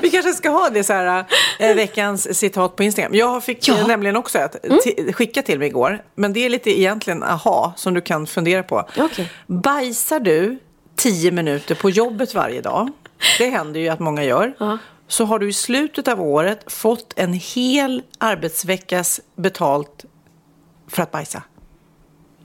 Vi 0.00 0.10
kanske 0.10 0.32
ska 0.32 0.50
ha 0.50 0.68
det 0.70 0.84
så 0.84 0.92
här, 0.92 1.24
eh, 1.58 1.74
veckans 1.74 2.38
citat 2.38 2.76
på 2.76 2.82
Instagram. 2.82 3.14
Jag 3.14 3.44
fick 3.44 3.68
Ja. 3.68 3.86
nämligen 3.86 4.16
också 4.16 4.38
ett 4.38 4.64
ti- 4.64 5.12
skicka 5.12 5.42
till 5.42 5.58
mig 5.58 5.68
igår. 5.68 6.02
Men 6.14 6.32
det 6.32 6.40
är 6.40 6.48
lite 6.50 6.80
egentligen 6.80 7.22
aha 7.22 7.72
som 7.76 7.94
du 7.94 8.00
kan 8.00 8.26
fundera 8.26 8.62
på. 8.62 8.84
Okej. 8.96 9.30
Bajsar 9.46 10.20
du 10.20 10.58
tio 10.96 11.30
minuter 11.30 11.74
på 11.74 11.90
jobbet 11.90 12.34
varje 12.34 12.60
dag, 12.60 12.88
det 13.38 13.50
händer 13.50 13.80
ju 13.80 13.88
att 13.88 14.00
många 14.00 14.24
gör, 14.24 14.78
så 15.08 15.24
har 15.24 15.38
du 15.38 15.48
i 15.48 15.52
slutet 15.52 16.08
av 16.08 16.22
året 16.22 16.72
fått 16.72 17.12
en 17.16 17.32
hel 17.32 18.02
arbetsveckas 18.18 19.20
betalt 19.36 20.04
för 20.88 21.02
att 21.02 21.10
bajsa. 21.10 21.42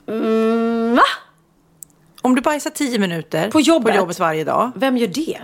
Mm, 0.07 0.95
va? 0.95 1.03
Om 2.21 2.35
du 2.35 2.41
bajsar 2.41 2.69
tio 2.69 2.99
minuter 2.99 3.51
På 3.51 3.59
jobbet? 3.59 3.91
på 3.93 3.97
jobbet 3.97 4.19
varje 4.19 4.43
dag, 4.43 4.71
Vem 4.75 4.97
gör 4.97 5.07
det? 5.07 5.39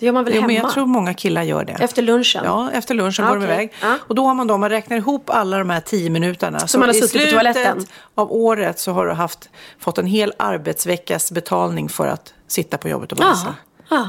Det 0.00 0.06
gör 0.06 0.12
man 0.12 0.24
väl 0.24 0.34
Jo, 0.34 0.40
hemma? 0.40 0.46
men 0.46 0.56
jag 0.56 0.70
tror 0.70 0.86
många 0.86 1.14
killar 1.14 1.42
gör 1.42 1.64
det. 1.64 1.72
Efter 1.72 2.02
lunchen? 2.02 2.44
Ja, 2.44 2.70
efter 2.72 2.94
lunchen 2.94 3.24
Ah, 3.24 3.28
går 3.28 3.36
de 3.36 3.44
okej. 3.44 3.54
iväg. 3.54 3.72
Ja. 3.82 3.96
Och 4.06 4.14
då 4.14 4.26
har 4.26 4.34
man 4.34 4.46
då, 4.46 4.58
man 4.58 4.70
räknar 4.70 4.96
ihop 4.96 5.30
alla 5.30 5.58
de 5.58 5.70
här 5.70 5.80
tio 5.80 6.10
minuterna. 6.10 6.58
Så 6.68 6.78
man 6.78 6.88
har 6.88 6.94
i 6.96 7.00
suttit 7.00 7.12
på 7.12 7.18
slutet 7.18 7.30
toaletten. 7.32 7.86
av 8.14 8.32
året 8.32 8.78
så 8.78 8.92
har 8.92 9.06
du 9.06 9.12
haft, 9.12 9.48
fått 9.78 9.98
en 9.98 10.06
hel 10.06 10.32
arbetsveckas 10.36 11.32
betalning 11.32 11.88
för 11.88 12.06
att 12.06 12.34
sitta 12.46 12.78
på 12.78 12.88
jobbet 12.88 13.12
och 13.12 13.18
bajsa. 13.18 13.54
ja. 13.90 14.08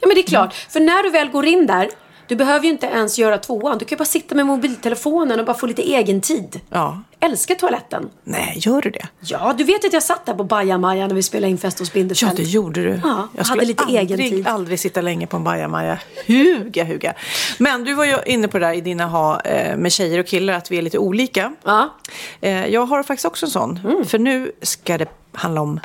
ja, 0.00 0.06
men 0.06 0.14
det 0.14 0.20
är 0.20 0.26
klart. 0.26 0.54
För 0.54 0.80
när 0.80 1.02
du 1.02 1.10
väl 1.10 1.28
går 1.28 1.44
in 1.46 1.66
där, 1.66 1.88
du 2.32 2.36
behöver 2.36 2.64
ju 2.64 2.70
inte 2.72 2.86
ens 2.86 3.18
göra 3.18 3.38
tvåan. 3.38 3.78
Du 3.78 3.84
kan 3.84 3.96
ju 3.96 3.98
bara 3.98 4.04
sitta 4.04 4.34
med 4.34 4.46
mobiltelefonen 4.46 5.40
och 5.40 5.46
bara 5.46 5.56
få 5.56 5.66
lite 5.66 5.82
egen 5.82 6.20
tid. 6.20 6.60
Ja. 6.70 7.02
Älskar 7.20 7.54
toaletten. 7.54 8.10
Nej, 8.24 8.54
gör 8.56 8.80
du 8.80 8.90
det? 8.90 9.08
Ja, 9.20 9.54
du 9.58 9.64
vet 9.64 9.84
att 9.84 9.92
jag 9.92 10.02
satt 10.02 10.26
där 10.26 10.34
på 10.34 10.44
Bajamaja 10.44 11.06
när 11.06 11.14
vi 11.14 11.22
spelade 11.22 11.50
in 11.50 11.58
Fest 11.58 11.78
hos 11.78 11.88
Ja, 11.88 11.94
Bindefeld. 11.94 12.36
det 12.36 12.42
gjorde 12.42 12.82
du. 12.82 13.00
Ja, 13.04 13.28
jag 13.36 13.44
hade 13.44 13.64
lite 13.64 13.82
aldrig, 13.82 14.00
egen 14.00 14.18
tid. 14.18 14.46
aldrig 14.48 14.80
sitta 14.80 15.00
länge 15.00 15.26
på 15.26 15.36
en 15.36 15.44
bajamaja. 15.44 15.98
Huga, 16.26 16.84
huga. 16.84 17.14
Men 17.58 17.84
du 17.84 17.94
var 17.94 18.04
ju 18.04 18.16
inne 18.26 18.48
på 18.48 18.58
det 18.58 18.66
där 18.66 18.72
i 18.72 18.80
dina 18.80 19.06
ha 19.06 19.40
eh, 19.40 19.76
med 19.76 19.92
tjejer 19.92 20.18
och 20.18 20.26
killar, 20.26 20.54
att 20.54 20.70
vi 20.70 20.78
är 20.78 20.82
lite 20.82 20.98
olika. 20.98 21.54
Ja. 21.64 21.94
Eh, 22.40 22.66
jag 22.66 22.86
har 22.86 23.02
faktiskt 23.02 23.26
också 23.26 23.46
en 23.46 23.50
sån. 23.50 23.80
Mm. 23.84 24.04
För 24.04 24.18
nu 24.18 24.52
ska 24.62 24.98
det 24.98 25.08
handla 25.32 25.60
om 25.60 25.80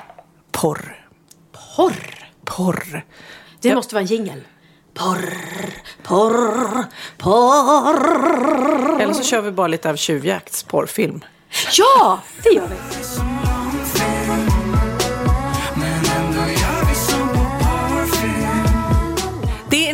porr. 0.52 1.06
Porr. 1.76 2.28
Porr. 2.46 3.06
Det 3.62 3.76
måste 3.76 3.96
vara 3.96 4.02
en 4.02 4.08
jingel. 4.08 4.42
Porr, 4.98 5.34
porr, 6.04 6.86
porr. 7.18 9.02
Eller 9.02 9.14
så 9.14 9.24
kör 9.24 9.42
vi 9.42 9.52
bara 9.52 9.68
lite 9.68 9.90
av 9.90 9.96
Tjuvjakts 9.96 10.64
porrfilm. 10.64 11.22
Ja, 11.78 12.20
det 12.44 12.50
gör 12.50 12.68
vi. 12.68 13.47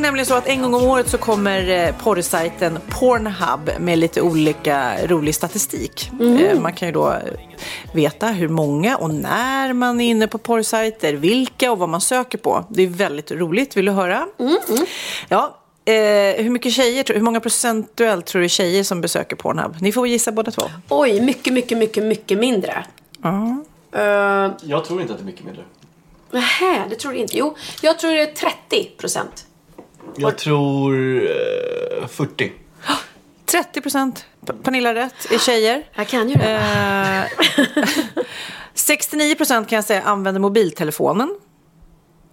Nämligen 0.03 0.25
så 0.25 0.33
att 0.33 0.47
en 0.47 0.61
gång 0.61 0.73
om 0.73 0.83
året 0.83 1.09
så 1.09 1.17
kommer 1.17 1.69
eh, 1.69 1.95
porrsajten 2.03 2.79
Pornhub 2.89 3.69
med 3.79 3.97
lite 3.99 4.21
olika 4.21 5.07
rolig 5.07 5.35
statistik. 5.35 6.11
Eh, 6.21 6.59
Man 6.59 6.73
kan 6.73 6.87
ju 6.87 6.91
då 6.91 7.11
eh, 7.11 7.17
veta 7.93 8.27
hur 8.27 8.47
många 8.47 8.97
och 8.97 9.13
när 9.13 9.73
man 9.73 10.01
är 10.01 10.05
inne 10.09 10.27
på 10.27 10.37
porrsajter, 10.37 11.13
vilka 11.13 11.71
och 11.71 11.77
vad 11.79 11.89
man 11.89 12.01
söker 12.01 12.37
på. 12.37 12.65
Det 12.69 12.83
är 12.83 12.87
väldigt 12.87 13.31
roligt. 13.31 13.77
Vill 13.77 13.85
du 13.85 13.91
höra? 13.91 14.27
Ja. 15.29 15.57
Eh, 15.85 15.93
hur 16.43 16.49
mycket 16.49 16.73
tjejer, 16.73 17.05
hur 17.13 17.21
många 17.21 17.39
procentuellt 17.39 18.25
tror 18.25 18.41
du 18.41 18.49
tjejer 18.49 18.83
som 18.83 19.01
besöker 19.01 19.35
Pornhub? 19.35 19.75
Ni 19.81 19.91
får 19.91 20.07
gissa 20.07 20.31
båda 20.31 20.51
två. 20.51 20.61
Oj, 20.89 21.21
mycket, 21.21 21.53
mycket, 21.53 21.77
mycket, 21.77 22.03
mycket 22.03 22.37
mindre. 22.37 22.85
Ja. 23.23 23.57
Uh, 23.95 24.51
Jag 24.61 24.85
tror 24.85 25.01
inte 25.01 25.13
att 25.13 25.19
det 25.19 25.23
är 25.23 25.25
mycket 25.25 25.45
mindre. 25.45 25.63
nähä, 26.31 26.83
det 26.89 26.95
tror 26.95 27.11
du 27.11 27.17
inte. 27.17 27.37
Jo, 27.37 27.55
jag 27.81 27.99
tror 27.99 28.11
det 28.11 28.21
är 28.21 28.25
30 28.25 28.89
procent. 28.97 29.45
Jag 30.15 30.37
tror 30.37 31.21
eh, 32.01 32.07
40. 32.07 32.51
30 33.45 33.81
procent, 33.81 34.25
Pernilla 34.63 34.95
rätt, 34.95 35.31
är 35.31 35.37
tjejer. 35.37 35.83
Jag 35.93 36.07
kan 36.07 36.29
ju 36.29 36.35
det. 36.35 37.27
Eh, 37.35 37.83
69 38.73 39.35
procent 39.35 39.69
kan 39.69 39.75
jag 39.75 39.85
säga 39.85 40.01
använder 40.01 40.41
mobiltelefonen 40.41 41.35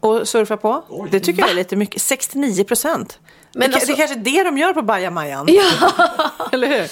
och 0.01 0.29
surfar 0.29 0.57
på. 0.57 0.85
det 1.11 1.21
tycker 1.21 1.41
jag 1.43 1.51
är 1.51 1.55
lite 1.55 1.77
mycket. 1.77 2.03
69 2.03 2.65
procent. 2.65 3.19
Men 3.53 3.71
det, 3.71 3.75
alltså- 3.77 3.87
det 3.87 3.93
är 3.93 3.97
kanske 3.97 4.17
är 4.19 4.25
det 4.25 4.45
de 4.45 4.59
gör 4.59 4.73
på 4.73 4.83
bajamajan. 4.83 5.47
Ja. 5.49 5.71
Eller 6.53 6.69
hur? 6.69 6.89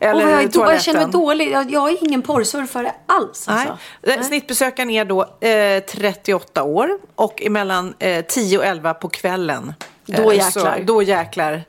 Eller 0.00 0.24
vad 0.24 0.32
jag, 0.32 0.50
då, 0.50 0.60
jag 0.60 0.82
känner 0.82 1.00
mig 1.00 1.12
toaletten. 1.12 1.20
dålig. 1.20 1.50
Jag, 1.52 1.70
jag 1.72 1.90
är 1.90 2.04
ingen 2.04 2.22
porrsurfare 2.22 2.94
alls. 3.06 3.46
Nej. 3.48 3.68
Alltså. 3.68 4.20
Eh, 4.20 4.26
Snittbesökaren 4.26 4.90
är 4.90 5.04
då 5.04 5.22
eh, 5.40 5.82
38 5.82 6.62
år 6.62 6.98
och 7.14 7.42
emellan 7.42 7.94
eh, 7.98 8.24
10 8.24 8.58
och 8.58 8.64
11 8.64 8.94
på 8.94 9.08
kvällen. 9.08 9.74
Då 10.06 10.30
Eh, 10.30 10.36
jäklar. 10.36 10.78
Så, 10.78 10.84
då 10.84 11.02
jäklar. 11.02 11.62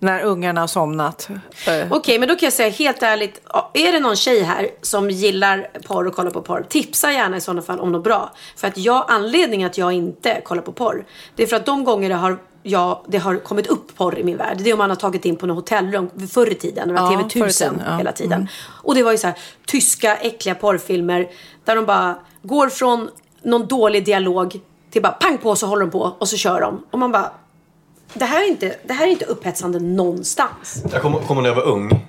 När 0.00 0.22
ungarna 0.22 0.60
har 0.60 0.66
somnat. 0.66 1.28
Eh, 1.66 1.86
Okej, 1.90 2.18
men 2.18 2.28
då 2.28 2.34
kan 2.34 2.46
jag 2.46 2.52
säga 2.52 2.70
helt 2.70 3.02
ärligt. 3.02 3.40
Är 3.74 3.92
det 3.92 4.00
någon 4.00 4.16
tjej 4.16 4.42
här 4.42 4.68
som 4.82 5.10
gillar 5.10 5.68
porr 5.86 6.06
och 6.06 6.14
kollar 6.14 6.30
på 6.30 6.42
porr? 6.42 6.66
Tipsa 6.68 7.12
gärna 7.12 7.36
i 7.36 7.40
sådana 7.40 7.62
fall 7.62 7.80
om 7.80 7.92
något 7.92 8.04
bra. 8.04 8.32
För 8.56 8.68
att 8.68 8.78
jag, 8.78 9.04
anledningen 9.08 9.66
att 9.70 9.78
jag 9.78 9.92
inte 9.92 10.40
kollar 10.44 10.62
på 10.62 10.72
porr. 10.72 11.04
Det 11.36 11.42
är 11.42 11.46
för 11.46 11.56
att 11.56 11.66
de 11.66 11.84
gånger 11.84 12.08
det 12.08 12.14
har, 12.14 12.38
jag, 12.62 13.04
det 13.08 13.18
har 13.18 13.36
kommit 13.36 13.66
upp 13.66 13.96
porr 13.96 14.18
i 14.18 14.24
min 14.24 14.36
värld. 14.36 14.56
Det 14.58 14.70
är 14.70 14.74
om 14.74 14.78
man 14.78 14.90
har 14.90 14.96
tagit 14.96 15.24
in 15.24 15.36
på 15.36 15.46
något 15.46 15.56
hotellrum 15.56 16.10
förr 16.30 16.50
i 16.50 16.54
tiden. 16.54 16.88
Det 16.88 16.94
var 16.94 17.12
Ja, 17.12 17.18
förr 17.18 17.40
i 17.40 17.42
TV1000 17.42 17.58
tiden, 17.58 17.82
ja. 17.86 17.96
hela 17.96 18.12
tiden. 18.12 18.48
Och 18.66 18.94
det 18.94 19.02
var 19.02 19.12
ju 19.12 19.18
så 19.18 19.26
här 19.26 19.36
tyska 19.66 20.16
äckliga 20.16 20.54
porrfilmer. 20.54 21.28
Där 21.64 21.76
de 21.76 21.86
bara 21.86 22.14
går 22.42 22.68
från 22.68 23.10
någon 23.42 23.66
dålig 23.66 24.04
dialog 24.04 24.60
till 24.90 25.02
bara 25.02 25.12
pang 25.12 25.38
på 25.38 25.56
så 25.56 25.66
håller 25.66 25.82
de 25.82 25.90
på 25.90 26.16
och 26.18 26.28
så 26.28 26.36
kör 26.36 26.60
de. 26.60 26.84
Och 26.90 26.98
man 26.98 27.12
bara 27.12 27.30
det 28.14 28.24
här 28.24 28.42
är 28.44 28.48
inte, 28.48 28.74
det 28.84 28.92
här 28.92 29.06
är 29.06 29.10
inte 29.10 29.24
upphetsande 29.24 29.78
någonstans. 29.80 30.82
Jag 30.92 31.02
kommer 31.02 31.18
kommer 31.18 31.42
när 31.42 31.48
jag 31.48 31.56
var 31.56 31.62
ung. 31.66 32.06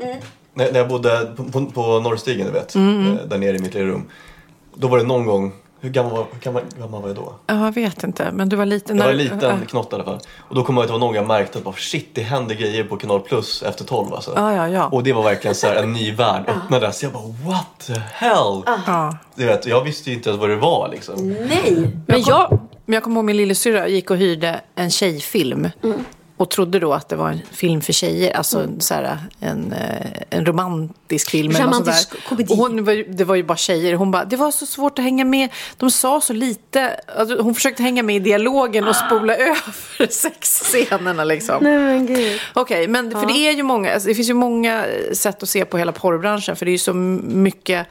När, 0.54 0.72
när 0.72 0.80
jag 0.80 0.88
bodde 0.88 1.32
på, 1.36 1.44
på, 1.44 1.66
på 1.66 2.00
Norrstigen, 2.00 2.48
du 2.48 2.54
vet. 2.54 2.76
Mm. 2.76 3.08
eh, 3.18 3.24
Där 3.26 3.38
nere 3.38 3.56
i 3.56 3.60
mitt 3.60 3.74
lilla 3.74 3.88
rum. 3.88 4.04
Då 4.76 4.88
var 4.88 4.98
det 4.98 5.04
någon 5.04 5.26
gång, 5.26 5.52
hur 5.82 5.90
gammal 5.90 6.12
var, 6.12 6.26
hur 6.32 6.40
gammal, 6.40 6.62
gammal 6.80 7.02
var 7.02 7.10
jag 7.10 7.16
då? 7.16 7.34
Ja, 7.48 7.66
Jag 7.66 7.72
vet 7.76 8.04
inte, 8.04 8.32
men 8.32 8.50
du 8.50 8.56
var 8.56 8.66
liten. 8.66 8.98
Jag 8.98 9.06
var 9.06 9.14
liten 9.14 9.66
knott 9.66 9.92
i 9.92 9.96
alla 9.96 10.04
fall. 10.04 10.20
Och 10.38 10.56
då 10.56 10.64
kommer 10.64 10.82
jag 10.82 10.84
ihåg 10.84 10.84
att 10.84 10.88
det 10.88 10.94
var 10.94 11.00
någon 11.00 11.08
gång 11.08 11.16
jag 11.16 11.28
märkte 11.28 11.58
att 11.58 11.64
bara, 11.64 11.76
shit, 11.76 12.10
det 12.14 12.22
händer 12.22 12.56
grejer 12.56 12.84
på 12.84 12.98
Kanal 12.98 13.20
Plus 13.20 13.64
efter 13.64 13.86
12 13.86 14.14
alltså. 14.14 14.34
Ja, 14.36 14.54
ja, 14.56 14.68
ja. 14.70 14.86
Och 14.88 15.04
det 15.04 15.14
var 15.14 15.24
verkligen 15.24 15.56
så 15.56 15.68
här, 15.68 15.76
en 15.76 15.94
ny 15.94 16.12
värld 16.16 16.44
öppnades. 16.48 17.04
Jag 17.04 17.12
bara, 17.12 17.24
what 17.46 17.66
the 17.88 17.94
hell? 18.14 18.64
Ja. 18.88 19.18
Du 19.36 19.46
vet, 19.46 19.66
jag 19.66 19.84
visste 19.84 20.10
ju 20.10 20.16
inte 20.16 20.30
ens 20.30 20.40
vad 20.42 20.50
det 20.50 20.56
var 20.56 20.90
liksom. 20.90 21.30
Nej, 21.30 21.92
men 22.08 22.22
jag... 22.22 22.60
Men 22.90 22.94
jag 22.94 23.04
kommer 23.04 23.16
ihåg 23.16 23.26
min 23.26 23.38
lillasyrra 23.38 23.88
gick 23.88 24.12
och 24.12 24.18
hyrde 24.18 24.62
en 24.76 24.92
tjejfilm. 24.92 25.70
Och 26.38 26.50
trodde 26.50 26.80
då 26.80 26.94
att 26.94 27.10
det 27.10 27.16
var 27.16 27.30
en 27.30 27.42
film 27.52 27.82
för 27.82 27.94
tjejer. 27.94 28.38
Alltså 28.38 28.68
så 28.80 28.94
här, 28.94 29.18
en, 29.40 29.74
eh, 29.74 30.22
en 30.30 30.46
romantisk 30.46 31.30
film. 31.30 31.54
Romantisk 31.54 32.24
komedi. 32.28 32.54
Och 32.54 32.58
hon, 32.58 32.86
det 33.08 33.24
var 33.24 33.36
ju 33.36 33.44
bara 33.44 33.58
tjejer. 33.58 33.94
Hon 33.94 34.12
bara, 34.12 34.26
det 34.26 34.36
var 34.36 34.52
så 34.52 34.66
svårt 34.66 35.00
att 35.00 35.06
hänga 35.06 35.26
med. 35.26 35.50
De 35.78 35.92
sa 35.92 36.22
så 36.22 36.34
lite. 36.34 37.00
Alltså, 37.18 37.42
hon 37.42 37.56
försökte 37.56 37.84
hänga 37.84 38.04
med 38.04 38.16
i 38.16 38.20
dialogen 38.20 38.88
och 38.88 38.96
spola 38.96 39.36
över 39.36 40.08
sexscenerna 40.12 41.24
liksom. 41.24 41.64
Nej 41.64 41.78
men 41.78 42.06
gud. 42.06 42.40
Okej, 42.54 42.88
men 42.88 43.12
för 43.12 43.26
det 43.26 43.34
är 43.34 43.52
ju 43.52 43.64
många, 43.64 43.94
alltså, 43.94 44.10
det 44.10 44.16
finns 44.16 44.30
ju 44.30 44.34
många 44.34 44.86
sätt 45.14 45.44
att 45.44 45.50
se 45.50 45.66
på 45.66 45.78
hela 45.78 45.92
porrbranschen. 45.92 46.56
För 46.56 46.66
det 46.66 46.70
är 46.70 46.74
ju 46.74 46.78
så 46.78 46.94
mycket 46.94 47.88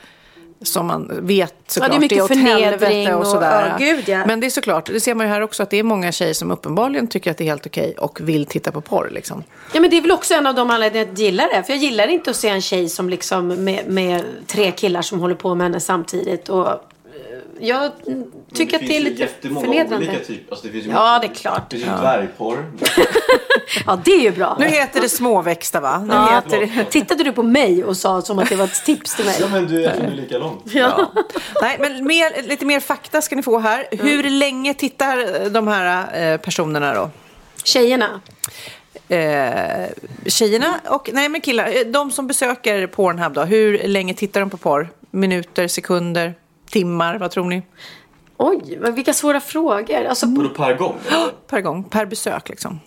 som 0.62 0.86
man 0.86 1.26
vet 1.26 1.54
såklart. 1.66 1.90
det 1.90 1.96
är 1.96 2.00
mycket 2.00 2.22
åt 2.22 2.28
förnedring 2.28 2.64
helvete 2.64 3.14
och- 3.14 3.26
sådär. 3.26 3.76
ja, 3.78 3.86
gud, 3.86 4.09
ja. 4.09 4.26
Men 4.26 4.40
det 4.40 4.46
är 4.46 4.50
såklart, 4.50 4.86
det 4.86 5.00
ser 5.00 5.14
man 5.14 5.26
ju 5.26 5.32
här 5.32 5.40
också, 5.40 5.62
att 5.62 5.70
det 5.70 5.76
är 5.78 5.82
många 5.82 6.12
tjejer 6.12 6.34
som 6.34 6.50
uppenbarligen 6.50 7.06
tycker 7.06 7.30
att 7.30 7.36
det 7.36 7.44
är 7.44 7.48
helt 7.48 7.66
okej 7.66 7.94
och 7.98 8.20
vill 8.20 8.46
titta 8.46 8.72
på 8.72 8.80
porr 8.80 9.11
liksom. 9.12 9.42
Ja 9.72 9.80
men 9.80 9.90
det 9.90 9.96
är 9.96 10.02
väl 10.02 10.12
också 10.12 10.34
en 10.34 10.46
av 10.46 10.54
de 10.54 10.70
anledningarna 10.70 11.11
att 11.12 11.18
jag 11.18 11.26
gillar 11.26 11.48
det. 11.56 11.62
För 11.62 11.72
jag 11.72 11.82
gillar 11.82 12.09
inte 12.09 12.30
att 12.30 12.36
se 12.36 12.48
en 12.48 12.61
tjej 12.62 12.88
som 12.88 13.09
liksom 13.09 13.48
med, 13.48 13.86
med 13.86 14.24
tre 14.46 14.70
killar 14.70 15.02
som 15.02 15.20
håller 15.20 15.34
på 15.34 15.54
med 15.54 15.64
henne 15.66 15.80
samtidigt. 15.80 16.48
Och 16.48 16.66
jag 17.61 17.93
mm, 18.07 18.32
tycker 18.55 18.76
att 18.76 18.86
det 18.86 18.97
är 18.97 19.01
lite 19.01 19.28
förnedrande. 19.43 20.18
typer. 20.26 20.51
Alltså, 20.51 20.66
det 20.66 20.72
finns 20.72 20.86
ju 20.86 20.91
Ja, 20.91 21.18
det 21.18 21.26
är 21.26 21.34
klart. 21.34 21.70
Det 21.70 21.76
finns 21.76 21.89
ju 21.89 21.97
dvärgporr. 22.01 22.64
Ja, 23.86 24.01
det 24.05 24.11
är 24.11 24.20
ju 24.20 24.30
bra. 24.30 24.57
Nu 24.61 24.66
heter 24.66 25.01
det 25.01 25.09
småväxta 25.09 25.80
va? 25.80 25.99
Nu 25.99 26.12
Ja, 26.12 26.43
heter 26.45 26.61
det... 26.61 26.84
Tittade 26.84 27.24
du 27.24 27.32
på 27.32 27.43
mig 27.43 27.84
och 27.84 27.97
sa 27.97 28.22
som 28.22 28.39
att 28.39 28.49
det 28.49 28.57
var 28.57 28.64
ett 28.64 28.84
tips 28.84 29.16
till 29.16 29.24
mig? 29.24 29.36
Ja 29.41 29.49
men 29.49 29.66
du, 29.66 29.84
är 29.84 30.11
lika 30.11 30.39
lång. 30.39 30.62
Ja. 30.64 31.12
Nej, 31.62 31.76
men 31.80 32.07
mer, 32.07 32.49
lite 32.49 32.66
mer 32.66 32.80
fakta 32.80 33.22
ska 33.22 33.36
ni 33.36 33.43
få 33.43 33.59
här. 33.59 33.86
Hur 33.91 34.30
länge 34.30 34.74
tittar 34.74 35.49
de 35.51 35.68
här 35.68 36.32
eh, 36.32 36.36
personerna 36.41 36.95
då? 36.95 37.11
Tjejerna. 37.64 38.20
Eh, 39.09 39.89
tjejerna 40.26 40.80
och, 40.86 41.11
nej 41.12 41.28
men 41.28 41.41
killar, 41.41 41.66
eh, 41.66 41.86
de 41.86 42.11
som 42.11 42.26
besöker 42.26 42.86
Pornhub 42.86 43.32
då, 43.32 43.43
hur 43.43 43.89
länge 43.89 44.14
tittar 44.14 44.41
de 44.41 44.51
på 44.51 44.57
porr? 44.57 44.89
Minuter, 45.11 45.68
sekunder, 45.68 46.34
timmar, 46.71 47.19
vad 47.19 47.31
tror 47.31 47.45
ni? 47.45 47.62
Oj, 48.37 48.79
vilka 48.93 49.12
svåra 49.12 49.41
frågor. 49.41 50.05
Alltså, 50.05 50.27
Vadå 50.27 50.49
per 50.49 50.75
gång? 50.75 50.97
eller? 51.09 51.29
Per 51.47 51.61
gång, 51.61 51.85
per 51.85 52.07
besök 52.07 52.49
liksom. 52.49 52.81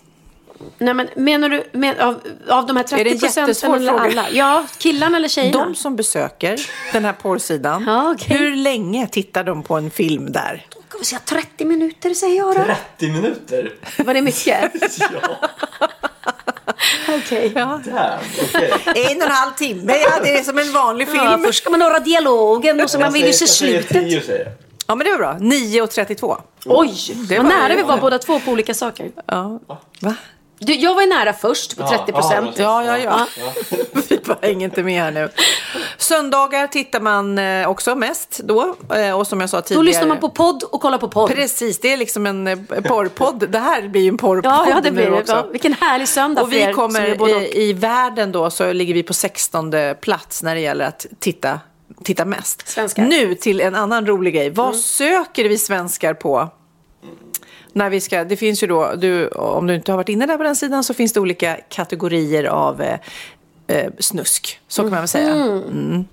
nej, 0.78 0.94
men 0.94 1.08
menar 1.16 1.48
du 1.48 1.64
men, 1.72 2.00
av, 2.00 2.20
av 2.48 2.66
de 2.66 2.76
här 2.76 2.84
30 2.84 3.00
Är 3.00 3.04
det 3.04 3.10
en 3.10 3.18
procenten 3.18 3.48
jättesvår 3.48 3.76
eller 3.76 3.88
fråga? 3.92 4.02
alla? 4.04 4.30
Ja, 4.30 4.66
killarna 4.78 5.16
eller 5.16 5.28
tjejerna? 5.28 5.64
De 5.64 5.74
som 5.74 5.96
besöker 5.96 6.56
den 6.92 7.04
här 7.04 7.12
porrsidan, 7.12 7.84
Ja, 7.86 8.12
okej. 8.12 8.36
hur 8.36 8.56
länge 8.56 9.06
tittar 9.06 9.44
de 9.44 9.62
på 9.62 9.74
en 9.76 9.90
film 9.90 10.32
där? 10.32 10.66
Ska 10.88 10.98
vi 10.98 11.04
säga 11.04 11.20
30 11.24 11.64
minuter 11.64 12.14
säger 12.14 12.36
jag 12.36 12.56
då. 12.56 12.62
30 12.98 13.10
minuter? 13.12 13.72
Var 14.04 14.14
det 14.14 14.22
mycket? 14.22 14.72
Ja, 15.00 15.48
Okej. 17.08 17.48
damn, 17.48 17.80
okej. 17.82 18.70
En 18.94 19.16
och 19.16 19.22
en 19.26 19.30
halv 19.30 19.52
timme, 19.52 19.92
ja 19.98 20.20
det 20.22 20.38
är 20.38 20.42
som 20.42 20.58
en 20.58 20.72
vanlig 20.72 21.08
film. 21.08 21.24
Ja, 21.24 21.38
först 21.44 21.58
ska 21.62 21.70
man 21.70 21.82
höra 21.82 21.98
dialogen 22.00 22.80
och 22.80 22.90
så 22.90 22.98
man 22.98 23.12
vill 23.12 23.26
ju 23.26 23.32
se 23.32 23.46
slutet. 23.46 23.88
10 23.88 24.20
säger 24.20 24.44
jag. 24.44 24.52
Ja 24.86 24.94
men 24.94 25.04
det 25.04 25.10
var 25.10 25.18
bra, 25.18 25.32
9.32. 25.40 26.36
Oj, 26.64 26.94
Det 27.28 27.36
vad 27.36 27.46
var- 27.46 27.52
nära 27.52 27.76
vi 27.76 27.82
var 27.82 27.96
båda 27.98 28.18
två 28.18 28.40
på 28.40 28.50
olika 28.50 28.74
saker. 28.74 29.10
Ja. 29.26 29.60
Va? 30.00 30.14
Du, 30.66 30.74
jag 30.74 30.94
var 30.94 31.02
ju 31.02 31.08
nära 31.08 31.32
först 31.32 31.76
på 31.76 31.82
Ja, 31.82 31.88
30 31.88 32.12
procent. 32.12 32.58
Ja, 32.58 32.84
ja, 32.84 32.98
ja. 32.98 33.26
Vi 34.08 34.18
bara 34.18 34.38
hänger 34.42 34.64
inte 34.64 34.82
med 34.82 35.02
här 35.02 35.10
nu. 35.10 35.28
Söndagar 35.98 36.66
tittar 36.66 37.00
man 37.00 37.38
eh, 37.38 37.68
också 37.70 37.94
mest 37.94 38.40
då. 38.44 38.76
eh, 38.94 39.18
Och 39.18 39.26
som 39.26 39.40
jag 39.40 39.50
sa 39.50 39.62
tidigare. 39.62 39.78
Då 39.78 39.82
lyssnar 39.82 40.06
man 40.06 40.18
på 40.18 40.28
podd 40.28 40.62
och 40.62 40.80
kollar 40.80 40.98
på 40.98 41.08
podd. 41.08 41.30
Precis, 41.30 41.80
det 41.80 41.92
är 41.92 41.96
liksom 41.96 42.26
en 42.26 42.46
eh, 42.46 42.58
porrpodd. 42.84 43.48
Det 43.50 43.58
här 43.58 43.88
blir 43.88 44.02
ju 44.02 44.08
en 44.08 44.16
porrpodd 44.18 44.52
Ja, 44.52 44.66
ja, 44.68 44.80
det 44.80 44.90
nu 44.90 44.96
blir 44.96 45.10
det. 45.10 45.20
också. 45.20 45.32
Ja, 45.32 45.46
vilken 45.52 45.72
härlig 45.74 46.08
söndag 46.08 46.42
Och 46.42 46.52
vi 46.52 46.62
som 46.64 46.74
kommer 46.74 47.00
är 47.00 47.16
både 47.16 47.34
och. 47.34 47.42
i, 47.42 47.62
i 47.62 47.72
världen 47.72 48.32
då 48.32 48.50
så 48.50 48.72
ligger 48.72 48.94
vi 48.94 49.02
på 49.02 49.14
16 49.14 49.72
plats 50.00 50.42
när 50.42 50.54
det 50.54 50.60
gäller 50.60 50.84
att 50.84 51.06
titta, 51.18 51.60
titta 52.04 52.24
mest. 52.24 52.68
Svenskar. 52.68 53.02
Nu 53.02 53.34
till 53.34 53.60
en 53.60 53.74
annan 53.74 54.06
rolig 54.06 54.34
grej. 54.34 54.50
Vad 54.50 54.76
söker 54.76 55.44
vi 55.48 55.58
svenskar 55.58 56.14
på? 56.14 56.48
När 57.72 57.90
vi 57.90 58.00
ska, 58.00 58.24
det 58.24 58.36
finns 58.36 58.62
ju 58.62 58.66
då, 58.66 58.94
du, 58.94 59.28
om 59.28 59.66
du 59.66 59.74
inte 59.74 59.92
har 59.92 59.96
varit 59.96 60.08
inne 60.08 60.26
där 60.26 60.36
på 60.36 60.42
den 60.42 60.56
sidan 60.56 60.84
så 60.84 60.94
finns 60.94 61.12
det 61.12 61.20
olika 61.20 61.56
kategorier 61.68 62.44
av 62.44 62.82
eh, 62.82 62.98
eh, 63.66 63.90
snusk. 63.98 64.60
Så 64.68 64.82
kan 64.82 64.90
man 64.90 65.00
väl 65.00 65.08
säga. 65.08 65.30
Mm. 65.34 66.04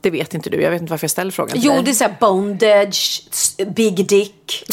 Det 0.00 0.10
vet 0.10 0.34
inte 0.34 0.50
du, 0.50 0.62
jag 0.62 0.70
vet 0.70 0.80
inte 0.80 0.90
varför 0.90 1.04
jag 1.04 1.10
ställer 1.10 1.30
frågan 1.30 1.52
till 1.52 1.64
Jo, 1.64 1.72
dig. 1.72 1.82
det 1.82 1.90
är 1.90 1.94
såhär 1.94 2.16
bondage, 2.20 3.22
big 3.66 4.06
dick. 4.08 4.64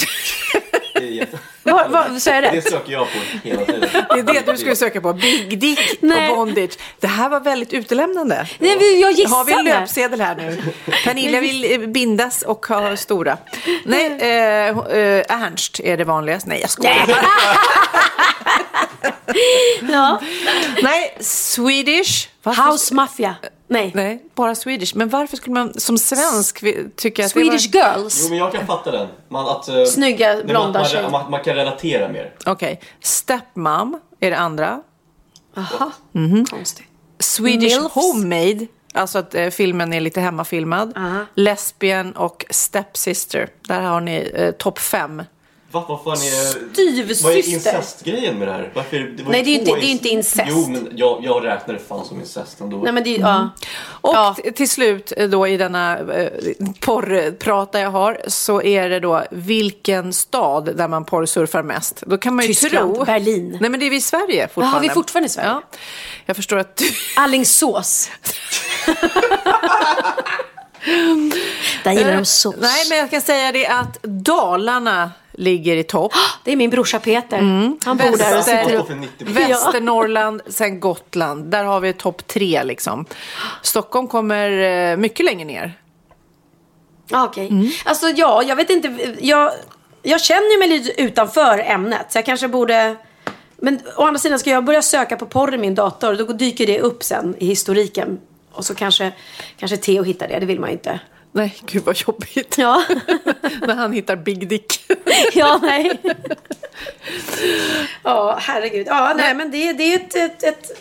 Det 1.64 1.70
är 1.70 1.76
jätte- 1.76 1.90
Vad, 1.90 2.10
vad, 2.12 2.22
så 2.22 2.30
är 2.30 2.42
Det 2.42 2.50
det? 2.52 2.62
söker 2.62 2.92
jag 2.92 3.08
på 3.08 3.48
hela 3.48 3.66
tiden. 3.66 3.90
Det 4.10 4.20
är 4.20 4.24
det 4.46 4.52
du 4.52 4.58
skulle 4.58 4.76
söka 4.76 5.02
på. 5.02 5.14
Big 5.14 5.60
dick 5.60 5.80
Nej. 6.02 6.30
och 6.30 6.36
bondage. 6.38 6.72
Det 7.00 7.08
här 7.08 7.30
var 7.30 7.40
väldigt 7.40 7.74
utelämnande. 7.74 8.48
Nej, 8.60 9.00
jag 9.02 9.08
Har 9.30 9.44
vi 9.46 9.52
en 9.54 9.58
gissade. 9.60 9.80
löpsedel 9.80 10.22
här 10.22 10.36
nu? 10.36 10.62
Pernilla 11.04 11.40
vill 11.40 11.72
eh, 11.82 11.88
bindas 11.88 12.42
och 12.42 12.66
ha 12.66 12.98
stora. 12.98 13.38
Nej, 13.86 14.06
eh, 14.22 14.78
eh, 14.98 15.44
Ernst 15.44 15.80
är 15.80 15.98
det 15.98 16.04
vanligast. 16.04 16.46
Nej, 16.48 16.62
jag 16.62 16.70
skojar. 16.70 17.06
Ja. 19.92 20.20
Nej, 20.84 21.18
Swedish. 21.20 22.28
Varför- 22.44 22.72
House 22.72 22.94
Mafia. 22.94 23.36
Nej. 23.68 23.92
Nej, 23.96 24.22
bara 24.36 24.56
Swedish. 24.56 24.96
Men 24.96 25.10
varför 25.10 25.38
skulle 25.38 25.54
man 25.54 25.74
som 25.80 25.98
svensk 25.98 26.64
tycka 26.96 27.26
att 27.26 27.34
det 27.34 27.40
Swedish 27.42 27.76
Girls. 27.76 28.20
Jo 28.24 28.30
men 28.30 28.38
jag 28.38 28.52
kan 28.52 28.68
fatta 28.68 28.92
den. 28.92 29.08
Man, 29.30 29.48
att, 29.48 29.68
eh, 29.70 29.84
Snygga, 29.86 30.44
blonda 30.46 30.86
tjejer. 30.86 31.04
man, 31.04 31.12
man, 31.12 31.32
man 31.32 31.44
kan 31.52 31.66
relatera 31.66 32.10
mer. 32.10 32.34
Okej. 32.46 32.82
Stepmom 33.00 34.00
är 34.20 34.32
det 34.32 34.38
andra. 34.38 34.82
Aha. 35.58 35.92
Konstigt. 36.50 36.88
Swedish 37.20 37.82
Milfs. 37.82 37.94
Homemade. 37.96 38.68
Alltså 38.94 39.20
att 39.20 39.36
eh, 39.36 39.50
filmen 39.50 39.94
är 39.94 40.00
lite 40.00 40.22
hemmafilmad. 40.22 40.98
Aha. 40.98 41.26
Lesbian 41.36 42.12
och 42.12 42.46
Stepsister. 42.50 43.50
Där 43.68 43.82
har 43.82 44.02
ni 44.02 44.32
eh, 44.36 44.52
topp 44.52 44.80
fem. 44.80 45.24
Va, 45.72 45.86
vad 45.88 46.04
fan 46.04 46.14
är... 46.28 46.72
Styvsyster. 46.74 47.24
Vad 47.30 47.34
är 47.38 47.50
incestgrejen 47.50 48.40
med 48.40 48.48
det 48.48 48.52
här? 48.54 48.72
Varför 48.76 48.98
är 48.98 49.04
det, 49.04 49.24
var 49.24 49.32
Nej, 49.32 49.44
det 49.44 49.50
är 49.50 49.54
ju 49.54 49.60
inte- 49.60 49.72
det 49.72 49.86
är 49.86 49.92
inte 49.92 50.10
incest. 50.10 50.44
Jo, 50.50 50.68
men 50.70 50.90
jag, 50.96 51.20
jag 51.24 51.46
räknar 51.46 51.74
det 51.74 51.80
fan 51.80 52.06
som 52.06 52.20
incest 52.20 52.60
ändå. 52.62 52.78
Nej 52.78 52.94
men 52.94 53.04
det 53.04 53.16
är 53.16 53.20
ja. 53.20 53.50
Och 53.84 54.14
Ja. 54.16 54.36
till 54.56 54.70
slut 54.70 55.14
eh, 55.18 55.30
då 55.30 55.48
i 55.48 55.58
denna 55.58 56.00
eh, 56.00 56.30
porrprata 56.80 57.80
jag 57.80 57.92
har 57.92 58.22
så 58.28 58.62
är 58.62 58.90
det 58.90 59.00
då 59.00 59.24
vilken 59.32 60.14
stad 60.14 60.78
där 60.78 60.88
man 60.88 61.06
porrsurfar 61.06 61.64
mest. 61.64 62.04
Då 62.08 62.18
kan 62.18 62.36
man 62.36 62.46
ju 62.46 62.54
Tyskland, 62.54 62.96
tro... 62.96 63.06
Berlin. 63.06 63.58
Nej 63.62 63.70
men 63.70 63.80
det 63.80 63.86
är 63.86 63.90
vi 63.90 63.96
i 63.96 64.02
Sverige 64.02 64.48
fortfarande. 64.48 64.72
Jaha, 64.76 64.80
vi 64.82 64.88
är 64.88 64.94
fortfarande 64.94 65.26
i 65.26 65.30
Sverige. 65.30 65.50
Ja. 65.50 65.62
Jag 66.26 66.36
förstår 66.36 66.58
att 66.58 66.76
du... 66.76 66.86
Alingsås. 67.16 68.10
Där 71.84 71.92
gillar 71.92 72.16
de 72.16 72.26
sås. 72.26 72.56
Nej 72.60 72.86
men 72.90 72.98
jag 72.98 73.10
kan 73.10 73.22
säga 73.22 73.52
det 73.52 73.68
att 73.68 74.04
Dalarna 74.04 75.12
ligger 75.34 75.78
i 75.78 75.84
topp. 75.84 76.12
Det 76.44 76.52
är 76.52 76.56
min 76.56 76.70
brorsa 76.70 77.00
Peter. 77.00 77.38
Han 77.86 77.98
bor 77.98 77.98
där 77.98 78.12
och 78.12 78.20
Väster, 78.20 78.42
sitter 78.42 78.64
står 78.64 78.80
upp. 78.80 78.88
för 78.88 78.96
90 78.96 79.28
Västernorrland, 79.28 80.42
sen 80.48 80.80
Gotland. 80.80 81.46
Där 81.46 81.64
har 81.64 81.80
vi 81.80 81.94
topp 81.94 82.28
tre 82.28 82.64
liksom. 82.64 83.06
Stockholm 83.62 84.08
kommer 84.08 84.52
eh, 84.92 84.98
mycket 84.98 85.26
längre 85.26 85.46
ner. 85.46 85.78
Ja, 87.08 87.26
Okej. 87.26 87.72
Alltså 87.86 88.08
ja, 88.10 88.44
jag 88.44 88.56
vet 88.56 88.70
inte. 88.70 89.16
Jag, 89.20 89.52
jag 90.02 90.22
känner 90.22 90.60
mig 90.60 90.68
lite 90.68 91.02
utanför 91.02 91.60
ämnet. 91.60 92.12
Så 92.12 92.18
jag 92.18 92.26
kanske 92.26 92.48
borde... 92.48 92.96
Men 93.58 93.80
å 93.98 94.04
andra 94.04 94.20
sidan 94.20 94.40
ska 94.40 94.50
jag 94.50 94.64
börja 94.66 94.82
söka 94.82 95.18
på 95.18 95.26
porr 95.26 95.56
i 95.56 95.58
min 95.58 95.76
dator. 95.76 96.16
Då 96.16 96.26
dyker 96.26 96.68
det 96.68 96.80
upp 96.80 97.04
sen 97.04 97.36
i 97.38 97.46
historiken. 97.46 98.20
Och 98.52 98.66
så 98.66 98.76
kanske, 98.76 99.12
kanske 99.58 99.78
Theo 99.78 100.04
hittar 100.04 100.28
det. 100.28 100.40
Det 100.40 100.46
vill 100.46 100.60
man 100.60 100.70
ju 100.70 100.74
inte. 100.74 101.00
Nej, 101.34 101.56
gud 101.66 101.84
vad 101.84 101.98
jobbigt. 101.98 102.58
Ja, 102.58 102.84
När 103.68 103.76
han 103.76 103.94
hittar 103.94 104.16
Big 104.16 104.48
Dick. 104.48 104.80
ja 105.34 105.60
nej. 105.62 105.92
Ja, 108.04 108.38
herregud. 108.42 108.88
Ja, 108.88 109.14
nej, 109.18 109.36
men 109.36 109.52
det, 109.52 109.74
det 109.74 109.84
är 109.84 109.96
ett, 109.96 110.16
ett, 110.16 110.44
ett, 110.44 110.72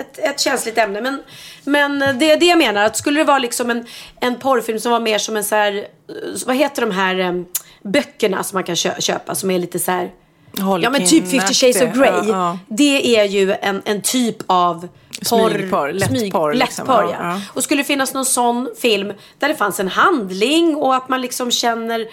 ett, 0.00 0.18
ett 0.18 0.40
känsligt 0.40 0.78
ämne. 0.78 1.00
Men, 1.00 1.22
men 1.64 2.18
det 2.18 2.30
är 2.30 2.36
det 2.36 2.46
jag 2.46 2.58
menar. 2.58 2.84
Att 2.84 2.96
skulle 2.96 3.20
det 3.20 3.24
vara 3.24 3.38
liksom 3.38 3.70
en, 3.70 3.86
en 4.20 4.38
porrfilm 4.38 4.80
som 4.80 4.92
var 4.92 5.00
mer 5.00 5.18
som 5.18 5.36
en 5.36 5.44
så 5.44 5.54
här... 5.54 5.86
Vad 6.46 6.56
heter 6.56 6.82
de 6.82 6.90
här 6.90 7.18
em, 7.18 7.46
böckerna 7.82 8.42
som 8.42 8.56
man 8.56 8.64
kan 8.64 8.76
kö- 8.76 9.00
köpa? 9.00 9.34
Som 9.34 9.50
är 9.50 9.58
lite 9.58 9.78
så 9.78 9.90
här... 9.90 10.10
Ja 10.82 10.90
men 10.90 11.06
typ 11.06 11.30
50 11.30 11.54
shades 11.54 11.82
of 11.82 11.94
Grey. 11.94 12.10
Ja, 12.10 12.24
ja. 12.28 12.58
Det 12.68 13.18
är 13.18 13.24
ju 13.24 13.52
en, 13.52 13.82
en 13.84 14.02
typ 14.02 14.36
av 14.46 14.88
porr. 15.30 15.50
Smygporr, 15.50 15.92
lättporr, 15.92 16.52
smyg- 16.52 16.54
liksom. 16.54 16.86
lättporr, 16.86 17.12
Ja, 17.12 17.16
ja. 17.20 17.40
Och 17.54 17.64
skulle 17.64 17.80
det 17.82 17.86
finnas 17.86 18.14
någon 18.14 18.24
sån 18.24 18.68
film 18.80 19.12
där 19.38 19.48
det 19.48 19.54
fanns 19.54 19.80
en 19.80 19.88
handling 19.88 20.76
och 20.76 20.94
att 20.96 21.08
man 21.08 21.20
liksom 21.20 21.50
känner 21.50 22.06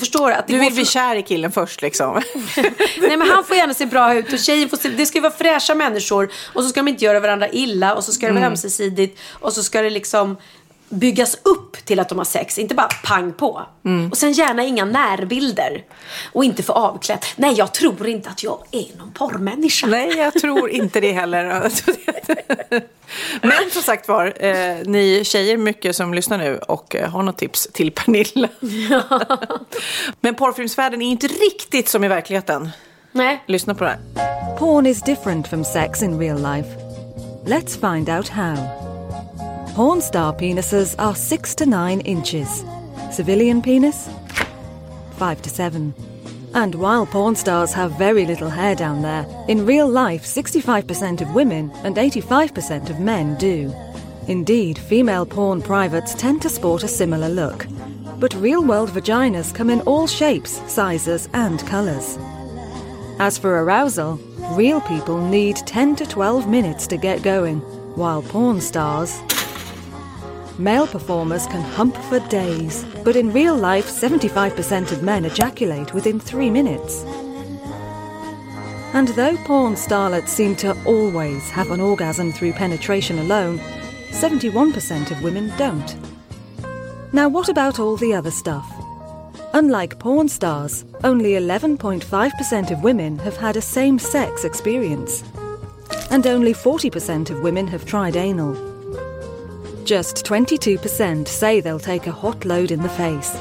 Förstår? 0.00 0.30
Att 0.30 0.46
det 0.46 0.52
Du 0.52 0.58
vill 0.58 0.72
bli 0.72 0.84
kär 0.84 1.16
i 1.16 1.22
killen 1.22 1.52
först 1.52 1.82
liksom. 1.82 2.22
Nej 3.00 3.16
men 3.16 3.28
han 3.30 3.44
får 3.44 3.56
gärna 3.56 3.74
se 3.74 3.86
bra 3.86 4.14
ut 4.14 4.32
och 4.32 4.38
tjejen 4.38 4.68
får 4.68 4.76
se, 4.76 4.88
det 4.88 5.06
ska 5.06 5.18
ju 5.18 5.22
vara 5.22 5.32
fräscha 5.32 5.74
människor 5.74 6.30
och 6.54 6.62
så 6.62 6.68
ska 6.68 6.80
de 6.80 6.88
inte 6.88 7.04
göra 7.04 7.20
varandra 7.20 7.48
illa 7.48 7.94
och 7.94 8.04
så 8.04 8.12
ska 8.12 8.26
det 8.26 8.32
vara 8.32 8.40
Mm. 8.40 8.52
ömsesidigt 8.52 9.20
och 9.32 9.52
så 9.52 9.62
ska 9.62 9.82
det 9.82 9.90
liksom 9.90 10.36
byggas 10.88 11.38
upp 11.42 11.76
till 11.84 12.00
att 12.00 12.08
de 12.08 12.18
har 12.18 12.24
sex, 12.24 12.58
inte 12.58 12.74
bara 12.74 12.88
pang 13.04 13.32
på. 13.32 13.62
Mm. 13.84 14.10
Och 14.10 14.18
sen 14.18 14.32
gärna 14.32 14.64
inga 14.64 14.84
närbilder 14.84 15.84
och 16.32 16.44
inte 16.44 16.62
för 16.62 16.72
avklätt. 16.72 17.26
Nej 17.36 17.54
jag 17.54 17.74
tror 17.74 18.06
inte 18.06 18.30
att 18.30 18.42
jag 18.42 18.58
är 18.70 18.98
någon 18.98 19.12
porrmänniska. 19.12 19.86
Nej, 19.86 20.16
jag 20.16 20.34
tror 20.34 20.70
inte 20.70 21.00
det 21.00 21.12
heller. 21.12 21.72
Men 23.42 23.70
som 23.72 23.82
sagt 23.82 24.08
var, 24.08 24.44
eh, 24.44 24.76
ni 24.84 25.24
tjejer 25.24 25.56
mycket 25.56 25.96
som 25.96 26.14
lyssnar 26.14 26.38
nu 26.38 26.58
och 26.58 26.96
eh, 26.96 27.10
har 27.10 27.22
något 27.22 27.38
tips 27.38 27.68
till 27.72 27.92
Pernilla. 27.92 28.48
Men 30.20 30.34
porrfilmsvärlden 30.34 31.02
är 31.02 31.10
inte 31.10 31.26
riktigt 31.26 31.88
som 31.88 32.04
i 32.04 32.08
verkligheten. 32.08 32.70
Nej. 33.12 33.42
Lyssna 33.46 33.74
på 33.74 33.84
det 33.84 33.90
här. 33.90 34.56
Porn 34.58 34.86
is 34.86 35.02
different 35.02 35.48
from 35.48 35.64
sex 35.64 36.02
in 36.02 36.18
real 36.18 36.38
life. 36.38 36.68
Let's 37.46 37.94
find 37.94 38.08
out 38.08 38.28
how. 38.28 38.85
Porn 39.76 40.00
star 40.00 40.32
penises 40.32 40.94
are 40.98 41.14
6 41.14 41.54
to 41.56 41.66
9 41.66 42.00
inches. 42.00 42.64
Civilian 43.12 43.60
penis? 43.60 44.08
5 45.18 45.42
to 45.42 45.50
7. 45.50 45.94
And 46.54 46.74
while 46.76 47.04
porn 47.04 47.36
stars 47.36 47.74
have 47.74 47.98
very 47.98 48.24
little 48.24 48.48
hair 48.48 48.74
down 48.74 49.02
there, 49.02 49.26
in 49.48 49.66
real 49.66 49.86
life 49.86 50.24
65% 50.24 51.20
of 51.20 51.34
women 51.34 51.70
and 51.84 51.96
85% 51.96 52.88
of 52.88 53.00
men 53.00 53.36
do. 53.36 53.70
Indeed, 54.28 54.78
female 54.78 55.26
porn 55.26 55.60
privates 55.60 56.14
tend 56.14 56.40
to 56.40 56.48
sport 56.48 56.82
a 56.82 56.88
similar 56.88 57.28
look. 57.28 57.66
But 58.18 58.32
real 58.36 58.64
world 58.64 58.88
vaginas 58.88 59.54
come 59.54 59.68
in 59.68 59.82
all 59.82 60.06
shapes, 60.06 60.52
sizes, 60.72 61.28
and 61.34 61.60
colours. 61.66 62.16
As 63.18 63.36
for 63.36 63.62
arousal, 63.62 64.14
real 64.52 64.80
people 64.80 65.20
need 65.20 65.56
10 65.56 65.96
to 65.96 66.06
12 66.06 66.48
minutes 66.48 66.86
to 66.86 66.96
get 66.96 67.22
going, 67.22 67.60
while 67.94 68.22
porn 68.22 68.62
stars. 68.62 69.20
Male 70.58 70.86
performers 70.86 71.46
can 71.46 71.60
hump 71.60 71.94
for 72.08 72.18
days, 72.28 72.86
but 73.04 73.14
in 73.14 73.30
real 73.30 73.54
life, 73.54 73.86
75% 73.86 74.90
of 74.90 75.02
men 75.02 75.26
ejaculate 75.26 75.92
within 75.92 76.18
three 76.18 76.48
minutes. 76.48 77.04
And 78.94 79.08
though 79.08 79.36
porn 79.44 79.74
starlets 79.74 80.28
seem 80.28 80.56
to 80.56 80.74
always 80.84 81.50
have 81.50 81.70
an 81.70 81.80
orgasm 81.80 82.32
through 82.32 82.54
penetration 82.54 83.18
alone, 83.18 83.58
71% 84.08 85.10
of 85.10 85.22
women 85.22 85.52
don't. 85.58 85.94
Now, 87.12 87.28
what 87.28 87.50
about 87.50 87.78
all 87.78 87.98
the 87.98 88.14
other 88.14 88.30
stuff? 88.30 88.66
Unlike 89.52 89.98
porn 89.98 90.26
stars, 90.26 90.86
only 91.04 91.32
11.5% 91.32 92.70
of 92.70 92.82
women 92.82 93.18
have 93.18 93.36
had 93.36 93.58
a 93.58 93.62
same 93.62 93.98
sex 93.98 94.44
experience. 94.44 95.22
And 96.10 96.26
only 96.26 96.54
40% 96.54 97.28
of 97.28 97.42
women 97.42 97.66
have 97.66 97.84
tried 97.84 98.16
anal. 98.16 98.75
Just 99.86 100.26
22% 100.26 101.28
say 101.28 101.60
they'll 101.60 101.78
take 101.78 102.08
a 102.08 102.12
hot 102.12 102.44
load 102.44 102.72
in 102.72 102.82
the 102.82 102.88
face. 102.88 103.36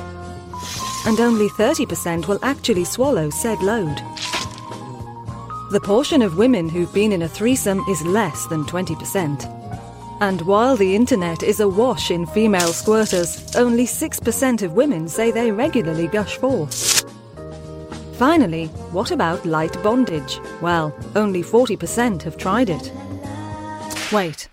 And 1.07 1.19
only 1.19 1.49
30% 1.49 2.27
will 2.27 2.37
actually 2.43 2.83
swallow 2.83 3.31
said 3.31 3.63
load. 3.63 3.97
The 5.71 5.81
portion 5.83 6.21
of 6.21 6.37
women 6.37 6.69
who've 6.69 6.93
been 6.93 7.13
in 7.13 7.23
a 7.23 7.27
threesome 7.27 7.79
is 7.89 8.05
less 8.05 8.45
than 8.45 8.63
20%. 8.65 10.21
And 10.21 10.39
while 10.43 10.77
the 10.77 10.95
internet 10.95 11.41
is 11.41 11.61
awash 11.61 12.11
in 12.11 12.27
female 12.27 12.73
squirters, 12.73 13.55
only 13.59 13.87
6% 13.87 14.61
of 14.61 14.73
women 14.73 15.07
say 15.07 15.31
they 15.31 15.51
regularly 15.51 16.07
gush 16.07 16.37
forth. 16.37 17.09
Finally, 18.19 18.67
what 18.91 19.09
about 19.09 19.47
light 19.47 19.81
bondage? 19.81 20.39
Well, 20.61 20.95
only 21.15 21.41
40% 21.41 22.21
have 22.21 22.37
tried 22.37 22.69
it. 22.69 22.91
Wait, 24.11 24.47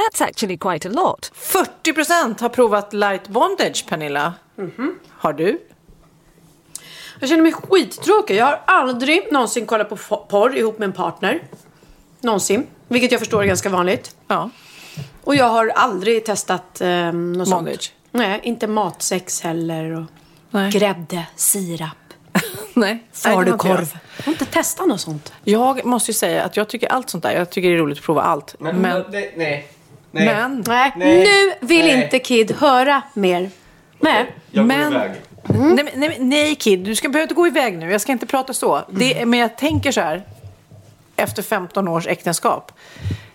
that's 0.00 0.24
actually 0.24 0.56
quite 0.56 0.88
a 0.88 0.92
lot. 0.92 1.32
40% 1.34 2.40
har 2.40 2.48
provat 2.48 2.92
light 2.92 3.28
bondage, 3.28 3.86
Pernilla. 3.88 4.34
Har 5.08 5.32
du? 5.32 5.60
Jag 7.20 7.28
känner 7.28 7.42
mig 7.42 7.52
skittråkig. 7.52 8.36
Jag 8.36 8.46
har 8.46 8.60
aldrig 8.66 9.32
någonsin 9.32 9.66
kollat 9.66 9.88
på 9.88 9.96
porr 10.16 10.56
ihop 10.56 10.78
med 10.78 10.86
en 10.86 10.92
partner. 10.92 11.42
Någonsin. 12.20 12.66
Vilket 12.88 13.12
jag 13.12 13.20
förstår 13.20 13.42
är 13.42 13.46
ganska 13.46 13.68
vanligt. 13.68 14.16
Ja. 14.28 14.50
Och 15.24 15.34
jag 15.34 15.48
har 15.48 15.68
aldrig 15.68 16.24
testat 16.24 16.80
eh, 16.80 17.12
något 17.12 17.48
sånt. 17.48 17.64
Bondage? 17.64 17.92
Nej, 18.10 18.40
inte 18.42 18.66
matsex 18.66 19.40
heller. 19.40 19.92
Och 19.96 20.04
Nej. 20.50 20.70
Grädde, 20.70 21.26
sirap, 21.36 21.96
Nej. 22.74 23.04
falukorv. 23.12 23.98
Jag 24.16 24.24
har 24.24 24.32
inte 24.32 24.44
testat 24.44 24.88
något 24.88 25.00
sånt. 25.00 25.32
Jag 25.44 25.84
måste 25.84 26.10
ju 26.10 26.14
säga 26.14 26.44
att 26.44 26.56
jag 26.56 26.68
tycker 26.68 26.88
allt 26.88 27.10
sånt 27.10 27.22
där, 27.22 27.32
jag 27.32 27.50
tycker 27.50 27.68
det 27.68 27.74
är 27.74 27.78
roligt 27.78 27.98
att 27.98 28.04
prova 28.04 28.22
allt. 28.22 28.54
Men, 28.58 28.76
men, 28.76 29.04
nej, 29.10 29.34
nej. 29.36 29.68
Men, 30.10 30.64
Nej, 30.66 30.92
Nej. 30.96 31.18
nu 31.60 31.66
vill 31.66 31.84
Nej. 31.86 32.04
inte 32.04 32.18
Kid 32.18 32.52
höra 32.58 33.02
mer. 33.14 33.50
Nej. 34.00 34.34
Jag 34.50 34.62
går 34.64 34.68
Men- 34.68 34.92
iväg. 34.92 35.10
nej, 35.48 35.84
men- 35.84 35.88
nej, 36.00 36.14
men- 36.18 36.28
nej 36.28 36.54
Kid, 36.54 36.78
du 36.80 36.94
ska 36.96 37.08
behöver 37.08 37.22
inte 37.24 37.34
gå 37.34 37.46
iväg 37.46 37.78
nu. 37.78 37.90
Jag 37.92 38.00
ska 38.00 38.12
inte 38.12 38.26
prata 38.26 38.52
så. 38.54 38.82
Det, 38.90 39.26
men 39.26 39.38
jag 39.38 39.56
tänker 39.56 39.92
så 39.92 40.00
här, 40.00 40.22
efter 41.16 41.42
15 41.42 41.88
års 41.88 42.06
äktenskap. 42.06 42.72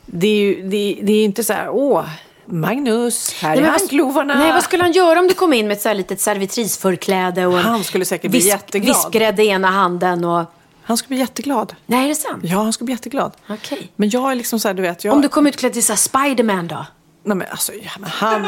Det 0.05 0.27
är 0.27 0.35
ju 0.39 0.61
det, 0.69 0.99
det 1.01 1.13
är 1.13 1.25
inte 1.25 1.43
så 1.43 1.53
här, 1.53 1.69
åh, 1.69 2.03
Magnus, 2.45 3.33
här 3.41 3.51
är 3.51 3.55
Nej, 3.55 3.63
vad- 3.71 3.79
handklovarna. 3.79 4.35
Nej, 4.35 4.51
vad 4.53 4.63
skulle 4.63 4.83
han 4.83 4.91
göra 4.91 5.19
om 5.19 5.27
du 5.27 5.33
kom 5.33 5.53
in 5.53 5.67
med 5.67 5.75
ett 5.75 5.81
så 5.81 5.89
här 5.89 5.95
litet 5.95 6.21
servitrisförkläde 6.21 7.45
och 7.45 7.53
Han 7.57 7.83
skulle 7.83 8.05
säkert 8.05 8.31
bli 8.31 8.39
jätteglad. 8.39 8.95
vispgrädde 8.95 9.43
i 9.43 9.47
ena 9.47 9.67
handen 9.71 10.25
och... 10.25 10.43
Han 10.85 10.97
skulle 10.97 11.07
bli 11.07 11.17
jätteglad. 11.17 11.75
Nej, 11.85 12.03
är 12.05 12.09
det 12.09 12.15
sant? 12.15 12.43
Ja, 12.43 12.57
han 12.57 12.73
skulle 12.73 12.85
bli 12.85 12.93
jätteglad. 12.93 13.33
Okej. 13.49 13.91
Men 13.95 14.09
jag 14.09 14.31
är 14.31 14.35
liksom 14.35 14.59
så 14.59 14.67
här, 14.67 14.75
du 14.75 14.81
vet, 14.81 15.03
jag... 15.03 15.13
Om 15.13 15.21
du 15.21 15.29
kom 15.29 15.47
utklädd 15.47 15.73
till 15.73 15.83
så 15.83 15.93
här 15.93 15.97
Spiderman 15.97 16.67
då? 16.67 16.85
Nej 17.23 17.37
men 17.37 17.47
alltså, 17.51 17.73
ja, 17.73 17.91
men 17.99 18.09
han, 18.09 18.45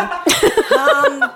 han 0.70 1.30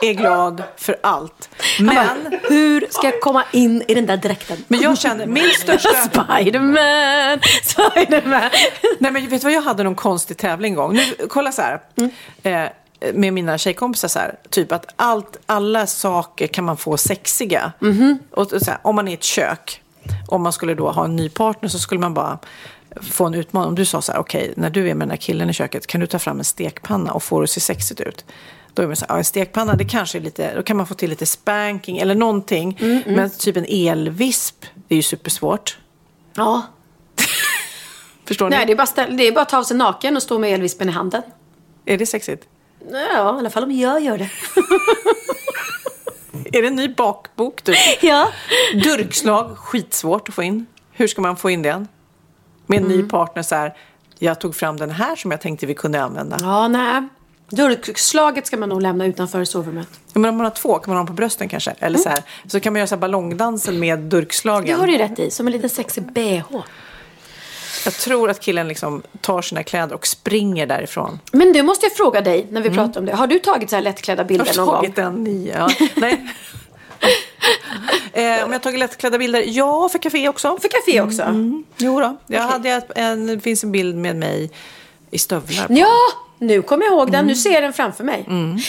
är 0.00 0.12
glad 0.12 0.62
för 0.76 0.96
allt. 1.02 1.48
Men, 1.78 1.94
bara, 1.94 2.38
hur 2.42 2.86
ska 2.90 3.06
jag 3.06 3.20
komma 3.20 3.44
in 3.52 3.82
i 3.88 3.94
den 3.94 4.06
där 4.06 4.16
dräkten? 4.16 4.64
men 4.68 4.80
jag 4.80 4.98
känner, 4.98 5.26
min 5.26 5.50
största... 5.60 5.88
Spiderman, 5.88 7.40
Spiderman. 7.62 8.50
Nej 8.98 9.12
men 9.12 9.28
vet 9.28 9.30
du 9.30 9.38
vad, 9.38 9.52
jag 9.52 9.62
hade 9.62 9.82
någon 9.82 9.94
konstig 9.94 10.36
tävling 10.36 10.72
en 10.72 10.76
gång. 10.76 10.94
Nu, 10.94 11.26
kolla 11.28 11.52
så 11.52 11.62
här. 11.62 11.80
Eh, 12.42 12.68
med 13.14 13.32
mina 13.32 13.58
tjejkompisar 13.58 14.08
så 14.08 14.18
här. 14.18 14.34
Typ 14.50 14.72
att 14.72 14.86
allt, 14.96 15.36
alla 15.46 15.86
saker 15.86 16.46
kan 16.46 16.64
man 16.64 16.76
få 16.76 16.96
sexiga. 16.96 17.72
Och, 18.30 18.52
och 18.52 18.60
så 18.60 18.70
här, 18.70 18.78
om 18.82 18.96
man 18.96 19.08
är 19.08 19.12
i 19.12 19.14
ett 19.14 19.24
kök. 19.24 19.80
Om 20.28 20.42
man 20.42 20.52
skulle 20.52 20.74
då 20.74 20.90
ha 20.90 21.04
en 21.04 21.16
ny 21.16 21.28
partner 21.28 21.68
så 21.68 21.78
skulle 21.78 22.00
man 22.00 22.14
bara 22.14 22.38
få 23.02 23.24
en 23.24 23.34
utmaning. 23.34 23.68
Om 23.68 23.74
du 23.74 23.84
sa 23.84 24.02
så 24.02 24.12
här, 24.12 24.18
okej, 24.18 24.52
när 24.56 24.70
du 24.70 24.80
är 24.80 24.94
med 24.94 25.00
den 25.00 25.08
där 25.08 25.16
killen 25.16 25.50
i 25.50 25.52
köket, 25.52 25.86
kan 25.86 26.00
du 26.00 26.06
ta 26.06 26.18
fram 26.18 26.38
en 26.38 26.44
stekpanna 26.44 27.12
och 27.12 27.22
få 27.22 27.40
det 27.40 27.44
att 27.44 27.50
se 27.50 27.60
sexigt 27.60 28.00
ut? 28.00 28.24
Då 28.74 28.82
är 28.82 28.86
man 28.86 28.96
så 28.96 29.04
här, 29.04 29.14
ja, 29.14 29.18
en 29.18 29.24
stekpanna, 29.24 29.74
det 29.74 29.84
kanske 29.84 30.18
är 30.18 30.22
lite, 30.22 30.54
då 30.54 30.62
kan 30.62 30.76
man 30.76 30.86
få 30.86 30.94
till 30.94 31.10
lite 31.10 31.26
spanking 31.26 31.98
eller 31.98 32.14
någonting. 32.14 32.78
Men 33.06 33.30
typ 33.30 33.56
en 33.56 33.66
elvisp, 33.68 34.64
det 34.88 34.94
är 34.94 34.96
ju 34.96 35.02
supersvårt. 35.02 35.78
Ja. 36.34 36.62
Förstår 38.24 38.50
ni? 38.50 38.56
Nej, 38.56 38.66
det 38.66 38.72
är, 38.72 38.76
bara 38.76 38.86
ställ, 38.86 39.16
det 39.16 39.22
är 39.22 39.32
bara 39.32 39.42
att 39.42 39.48
ta 39.48 39.58
av 39.58 39.64
sig 39.64 39.76
naken 39.76 40.16
och 40.16 40.22
stå 40.22 40.38
med 40.38 40.54
elvispen 40.54 40.88
i 40.88 40.92
handen. 40.92 41.22
Är 41.84 41.98
det 41.98 42.06
sexigt? 42.06 42.44
Ja, 42.90 43.36
i 43.36 43.38
alla 43.38 43.50
fall 43.50 43.64
om 43.64 43.72
jag 43.72 44.02
gör 44.02 44.18
det. 44.18 44.30
Är 46.52 46.62
det 46.62 46.68
en 46.68 46.76
ny 46.76 46.88
bakbok 46.88 47.62
typ? 47.62 47.76
ja. 48.02 48.28
Durkslag, 48.84 49.58
skitsvårt 49.58 50.28
att 50.28 50.34
få 50.34 50.42
in. 50.42 50.66
Hur 50.92 51.06
ska 51.06 51.22
man 51.22 51.36
få 51.36 51.50
in 51.50 51.62
den? 51.62 51.88
Med 52.66 52.78
en 52.82 52.88
ny 52.88 53.02
partner 53.02 53.42
så 53.42 53.54
här, 53.54 53.74
jag 54.18 54.40
tog 54.40 54.54
fram 54.56 54.76
den 54.76 54.90
här 54.90 55.16
som 55.16 55.30
jag 55.30 55.40
tänkte 55.40 55.66
vi 55.66 55.74
kunde 55.74 56.02
använda. 56.02 56.36
Ja, 56.40 56.68
nej. 56.68 57.02
Durkslaget 57.50 58.46
ska 58.46 58.56
man 58.56 58.68
nog 58.68 58.82
lämna 58.82 59.06
utanför 59.06 59.44
sovrummet. 59.44 59.88
Ja, 60.12 60.20
Men 60.20 60.30
om 60.30 60.36
man 60.36 60.44
har 60.46 60.50
två, 60.50 60.78
kan 60.78 60.90
man 60.90 60.96
ha 60.96 61.00
dem 61.00 61.06
på 61.06 61.12
brösten 61.12 61.48
kanske? 61.48 61.74
Eller 61.78 61.98
så 61.98 62.08
här, 62.08 62.18
så 62.46 62.60
kan 62.60 62.72
man 62.72 62.80
göra 62.80 62.86
så 62.86 62.96
ballongdansen 62.96 63.78
med 63.78 63.98
Det 63.98 64.04
durkslagen. 64.08 64.80
har 64.80 64.86
du 64.86 64.98
rätt 64.98 65.18
i, 65.18 65.30
som 65.30 65.46
en 65.46 65.52
liten 65.52 65.70
sexig 65.70 66.12
bh. 66.12 66.42
Jag 67.84 67.94
tror 67.94 68.30
att 68.30 68.40
killen 68.40 68.68
liksom 68.68 69.02
tar 69.20 69.42
sina 69.42 69.62
kläder 69.62 69.94
och 69.94 70.06
springer 70.06 70.66
därifrån. 70.66 71.18
Men 71.32 71.52
du 71.52 71.62
måste 71.62 71.86
jag 71.86 71.92
fråga 71.96 72.20
dig 72.20 72.46
när 72.50 72.60
vi 72.60 72.70
pratar 72.70 73.00
om 73.00 73.06
det. 73.06 73.12
Har 73.14 73.26
du 73.26 73.38
tagit 73.38 73.70
så 73.70 73.76
här 73.76 73.82
lättklädda 73.82 74.24
bilder 74.24 74.46
Jag 74.46 74.56
någon 74.56 74.68
har 74.68 74.74
gång? 74.74 74.82
tagit 74.92 74.98
en 74.98 75.24
ny, 75.24 75.48
ja. 75.48 75.68
Nej. 75.94 76.12
eh, 78.12 78.22
om 78.22 78.52
jag 78.52 78.52
har 78.52 78.58
tagit 78.58 78.78
lättklädda 78.80 79.18
bilder? 79.18 79.44
Ja, 79.46 79.88
för 79.88 79.98
café 79.98 80.28
också. 80.28 80.58
För 80.60 80.68
café 80.68 81.00
också? 81.00 81.24
Jo 81.76 82.00
då. 82.00 82.16
Jag 82.26 82.42
hade 82.42 82.70
ett, 82.70 82.90
en, 82.96 83.26
det 83.26 83.40
finns 83.40 83.64
en 83.64 83.72
bild 83.72 83.96
med 83.96 84.16
mig 84.16 84.50
i 85.10 85.18
stövlar. 85.18 85.66
på. 85.66 85.72
Ja, 85.74 85.96
Nu 86.38 86.62
kommer 86.62 86.84
jag 86.84 86.92
ihåg 86.92 87.06
den, 87.06 87.14
Mm. 87.14 87.26
nu 87.26 87.34
ser 87.34 87.50
jag 87.52 87.62
den 87.62 87.72
framför 87.72 88.04
mig. 88.04 88.24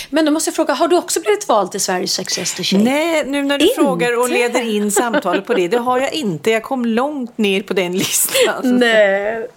Men 0.10 0.26
då 0.26 0.32
måste 0.32 0.48
jag 0.48 0.56
fråga, 0.56 0.74
har 0.74 0.88
du 0.88 0.98
också 0.98 1.20
blivit 1.20 1.48
vald 1.48 1.72
till 1.72 1.80
Sveriges 1.82 2.14
sexigaste 2.14 2.64
tjej? 2.64 2.84
Nej, 2.84 3.24
nu 3.28 3.42
när 3.44 3.58
du 3.58 3.66
Inte. 3.66 3.76
frågar 3.76 4.20
och 4.20 4.30
leder 4.30 4.76
in 4.76 4.92
samtalet 4.92 5.46
på 5.46 5.54
det, 5.54 5.68
det 5.68 5.78
har 5.78 6.00
jag 6.00 6.14
inte. 6.14 6.52
Jag 6.52 6.64
kom 6.64 6.86
långt 6.86 7.38
ner 7.38 7.62
på 7.64 7.74
den 7.74 7.98
listan. 7.98 8.62
Nej. 8.64 9.48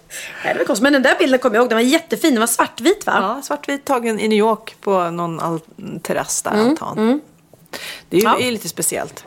Nej, 0.43 0.53
det 0.53 0.57
var 0.57 0.65
konstigt. 0.65 0.83
Men 0.83 0.93
den 0.93 1.01
där 1.03 1.15
bilden 1.19 1.39
kommer 1.39 1.55
jag 1.55 1.61
ihåg, 1.63 1.69
den 1.69 1.77
var 1.77 1.83
jättefin. 1.83 2.33
Den 2.33 2.39
var 2.39 2.47
svartvit 2.47 3.05
va? 3.05 3.13
Ja, 3.21 3.41
svartvit 3.43 3.85
tagen 3.85 4.19
i 4.19 4.27
New 4.27 4.39
York 4.39 4.75
på 4.81 5.09
någon 5.09 5.59
terrass 6.01 6.41
där, 6.41 6.51
Mm, 6.51 6.69
altan. 6.69 7.21
Det 8.09 8.17
är 8.17 8.21
ju 8.21 8.27
Ja. 8.27 8.39
är 8.39 8.51
lite 8.51 8.69
speciellt. 8.69 9.23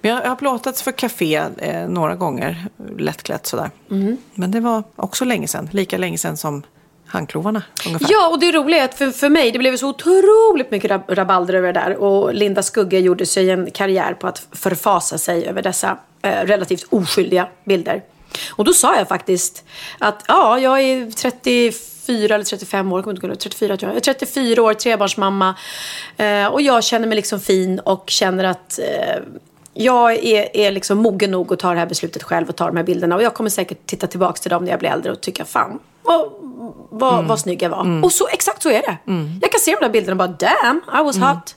Men 0.00 0.10
jag, 0.10 0.24
jag 0.24 0.28
har 0.28 0.36
plåtats 0.36 0.82
för 0.82 0.92
café 0.92 1.42
eh, 1.58 1.88
några 1.88 2.14
gånger, 2.14 2.66
lättklätt 2.98 3.46
sådär. 3.46 3.70
Mm. 3.90 4.16
Men 4.34 4.50
det 4.50 4.60
var 4.60 4.82
också 4.96 5.24
länge 5.24 5.48
sedan, 5.48 5.68
lika 5.72 5.98
länge 5.98 6.18
sedan 6.18 6.36
som 6.36 6.62
handklovarna 7.06 7.62
ungefär. 7.86 8.06
Ja, 8.10 8.28
och 8.28 8.40
det 8.40 8.52
roliga 8.52 8.80
är 8.80 8.84
att 8.84 8.94
för, 8.94 9.10
för 9.10 9.28
mig, 9.28 9.50
det 9.52 9.58
blev 9.58 9.76
så 9.76 9.88
otroligt 9.88 10.70
mycket 10.70 10.90
rab- 10.90 11.14
rabalder 11.14 11.54
över 11.54 11.72
det 11.72 11.80
där. 11.80 11.96
Och 11.96 12.34
Linda 12.34 12.62
Skugge 12.62 12.98
gjorde 12.98 13.26
sig 13.26 13.50
en 13.50 13.70
karriär 13.70 14.14
på 14.14 14.26
att 14.26 14.46
förfasa 14.52 15.18
sig 15.18 15.46
över 15.46 15.62
dessa 15.62 15.98
eh, 16.22 16.46
relativt 16.46 16.86
oskyldiga 16.90 17.48
bilder. 17.64 18.02
Och 18.50 18.64
då 18.64 18.72
sa 18.72 18.96
jag 18.96 19.08
faktiskt 19.08 19.64
att 19.98 20.24
ja, 20.28 20.58
jag 20.58 20.80
är 20.80 21.10
34 21.10 22.34
eller 22.34 22.44
35 22.44 22.92
år, 22.92 22.98
jag 22.98 23.04
kommer 23.04 23.14
inte 23.14 23.20
kunna, 23.20 23.34
34 23.34 23.76
tror 23.76 23.88
jag. 23.90 23.96
Jag 23.96 24.08
är 24.08 24.14
34 24.14 24.62
år, 24.62 24.74
trebarnsmamma. 24.74 25.54
Eh, 26.16 26.46
och 26.46 26.62
jag 26.62 26.84
känner 26.84 27.06
mig 27.06 27.16
liksom 27.16 27.40
fin 27.40 27.78
och 27.78 28.04
känner 28.10 28.44
att 28.44 28.78
eh, 28.78 29.22
jag 29.74 30.12
är, 30.12 30.56
är 30.56 30.70
liksom 30.70 30.98
mogen 30.98 31.30
nog 31.30 31.52
att 31.52 31.58
ta 31.58 31.72
det 31.72 31.78
här 31.78 31.86
beslutet 31.86 32.22
själv 32.22 32.48
och 32.48 32.56
ta 32.56 32.66
de 32.66 32.76
här 32.76 32.84
bilderna. 32.84 33.16
Och 33.16 33.22
jag 33.22 33.34
kommer 33.34 33.50
säkert 33.50 33.86
titta 33.86 34.06
tillbaka 34.06 34.38
till 34.40 34.50
dem 34.50 34.64
när 34.64 34.70
jag 34.70 34.80
blir 34.80 34.90
äldre 34.90 35.12
och 35.12 35.20
tycka 35.20 35.44
fan, 35.44 35.78
vad, 36.06 36.28
vad, 36.90 37.14
Mm. 37.14 37.26
vad 37.26 37.40
snygg 37.40 37.62
jag 37.62 37.70
var. 37.70 38.04
Och 38.04 38.12
så, 38.12 38.28
exakt 38.28 38.62
så 38.62 38.68
är 38.68 38.82
det. 38.82 38.96
Jag 39.42 39.50
kan 39.52 39.60
se 39.60 39.70
de 39.80 39.86
där 39.86 39.92
bilderna 39.92 40.12
och 40.24 40.30
bara 40.30 40.48
damn, 40.62 40.80
I 41.00 41.04
was 41.04 41.16
Mm. 41.16 41.28
hot. 41.28 41.56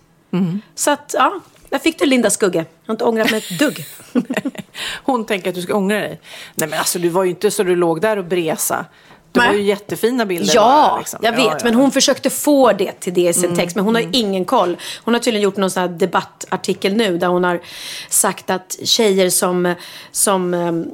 Så 0.75 0.91
att 0.91 1.15
ja, 1.17 1.39
där 1.69 1.79
fick 1.79 1.99
du 1.99 2.05
Linda 2.05 2.29
Skugge. 2.29 2.57
Jag 2.57 2.65
har 2.87 2.93
inte 2.93 3.03
ångrat 3.05 3.31
mig 3.31 3.37
ett 3.51 3.59
dugg. 3.59 3.85
Hon 5.03 5.25
tänker 5.25 5.49
att 5.49 5.55
du 5.55 5.61
ska 5.61 5.75
ångra 5.75 5.99
dig. 5.99 6.21
Nej 6.55 6.69
men 6.69 6.79
alltså 6.79 6.99
du 6.99 7.09
var 7.09 7.23
ju 7.23 7.29
inte 7.29 7.51
så 7.51 7.63
du 7.63 7.75
låg 7.75 8.01
där 8.01 8.17
och 8.17 8.25
bresa. 8.25 8.85
Det 9.31 9.39
var 9.39 9.53
ju 9.53 9.61
jättefina 9.61 10.25
bilder. 10.25 10.55
Ja, 10.55 10.87
bara, 10.89 10.99
liksom. 10.99 11.19
jag 11.23 11.31
vet. 11.31 11.39
Ja, 11.41 11.51
ja. 11.51 11.57
Men 11.63 11.73
hon 11.73 11.91
försökte 11.91 12.29
få 12.29 12.71
det 12.71 12.91
till 12.99 13.13
det 13.13 13.21
i 13.29 13.33
sin 13.33 13.43
Mm, 13.45 13.57
text. 13.57 13.75
Men 13.75 13.85
hon 13.85 13.95
har 13.95 14.01
ju 14.01 14.09
ingen 14.11 14.45
koll. 14.45 14.77
Hon 15.03 15.13
har 15.13 15.21
tydligen 15.21 15.43
gjort 15.43 15.57
någon 15.57 15.71
sån 15.71 15.81
här 15.81 15.87
debattartikel 15.89 16.93
nu. 16.93 17.17
Där 17.17 17.27
hon 17.27 17.43
har 17.43 17.59
sagt 18.09 18.49
att 18.49 18.77
tjejer 18.83 19.29
som, 19.29 19.73
som 20.11 20.53
um, 20.53 20.87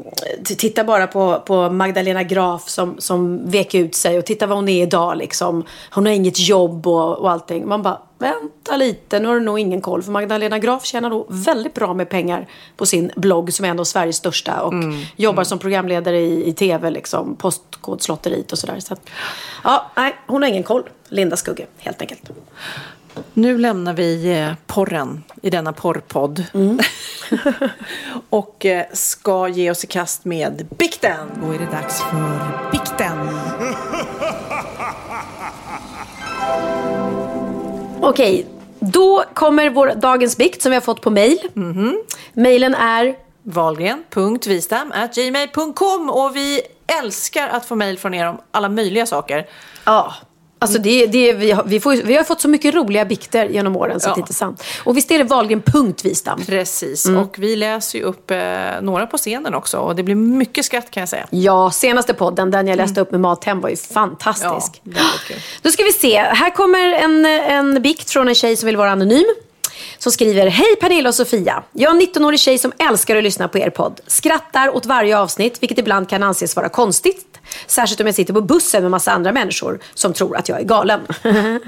t- 0.48 0.56
tittar 0.56 0.84
bara 0.84 1.08
på, 1.08 1.40
på 1.46 1.70
Magdalena 1.70 2.24
Graf 2.24 2.70
som, 2.70 2.96
som 3.00 3.50
vek 3.52 3.76
ut 3.76 3.96
sig. 3.96 4.18
Och 4.18 4.26
titta 4.26 4.48
vad 4.48 4.58
hon 4.58 4.70
är 4.70 4.84
idag 4.84 5.18
liksom. 5.18 5.64
Hon 5.92 6.06
har 6.06 6.14
inget 6.14 6.40
jobb 6.40 6.88
och, 6.88 7.18
och 7.18 7.32
allting. 7.32 7.68
Man 7.68 7.82
bara, 7.82 8.02
vänta 8.18 8.78
lite. 8.78 9.20
Nu 9.20 9.28
har 9.28 9.36
du 9.36 9.41
nog 9.41 9.59
ingen 9.59 9.82
koll. 9.82 10.03
För 10.03 10.11
Magdalena 10.11 10.59
Graf 10.59 10.86
tjänar 10.86 11.09
nog 11.09 11.26
väldigt 11.30 11.74
bra 11.74 11.93
med 11.93 12.09
pengar 12.09 12.47
på 12.78 12.86
sin 12.86 13.11
blogg. 13.16 13.53
Som 13.53 13.66
är 13.66 13.70
en 13.70 13.80
av 13.80 13.84
Sveriges 13.84 14.16
största. 14.16 14.61
Och 14.61 14.74
jobbar 15.16 15.43
som 15.43 15.59
programledare 15.59 16.20
i, 16.20 16.49
i 16.49 16.53
tv 16.53 16.89
liksom. 16.89 17.36
Postkodslotteriet 17.36 18.51
och 18.51 18.57
sådär. 18.57 18.80
Så 18.80 18.93
att, 18.93 19.09
ja, 19.63 19.91
nej, 19.95 20.16
hon 20.28 20.41
har 20.41 20.49
ingen 20.49 20.63
koll. 20.63 20.84
Linda 21.09 21.38
Skugge, 21.38 21.66
helt 21.78 22.01
enkelt. 22.01 22.32
Nu 23.34 23.57
lämnar 23.57 23.93
vi 23.93 24.39
eh, 24.39 24.53
porren 24.68 25.24
i 25.41 25.49
denna 25.49 25.74
porrpodd. 25.74 26.43
Mm. 26.53 26.80
och 28.30 28.66
eh, 28.66 28.86
ska 28.93 29.47
ge 29.47 29.72
oss 29.72 29.84
i 29.84 29.88
kast 29.88 30.26
med 30.26 30.68
bikten. 30.78 31.28
Då 31.41 31.51
är 31.51 31.59
det 31.59 31.66
dags 31.72 32.01
för 32.01 32.72
bikten. 32.72 32.85
Okej, 38.08 38.45
då 38.80 39.24
kommer 39.34 39.70
vår 39.70 39.93
dagens 39.95 40.38
bikt 40.38 40.62
som 40.62 40.70
vi 40.70 40.76
har 40.76 40.82
fått 40.82 41.01
på 41.01 41.10
mail. 41.10 41.38
Mailen 42.34 42.76
är 42.76 43.16
Wahlgren.vistam.gmail.com 43.43 46.10
och 46.10 46.36
vi 46.36 46.62
älskar 47.01 47.47
att 47.47 47.66
få 47.66 47.76
mejl 47.76 47.97
från 47.97 48.14
er 48.14 48.30
om 48.30 48.38
alla 48.51 48.70
möjliga 48.70 49.06
saker. 49.06 49.47
Ja. 49.86 50.14
Alltså 50.66 50.80
det, 50.80 51.05
det, 51.05 51.34
vi, 51.34 51.51
har, 51.51 51.63
vi, 51.63 51.80
får, 51.80 51.93
vi 52.03 52.16
har 52.16 52.24
fått 52.24 52.41
så 52.41 52.47
mycket 52.47 52.76
roliga 52.76 53.05
bikter 53.05 53.45
genom 53.45 53.76
åren 53.76 53.99
så 53.99 54.09
Ja. 54.09 54.13
det 54.13 54.18
är 54.20 54.22
inte 54.22 54.34
sant. 54.34 54.63
Och 54.84 54.97
visst 54.97 55.11
är 55.11 55.18
det 55.18 55.24
Wahlgren.vistam? 55.24 56.41
Precis, 56.45 57.05
Mm. 57.05 57.22
och 57.22 57.36
vi 57.39 57.55
läser 57.55 57.99
ju 57.99 58.05
upp 58.05 58.32
eh, 58.32 58.38
några 58.82 59.07
på 59.07 59.18
scenen 59.18 59.53
också 59.55 59.78
och 59.78 59.95
det 59.95 60.03
blir 60.03 60.16
mycket 60.16 60.66
skratt 60.66 60.91
kan 60.91 61.01
jag 61.01 61.09
säga. 61.09 61.28
Ja, 61.30 61.72
senaste 61.72 62.13
podden, 62.13 62.51
den 62.51 62.68
jag 62.68 62.78
läste 62.78 63.01
upp 63.01 63.11
med 63.11 63.20
Mathem 63.22 63.61
var 63.61 63.70
ju 63.70 63.76
fantastisk. 63.76 64.82
Ja. 64.84 65.01
Då 65.61 65.72
ska 65.72 65.84
vi 65.84 65.91
se. 65.91 66.18
Här 66.20 66.49
kommer 66.49 66.93
en, 66.93 67.26
en 67.26 67.82
bikt 67.82 68.09
från 68.09 68.28
en 68.28 68.36
tjej 68.36 68.55
som 68.55 68.66
vill 68.68 68.78
vara 68.78 68.91
anonym. 68.91 69.26
Som 69.98 70.12
skriver, 70.12 70.48
hej 70.48 70.76
Pernilla 70.82 71.10
och 71.10 71.16
Sofia. 71.16 71.64
Jag 71.74 71.92
är 71.92 71.96
en 71.96 72.02
19-årig 72.02 72.40
tjej 72.40 72.58
som 72.58 72.72
älskar 72.78 73.16
att 73.16 73.24
lyssna 73.24 73.48
på 73.48 73.58
er 73.58 73.70
podd. 73.70 74.02
Skrattar 74.08 74.76
åt 74.76 74.86
varje 74.86 75.18
avsnitt, 75.18 75.58
vilket 75.62 75.78
ibland 75.78 76.10
kan 76.10 76.24
anses 76.24 76.56
vara 76.56 76.70
konstigt. 76.70 77.40
Särskilt 77.68 78.00
om 78.02 78.06
jag 78.06 78.16
sitter 78.16 78.34
på 78.34 78.42
bussen 78.42 78.82
med 78.82 78.92
massa 78.92 79.12
andra 79.12 79.32
människor 79.32 79.80
som 79.94 80.14
tror 80.14 80.38
att 80.38 80.50
jag 80.50 80.60
är 80.60 80.64
galen. 80.64 81.02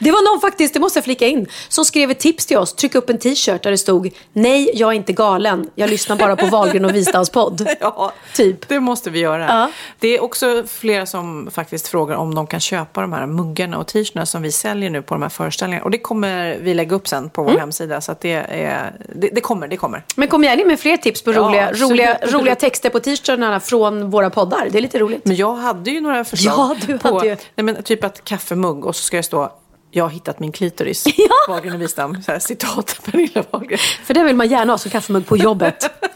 Det 0.00 0.10
var 0.10 0.32
någon 0.32 0.40
faktiskt, 0.40 0.74
det 0.74 0.80
måste 0.80 0.96
jag 0.96 1.04
flika 1.04 1.26
in, 1.26 1.46
som 1.68 1.84
skrev 1.84 2.10
ett 2.10 2.20
tips 2.20 2.46
till 2.46 2.56
oss. 2.58 2.74
Tryck 2.74 2.94
upp 2.94 3.10
en 3.10 3.18
t-shirt 3.18 3.62
där 3.62 3.70
det 3.70 3.78
stod 3.78 4.10
Nej, 4.32 4.70
jag 4.74 4.88
är 4.90 4.92
inte 4.92 5.12
galen. 5.12 5.70
Jag 5.74 5.90
lyssnar 5.90 6.16
bara 6.16 6.36
på 6.36 6.46
Wahlgren 6.46 6.84
och 6.84 6.94
Wistams 6.94 7.30
podd. 7.30 7.68
Ja, 7.80 8.12
Typ. 8.34 8.68
det 8.68 8.80
måste 8.80 9.10
vi 9.10 9.18
göra. 9.18 9.44
Ja. 9.48 9.70
Det 9.98 10.08
är 10.08 10.22
också 10.22 10.64
flera 10.66 11.06
som 11.06 11.50
faktiskt 11.52 11.88
frågar 11.88 12.16
om 12.16 12.34
de 12.34 12.46
kan 12.46 12.60
köpa 12.60 13.00
de 13.00 13.12
här 13.12 13.26
muggarna 13.26 13.78
och 13.78 13.86
t-shirtarna 13.86 14.26
som 14.26 14.42
vi 14.42 14.52
säljer 14.52 14.90
nu 14.90 15.02
på 15.02 15.14
de 15.14 15.22
här 15.22 15.28
föreställningarna. 15.28 15.84
Och 15.84 15.90
det 15.90 15.98
kommer 15.98 16.58
vi 16.60 16.74
lägga 16.74 16.96
upp 16.96 17.08
sen 17.08 17.30
på 17.30 17.42
vår 17.42 17.50
Mm. 17.50 17.60
hemsida. 17.60 18.00
Så 18.00 18.14
det, 18.20 18.32
är, 18.32 18.92
det, 19.14 19.28
det 19.32 19.40
kommer, 19.40 19.68
det 19.68 19.76
kommer. 19.76 20.04
Men 20.16 20.28
kom 20.28 20.44
gärna 20.44 20.64
med 20.64 20.80
fler 20.80 20.96
tips 20.96 21.22
på 21.22 21.32
Ja, 21.32 21.38
roliga, 21.40 21.68
absolut. 21.68 21.90
roliga, 21.90 22.18
roliga 22.22 22.54
texter 22.54 22.90
på 22.90 23.00
t-shirtarna 23.00 23.60
från 23.60 24.10
våra 24.10 24.30
poddar. 24.30 24.68
Det 24.70 24.78
är 24.78 24.82
lite 24.82 24.98
roligt. 24.98 25.24
Men 25.24 25.36
jag 25.36 25.54
hade 25.54 25.90
ju 25.90 26.00
några 26.00 26.24
förslag. 26.24 26.54
Ja, 26.56 26.76
du 26.86 26.98
på, 26.98 27.08
hade 27.14 27.26
ju. 27.28 27.36
Nej, 27.54 27.64
men 27.64 27.82
typ 27.82 28.04
att 28.04 28.24
kaffemugg 28.24 28.86
och 28.86 28.96
så 28.96 29.02
ska 29.02 29.16
det 29.16 29.22
stå 29.22 29.51
jag 29.94 30.04
har 30.04 30.10
hittat 30.10 30.40
min 30.40 30.52
klitoris. 30.52 31.06
Wahlgren 31.48 31.74
och 31.74 31.82
Wistam. 31.82 32.22
Så 32.22 32.32
här, 32.32 32.38
citat 32.38 33.00
Pernilla 33.04 33.44
Wahlgren. 33.50 33.78
För 34.04 34.14
det 34.14 34.24
vill 34.24 34.36
man 34.36 34.48
gärna 34.48 34.72
ha 34.72 34.78
som 34.78 34.90
kaffemugg 34.90 35.26
på 35.26 35.36
jobbet. 35.36 35.90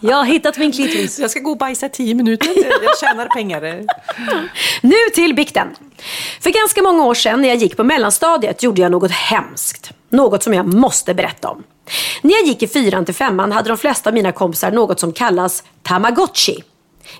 Jag 0.00 0.16
har 0.16 0.24
hittat 0.24 0.58
min 0.58 0.72
klitoris. 0.72 1.18
Jag 1.18 1.30
ska 1.30 1.40
gå 1.40 1.50
och 1.50 1.58
bajsa 1.58 1.88
tio 1.88 2.14
minuter. 2.14 2.48
Jag 2.82 2.98
tjänar 2.98 3.26
pengar. 3.26 3.84
Nu 4.80 4.96
till 5.14 5.34
bikten. 5.34 5.68
För 6.40 6.50
ganska 6.50 6.82
många 6.82 7.04
år 7.04 7.14
sedan 7.14 7.42
när 7.42 7.48
jag 7.48 7.56
gick 7.56 7.76
på 7.76 7.84
mellanstadiet 7.84 8.62
gjorde 8.62 8.82
jag 8.82 8.92
något 8.92 9.10
hemskt. 9.10 9.90
Något 10.08 10.42
som 10.42 10.54
jag 10.54 10.74
måste 10.74 11.14
berätta 11.14 11.48
om. 11.48 11.62
När 12.22 12.32
jag 12.32 12.46
gick 12.46 12.62
i 12.62 12.68
fyran 12.68 13.04
till 13.04 13.14
femman 13.14 13.52
hade 13.52 13.68
de 13.68 13.78
flesta 13.78 14.10
av 14.10 14.14
mina 14.14 14.32
kompisar 14.32 14.70
något 14.70 15.00
som 15.00 15.12
kallas 15.12 15.64
tamagotchi. 15.82 16.62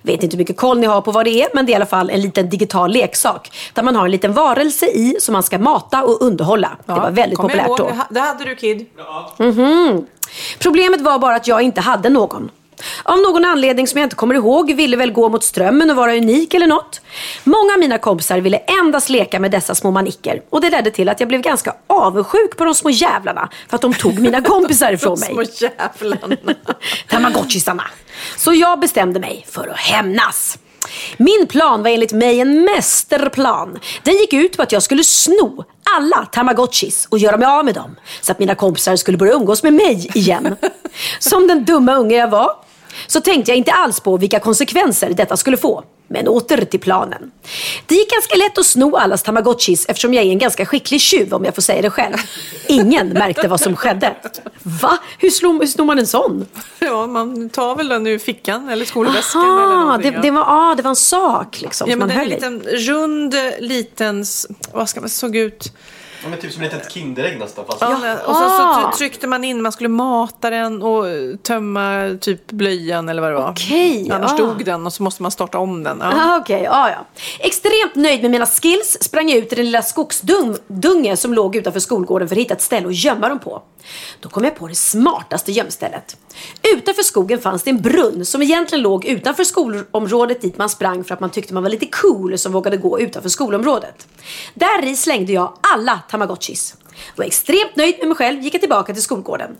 Vet 0.02 0.22
inte 0.22 0.36
hur 0.36 0.38
mycket 0.38 0.56
koll 0.56 0.78
ni 0.78 0.86
har 0.86 1.00
på 1.00 1.10
vad 1.12 1.24
det 1.26 1.42
är, 1.42 1.48
men 1.54 1.66
det 1.66 1.70
är 1.70 1.72
i 1.72 1.76
alla 1.76 1.86
fall 1.86 2.10
en 2.10 2.20
liten 2.20 2.48
digital 2.50 2.90
leksak. 2.92 3.50
Där 3.74 3.82
man 3.82 3.96
har 3.96 4.04
en 4.04 4.10
liten 4.10 4.32
varelse 4.32 4.86
i 4.86 5.16
som 5.20 5.32
man 5.32 5.42
ska 5.42 5.58
mata 5.58 6.04
och 6.04 6.22
underhålla. 6.22 6.70
det 6.86 6.92
var 6.92 7.10
väldigt 7.10 7.38
populärt 7.38 7.66
ihåg. 7.66 7.78
då. 7.78 7.86
Det 7.88 7.94
ha- 7.94 8.06
Det 8.10 8.20
hade 8.20 8.44
du 8.44 8.54
Kid. 8.56 8.86
Mhm. 9.38 10.06
Problemet 10.58 11.00
var 11.00 11.18
bara 11.18 11.36
att 11.36 11.46
jag 11.48 11.62
inte 11.62 11.80
hade 11.80 12.08
någon. 12.08 12.50
Av 13.02 13.18
någon 13.18 13.44
anledning 13.44 13.86
som 13.86 13.98
jag 13.98 14.06
inte 14.06 14.16
kommer 14.16 14.34
ihåg 14.34 14.74
ville 14.74 14.96
väl 14.96 15.12
gå 15.12 15.28
mot 15.28 15.44
strömmen 15.44 15.90
och 15.90 15.96
vara 15.96 16.16
unik 16.16 16.54
eller 16.54 16.66
något. 16.66 17.00
Många 17.44 17.72
av 17.72 17.78
mina 17.78 17.98
kompisar 17.98 18.38
ville 18.38 18.58
endast 18.58 19.08
leka 19.08 19.40
med 19.40 19.50
dessa 19.50 19.74
små 19.74 19.90
manicker 19.90 20.42
och 20.50 20.60
det 20.60 20.70
ledde 20.70 20.90
till 20.90 21.08
att 21.08 21.20
jag 21.20 21.28
blev 21.28 21.40
ganska 21.40 21.74
avundsjuk 21.86 22.56
på 22.56 22.64
de 22.64 22.74
små 22.74 22.90
jävlarna 22.90 23.48
för 23.68 23.76
att 23.76 23.82
de 23.82 23.94
tog 23.94 24.18
mina 24.18 24.42
kompisar 24.42 24.92
ifrån 24.92 25.20
mig. 25.20 25.28
Små 25.28 25.42
jävlarna. 25.68 26.36
Tamagotchisarna. 27.08 27.84
Så 28.36 28.54
jag 28.54 28.80
bestämde 28.80 29.20
mig 29.20 29.46
för 29.50 29.68
att 29.68 29.78
hämnas. 29.78 30.58
Min 31.16 31.46
plan 31.46 31.82
var 31.82 31.90
enligt 31.90 32.12
mig 32.12 32.40
en 32.40 32.64
mästerplan. 32.64 33.78
Den 34.02 34.14
gick 34.14 34.32
ut 34.32 34.56
på 34.56 34.62
att 34.62 34.72
jag 34.72 34.82
skulle 34.82 35.04
sno 35.04 35.64
alla 35.96 36.26
tamagotchis 36.26 37.06
och 37.10 37.18
göra 37.18 37.36
mig 37.36 37.48
av 37.48 37.64
med 37.64 37.74
dem. 37.74 37.96
Så 38.20 38.32
att 38.32 38.38
mina 38.38 38.54
kompisar 38.54 38.96
skulle 38.96 39.18
börja 39.18 39.32
umgås 39.32 39.62
med 39.62 39.72
mig 39.72 40.10
igen. 40.14 40.56
Som 41.18 41.46
den 41.46 41.64
dumma 41.64 41.94
unge 41.94 42.16
jag 42.16 42.28
var 42.28 42.56
så 43.10 43.20
tänkte 43.20 43.50
jag 43.50 43.58
inte 43.58 43.72
alls 43.72 44.00
på 44.00 44.16
vilka 44.16 44.38
konsekvenser 44.40 45.10
detta 45.14 45.36
skulle 45.36 45.56
få. 45.56 45.84
Men 46.08 46.28
åter 46.28 46.64
till 46.64 46.80
planen. 46.80 47.30
Det 47.86 47.94
gick 47.94 48.10
ganska 48.10 48.36
lätt 48.36 48.58
att 48.58 48.66
sno 48.66 48.96
allas 48.96 49.22
tamagotchis 49.22 49.86
eftersom 49.88 50.14
jag 50.14 50.24
är 50.24 50.30
en 50.30 50.38
ganska 50.38 50.66
skicklig 50.66 51.00
tjuv 51.00 51.34
om 51.34 51.44
jag 51.44 51.54
får 51.54 51.62
säga 51.62 51.82
det 51.82 51.90
själv. 51.90 52.14
Ingen 52.66 53.08
märkte 53.08 53.48
vad 53.48 53.60
som 53.60 53.76
skedde. 53.76 54.14
Va? 54.62 54.98
Hur, 55.18 55.30
slår, 55.30 55.60
hur 55.60 55.66
snor 55.66 55.84
man 55.84 55.98
en 55.98 56.06
sån? 56.06 56.46
Ja, 56.78 57.06
man 57.06 57.48
tar 57.50 57.76
väl 57.76 57.88
den 57.88 58.06
ur 58.06 58.18
fickan 58.18 58.68
eller 58.68 58.84
skolväskan 58.84 59.42
eller 59.42 59.52
Aha, 59.52 59.84
någonting. 59.84 60.10
det, 60.10 60.16
ja. 60.16 60.22
det, 60.22 60.30
var, 60.30 60.44
ah, 60.48 60.74
det 60.74 60.82
var 60.82 60.90
en 60.90 60.96
sak 60.96 61.60
liksom 61.60 61.90
Ja, 61.90 61.96
men 61.96 62.08
man 62.08 62.10
en 62.10 62.16
höll 62.16 62.28
i. 62.28 62.34
liten 62.34 62.60
rund, 62.62 63.34
liten, 63.58 64.24
vad 64.72 64.88
ska 64.88 65.00
man, 65.00 65.08
såg 65.10 65.36
ut 65.36 65.72
Ja, 66.22 66.28
men 66.28 66.38
typ 66.38 66.52
som 66.52 66.62
ett 66.62 66.72
litet 66.72 66.92
Kinderägg 66.92 67.38
nästan. 67.38 67.64
Fast... 67.66 67.80
Ja, 67.80 68.16
och 68.26 68.36
så, 68.36 68.48
så 68.92 68.98
tryckte 68.98 69.26
man 69.26 69.44
in, 69.44 69.62
man 69.62 69.72
skulle 69.72 69.88
mata 69.88 70.50
den 70.50 70.82
och 70.82 71.04
tömma 71.42 72.16
typ 72.20 72.50
blöjan 72.50 73.08
eller 73.08 73.22
vad 73.22 73.30
det 73.30 73.36
var. 73.36 73.50
Okej, 73.50 74.10
Annars 74.12 74.30
ja. 74.38 74.46
dog 74.46 74.64
den 74.64 74.86
och 74.86 74.92
så 74.92 75.02
måste 75.02 75.22
man 75.22 75.30
starta 75.30 75.58
om 75.58 75.82
den. 75.82 75.98
Ja. 76.00 76.12
Ah, 76.14 76.36
Okej, 76.36 76.62
ja, 76.62 76.90
ja. 76.90 77.06
Extremt 77.38 77.94
nöjd 77.94 78.22
med 78.22 78.30
mina 78.30 78.46
skills 78.46 78.98
sprang 79.00 79.28
jag 79.28 79.38
ut 79.38 79.52
i 79.52 79.56
den 79.56 79.64
lilla 79.64 79.82
skogsdunge 79.82 81.16
som 81.16 81.34
låg 81.34 81.56
utanför 81.56 81.80
skolgården 81.80 82.28
för 82.28 82.36
att 82.36 82.40
hitta 82.40 82.54
ett 82.54 82.62
ställe 82.62 82.88
att 82.88 83.04
gömma 83.04 83.28
dem 83.28 83.38
på. 83.38 83.62
Då 84.20 84.28
kom 84.28 84.44
jag 84.44 84.56
på 84.56 84.68
det 84.68 84.74
smartaste 84.74 85.52
gömstället. 85.52 86.16
Utanför 86.62 87.02
skogen 87.02 87.38
fanns 87.38 87.62
det 87.62 87.70
en 87.70 87.80
brunn 87.80 88.24
som 88.24 88.42
egentligen 88.42 88.82
låg 88.82 89.04
utanför 89.04 89.44
skolområdet 89.44 90.40
dit 90.40 90.58
man 90.58 90.68
sprang 90.68 91.04
för 91.04 91.14
att 91.14 91.20
man 91.20 91.30
tyckte 91.30 91.54
man 91.54 91.62
var 91.62 91.70
lite 91.70 91.86
cool 91.86 92.38
som 92.38 92.52
vågade 92.52 92.76
gå 92.76 93.00
utanför 93.00 93.28
skolområdet. 93.28 94.08
Där 94.54 94.84
i 94.84 94.96
slängde 94.96 95.32
jag 95.32 95.52
alla 95.74 96.00
tamagotchis. 96.10 96.74
Var 97.16 97.24
extremt 97.24 97.76
nöjd 97.76 97.98
med 97.98 98.08
mig 98.08 98.16
själv 98.16 98.40
gick 98.40 98.54
jag 98.54 98.60
tillbaka 98.60 98.92
till 98.92 99.02
skolgården. 99.02 99.56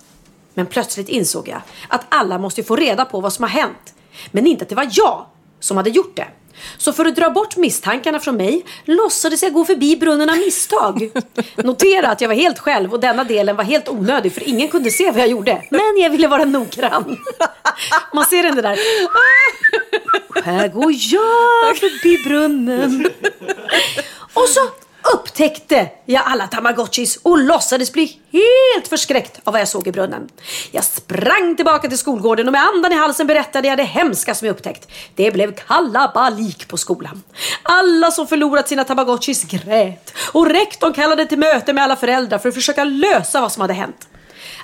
Men 0.55 0.66
plötsligt 0.66 1.09
insåg 1.09 1.48
jag 1.48 1.61
att 1.88 2.07
alla 2.09 2.38
måste 2.38 2.62
få 2.62 2.76
reda 2.76 3.05
på 3.05 3.20
vad 3.20 3.32
som 3.32 3.42
har 3.42 3.51
hänt. 3.51 3.94
Men 4.30 4.46
inte 4.46 4.62
att 4.62 4.68
det 4.68 4.74
var 4.74 4.88
jag 4.90 5.26
som 5.61 5.76
hade 5.76 5.90
gjort 5.90 6.16
det. 6.16 6.26
Så 6.78 6.92
för 6.92 7.05
att 7.05 7.16
dra 7.16 7.30
bort 7.30 7.57
misstankarna 7.57 8.20
från 8.20 8.36
mig 8.36 8.64
låtsades 8.84 9.42
jag 9.42 9.53
gå 9.53 9.64
förbi 9.64 9.96
brunnen 9.96 10.30
av 10.30 10.36
misstag. 10.36 11.11
Notera 11.57 12.09
att 12.09 12.20
jag 12.20 12.28
var 12.28 12.34
helt 12.34 12.59
själv 12.59 12.92
och 12.92 13.01
denna 13.01 13.24
delen 13.24 13.57
var 13.57 13.64
helt 13.64 13.88
onödig 13.88 14.34
för 14.34 14.48
ingen 14.48 14.68
kunde 14.68 14.90
se 14.90 15.11
vad 15.11 15.20
jag 15.20 15.28
gjorde. 15.28 15.62
Men 15.70 15.98
jag 15.98 16.11
ville 16.11 16.28
vara 16.28 16.44
noggrann. 16.44 17.18
Man 18.14 18.24
ser 18.24 18.42
den 18.42 18.57
där. 18.57 18.78
Här 20.44 20.68
går 20.68 20.92
jag 20.92 21.76
förbi 21.76 22.22
brunnen. 22.24 23.07
Och 24.34 24.48
så 24.48 24.61
upptäckte 25.14 25.90
jag 26.05 26.22
alla 26.26 26.46
tamagotchis 26.46 27.16
och 27.22 27.38
låtsades 27.38 27.92
bli 27.92 28.20
helt 28.32 28.88
förskräckt 28.88 29.40
av 29.44 29.53
vad 29.53 29.61
jag 29.61 29.68
såg 29.68 29.86
i 29.86 29.92
brunnen. 29.92 30.28
Jag 30.70 30.84
sprang 30.84 31.57
tillbaka 31.57 31.88
till 31.88 31.98
skolgården 31.98 32.46
och 32.46 32.53
med 32.53 32.62
andan 32.62 32.92
i 32.92 32.94
halsen 32.94 33.26
berättade 33.26 33.68
jag 33.68 33.78
det 33.78 33.84
hemska 33.84 34.34
som 34.34 34.46
jag 34.46 34.55
upptäckt. 34.55 34.88
Det 35.14 35.30
blev 35.30 35.55
kalabalik 35.55 36.68
på 36.68 36.76
skolan. 36.76 37.22
Alla 37.62 38.11
som 38.11 38.26
förlorat 38.26 38.68
sina 38.68 38.84
tamagotchis 38.84 39.44
grät 39.44 40.14
och 40.32 40.46
rektorn 40.46 40.92
kallade 40.92 41.26
till 41.26 41.38
möte 41.38 41.72
med 41.72 41.84
alla 41.84 41.96
föräldrar 41.96 42.38
för 42.38 42.48
att 42.48 42.55
försöka 42.55 42.84
lösa 42.84 43.40
vad 43.40 43.53
som 43.53 43.61
hade 43.61 43.74
hänt. 43.74 44.09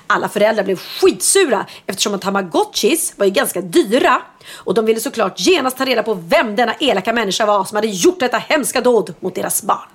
Alla 0.07 0.29
föräldrar 0.29 0.63
blev 0.63 0.75
skitsura 0.75 1.65
eftersom 1.85 2.19
tamagotchis 2.19 3.13
var 3.15 3.25
ju 3.25 3.31
ganska 3.31 3.61
dyra 3.61 4.21
och 4.53 4.73
de 4.73 4.85
ville 4.85 4.99
såklart 4.99 5.39
genast 5.39 5.77
ta 5.77 5.85
reda 5.85 6.03
på 6.03 6.13
vem 6.13 6.55
denna 6.55 6.73
elaka 6.79 7.13
människa 7.13 7.45
var 7.45 7.65
som 7.65 7.75
hade 7.75 7.87
gjort 7.87 8.19
detta 8.19 8.37
hemska 8.37 8.81
dåd 8.81 9.13
mot 9.19 9.35
deras 9.35 9.63
barn. 9.63 9.89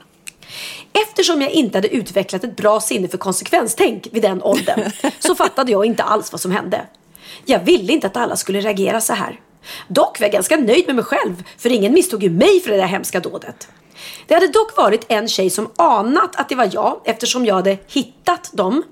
Eftersom 0.92 1.42
jag 1.42 1.50
inte 1.50 1.78
hade 1.78 1.88
utvecklat 1.88 2.44
ett 2.44 2.56
bra 2.56 2.80
sinne 2.80 3.08
för 3.08 3.18
konsekvenstänk 3.18 4.08
vid 4.12 4.22
den 4.22 4.42
åldern 4.42 4.90
så 5.18 5.34
fattade 5.34 5.72
jag 5.72 5.86
inte 5.86 6.02
alls 6.02 6.32
vad 6.32 6.40
som 6.40 6.50
hände. 6.50 6.86
Jag 7.44 7.60
ville 7.60 7.92
inte 7.92 8.06
att 8.06 8.16
alla 8.16 8.36
skulle 8.36 8.60
reagera 8.60 9.00
så 9.00 9.12
här. 9.12 9.40
Dock 9.88 10.20
var 10.20 10.24
jag 10.24 10.32
ganska 10.32 10.56
nöjd 10.56 10.86
med 10.86 10.96
mig 10.96 11.04
själv 11.04 11.44
för 11.58 11.70
ingen 11.70 11.92
misstog 11.92 12.22
ju 12.22 12.30
mig 12.30 12.60
för 12.60 12.70
det 12.70 12.76
där 12.76 12.86
hemska 12.86 13.20
dådet. 13.20 13.68
Det 14.26 14.34
hade 14.34 14.48
dock 14.48 14.76
varit 14.76 15.06
en 15.08 15.28
tjej 15.28 15.50
som 15.50 15.70
anat 15.76 16.36
att 16.36 16.48
det 16.48 16.54
var 16.54 16.70
jag 16.72 17.00
eftersom 17.04 17.46
jag 17.46 17.54
hade 17.54 17.78
hittat 17.88 18.50
dem. 18.52 18.82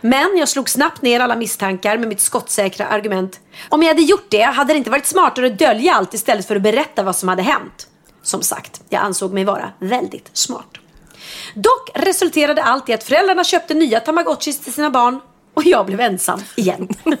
Men 0.00 0.36
jag 0.38 0.48
slog 0.48 0.70
snabbt 0.70 1.02
ner 1.02 1.20
alla 1.20 1.36
misstankar 1.36 1.98
med 1.98 2.08
mitt 2.08 2.20
skottsäkra 2.20 2.86
argument. 2.86 3.40
Om 3.68 3.82
jag 3.82 3.88
hade 3.88 4.02
gjort 4.02 4.26
det 4.28 4.42
hade 4.42 4.72
det 4.72 4.76
inte 4.76 4.90
varit 4.90 5.06
smartare 5.06 5.46
att 5.46 5.58
dölja 5.58 5.94
allt 5.94 6.14
istället 6.14 6.46
för 6.46 6.56
att 6.56 6.62
berätta 6.62 7.02
vad 7.02 7.16
som 7.16 7.28
hade 7.28 7.42
hänt. 7.42 7.88
Som 8.22 8.42
sagt, 8.42 8.82
jag 8.88 9.02
ansåg 9.02 9.32
mig 9.32 9.44
vara 9.44 9.72
väldigt 9.78 10.30
smart. 10.32 10.68
Dock 11.54 11.90
resulterade 11.94 12.62
allt 12.62 12.88
i 12.88 12.92
att 12.92 13.04
föräldrarna 13.04 13.44
köpte 13.44 13.74
nya 13.74 14.00
tamagotchis 14.00 14.60
till 14.60 14.72
sina 14.72 14.90
barn 14.90 15.20
och 15.54 15.64
jag 15.64 15.86
blev 15.86 16.00
ensam 16.00 16.40
igen. 16.56 16.88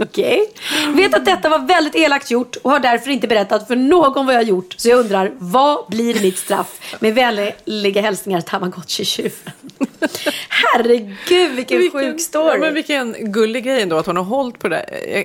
Okej. 0.00 0.46
Vet 0.94 1.14
att 1.14 1.24
detta 1.24 1.48
var 1.48 1.58
väldigt 1.58 1.94
elakt 1.96 2.30
gjort 2.30 2.56
och 2.56 2.70
har 2.70 2.78
därför 2.78 3.10
inte 3.10 3.26
berättat 3.28 3.66
för 3.68 3.76
någon 3.76 4.26
vad 4.26 4.34
jag 4.34 4.42
gjort. 4.42 4.74
Så 4.76 4.88
jag 4.88 4.98
undrar, 4.98 5.32
vad 5.38 5.84
blir 5.88 6.22
mitt 6.22 6.38
straff? 6.38 6.96
Med 7.00 7.14
vänliga 7.14 8.02
hälsningar 8.02 8.40
Tamagotchi-tjuven. 8.40 9.52
Herregud, 10.48 11.50
vilken, 11.52 11.90
sjuk 11.90 12.20
story. 12.20 12.52
Ja, 12.52 12.58
men 12.58 12.74
vilken 12.74 13.32
gullig 13.32 13.64
grej 13.64 13.82
ändå 13.82 13.96
att 13.96 14.06
hon 14.06 14.16
har 14.16 14.24
hållit 14.24 14.58
på 14.58 14.68
det 14.68 14.80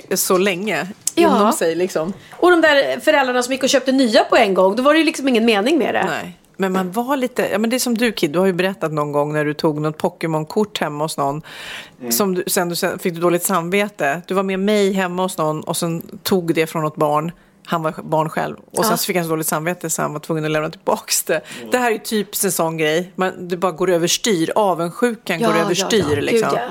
eh, 0.10 0.16
så 0.16 0.38
länge 0.38 0.88
Ja. 1.16 1.38
inom 1.38 1.54
sig 1.54 1.76
liksom. 1.76 2.14
Och 2.32 2.52
de 2.52 2.62
där 2.62 3.00
föräldrarna 3.00 3.44
som 3.44 3.54
gick 3.54 3.64
och 3.64 3.70
köpte 3.70 3.92
nya 3.92 4.24
på 4.24 4.36
en 4.36 4.54
gång, 4.54 4.76
då 4.76 4.84
var 4.84 4.94
det 4.94 5.00
ju 5.00 5.06
liksom 5.06 5.28
ingen 5.28 5.46
mening 5.46 5.78
med 5.78 5.96
det. 5.96 6.06
Nej. 6.10 6.38
Men 6.58 6.72
man 6.74 6.92
var 6.92 7.18
lite, 7.18 7.50
ja 7.52 7.58
men 7.58 7.70
det 7.70 7.76
är 7.76 7.80
som 7.80 7.98
du 7.98 8.12
Kid, 8.12 8.32
du 8.32 8.40
har 8.40 8.46
ju 8.46 8.54
berättat 8.54 8.92
någon 8.94 9.12
gång 9.12 9.34
när 9.34 9.46
du 9.46 9.54
tog 9.54 9.82
något 9.82 9.98
Pokémon-kort 9.98 10.78
hemma 10.80 11.04
hos 11.04 11.18
någon. 11.18 11.42
Som 12.10 12.36
du, 12.36 12.44
sen, 12.48 12.70
du, 12.70 12.76
sen 12.76 13.00
fick 13.00 13.14
du 13.14 13.20
dåligt 13.22 13.44
samvete. 13.44 14.22
Du 14.28 14.34
var 14.34 14.44
med 14.44 14.60
mig 14.60 14.92
hemma 14.92 15.22
hos 15.24 15.38
någon 15.38 15.62
och 15.62 15.78
sen 15.78 16.20
tog 16.24 16.54
det 16.54 16.68
från 16.68 16.84
något 16.84 16.96
barn. 16.96 17.32
Han 17.68 17.84
var 17.84 17.94
barn 18.04 18.30
själv. 18.30 18.56
Och 18.72 18.86
sen 18.86 18.92
Ja. 18.92 18.98
så 18.98 19.06
fick 19.06 19.16
han 19.16 19.26
så 19.26 19.30
dåligt 19.30 19.48
samvete 19.48 19.90
så 19.90 20.02
han 20.02 20.14
var 20.14 20.20
tvungen 20.20 20.46
att 20.46 20.52
lämna 20.52 20.70
tillbaka 20.70 21.12
det. 21.28 21.42
Det 21.72 21.78
här 21.78 21.88
är 21.88 21.92
ju 21.92 22.00
typ 22.00 22.30
en 22.44 22.52
sån 22.52 22.78
grej. 22.78 23.12
Man, 23.16 23.48
det 23.48 23.58
bara 23.58 23.72
går 23.72 23.90
överstyr. 23.90 24.52
Avundsjukan 24.56 25.40
går 25.40 25.56
överstyr 25.58 26.22
liksom. 26.22 26.50
ja. 26.54 26.62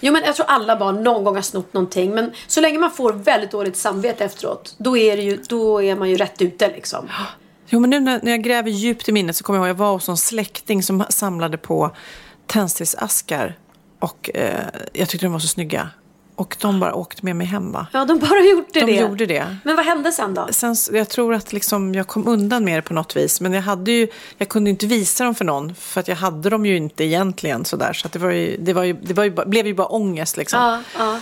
Jo 0.00 0.12
men 0.12 0.22
jag 0.24 0.36
tror 0.36 0.46
alla 0.48 0.76
barn 0.76 1.02
någon 1.04 1.24
gång 1.24 1.34
har 1.34 1.42
snott 1.42 1.72
någonting. 1.72 2.14
Men 2.14 2.32
så 2.46 2.60
länge 2.60 2.78
man 2.78 2.90
får 2.90 3.12
väldigt 3.12 3.50
dåligt 3.50 3.76
samvete 3.76 4.24
efteråt. 4.24 4.74
Då 4.78 4.96
är, 4.96 5.16
det 5.16 5.22
ju, 5.22 5.36
då 5.48 5.82
är 5.82 5.96
man 5.96 6.10
ju 6.10 6.16
rätt 6.16 6.42
ute 6.42 6.68
liksom. 6.68 7.08
Jo, 7.68 7.80
men 7.80 7.90
nu 7.90 8.00
när, 8.00 8.20
när 8.22 8.30
jag 8.30 8.42
gräver 8.42 8.70
djupt 8.70 9.08
i 9.08 9.12
minnet 9.12 9.36
så 9.36 9.44
kommer 9.44 9.58
jag 9.58 9.66
ihåg 9.66 9.70
att 9.74 9.78
jag 9.80 9.86
var 9.86 9.92
hos 9.92 10.08
en 10.08 10.16
släkting 10.16 10.82
som 10.82 11.04
samlade 11.08 11.58
på 11.58 11.90
tändsticksaskar. 12.46 13.58
Och 14.00 14.30
eh, 14.34 14.64
jag 14.92 15.08
tyckte 15.08 15.26
de 15.26 15.32
var 15.32 15.38
så 15.40 15.48
snygga. 15.48 15.88
Och 16.36 16.56
de 16.60 16.80
bara 16.80 16.94
åkte 16.94 17.24
med 17.24 17.36
mig 17.36 17.46
hem 17.46 17.72
va? 17.72 17.86
Ja 17.92 18.04
de 18.04 18.18
bara 18.18 18.40
gjorde 18.50 18.66
De 18.72 18.80
det. 18.80 18.92
gjorde 18.92 19.26
det. 19.26 19.56
Men 19.64 19.76
vad 19.76 19.84
hände 19.84 20.12
sen 20.12 20.34
då? 20.34 20.48
Sen, 20.50 20.76
jag 20.92 21.08
tror 21.08 21.34
att 21.34 21.52
liksom 21.52 21.94
jag 21.94 22.06
kom 22.06 22.28
undan 22.28 22.64
med 22.64 22.78
det 22.78 22.82
på 22.82 22.94
något 22.94 23.16
vis. 23.16 23.40
Men 23.40 23.52
jag, 23.52 23.62
hade 23.62 23.90
ju, 23.92 24.08
jag 24.38 24.48
kunde 24.48 24.70
ju 24.70 24.72
inte 24.72 24.86
visa 24.86 25.24
dem 25.24 25.34
för 25.34 25.44
någon. 25.44 25.74
För 25.74 26.00
att 26.00 26.08
jag 26.08 26.16
hade 26.16 26.50
dem 26.50 26.66
ju 26.66 26.76
inte 26.76 27.04
egentligen 27.04 27.64
sådär. 27.64 27.92
Så 27.92 28.06
att 28.06 28.12
det, 28.12 28.18
var 28.18 28.30
ju, 28.30 28.56
det, 28.60 28.72
var 28.72 28.82
ju, 28.84 28.92
det 28.92 29.14
var 29.14 29.24
ju, 29.24 29.30
bara- 29.30 29.46
blev 29.46 29.66
ju 29.66 29.74
bara 29.74 29.86
ångest 29.86 30.36
liksom. 30.36 30.60
Ja, 30.60 30.80
ja. 30.98 31.20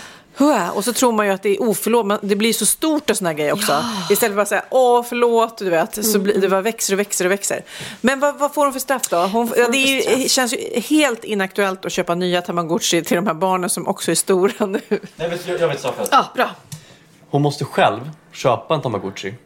Och 0.73 0.83
så 0.83 0.93
tror 0.93 1.11
man 1.11 1.25
ju 1.25 1.31
att 1.31 1.43
det 1.43 1.49
är 1.49 1.61
oförlåt, 1.63 2.05
men 2.05 2.19
det 2.21 2.35
blir 2.35 2.53
så 2.53 2.65
stort 2.65 3.09
och 3.09 3.17
såna 3.17 3.29
här 3.29 3.37
grejer 3.37 3.53
också. 3.53 3.83
Istället 4.09 4.35
för 4.35 4.41
att 4.41 4.47
säga 4.47 4.65
åh 4.69 5.03
förlåt, 5.09 5.57
du 5.57 5.69
vet. 5.69 6.05
Så 6.05 6.19
blir, 6.19 6.41
det 6.41 6.49
bara 6.49 6.61
växer 6.61 6.93
och 6.93 6.99
växer 6.99 7.25
och 7.25 7.31
växer. 7.31 7.61
Men 8.01 8.19
vad, 8.19 8.39
vad 8.39 8.53
får 8.53 8.63
hon 8.65 8.73
för 8.73 8.79
straff 8.79 9.07
då? 9.09 9.17
Hon, 9.17 9.51
ja, 9.57 9.67
det 9.71 9.77
är 9.77 10.17
ju, 10.17 10.29
känns 10.29 10.53
ju 10.53 10.79
helt 10.79 11.23
inaktuellt 11.23 11.85
att 11.85 11.91
köpa 11.91 12.15
nya 12.15 12.41
tamagotchi 12.41 13.03
till 13.03 13.15
de 13.15 13.27
här 13.27 13.33
barnen 13.33 13.69
som 13.69 13.87
också 13.87 14.11
är 14.11 14.15
stora 14.15 14.65
nu. 14.65 14.81
Jag 15.15 15.29
vet, 15.29 15.47
jag 15.59 15.67
vet 15.67 15.79
straffet. 15.79 16.09
Ja, 16.11 16.25
bra. 16.35 16.49
Hon 17.29 17.41
måste 17.41 17.65
själv 17.65 18.11
köpa 18.31 18.75
en 18.75 18.81
tamagotchi. 18.81 19.29
Finns 19.29 19.37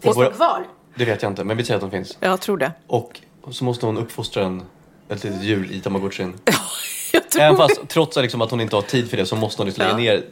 Och 0.00 0.02
de 0.02 0.14
våra- 0.14 0.30
kvar? 0.30 0.66
Det 0.94 1.04
vet 1.04 1.22
jag 1.22 1.32
inte, 1.32 1.44
men 1.44 1.56
vi 1.56 1.64
säger 1.64 1.74
att 1.74 1.80
de 1.80 1.90
finns. 1.90 2.16
Jag 2.20 2.40
tror 2.40 2.56
det. 2.58 2.72
Och 2.86 3.20
så 3.50 3.64
måste 3.64 3.86
hon 3.86 3.98
uppfostra 3.98 4.44
en, 4.44 4.62
ett 5.08 5.24
litet 5.24 5.42
djur 5.42 5.68
i 5.72 5.80
tamagotchin. 5.80 6.34
Även 7.40 7.52
det. 7.52 7.68
fast 7.68 7.88
trots 7.88 8.16
att, 8.16 8.22
liksom, 8.22 8.42
att 8.42 8.50
hon 8.50 8.60
inte 8.60 8.76
har 8.76 8.82
tid 8.82 9.10
för 9.10 9.16
det 9.16 9.26
så 9.26 9.36
måste 9.36 9.62
hon 9.62 9.66
liksom 9.66 9.84
lägga 9.84 9.96
ner 9.96 10.24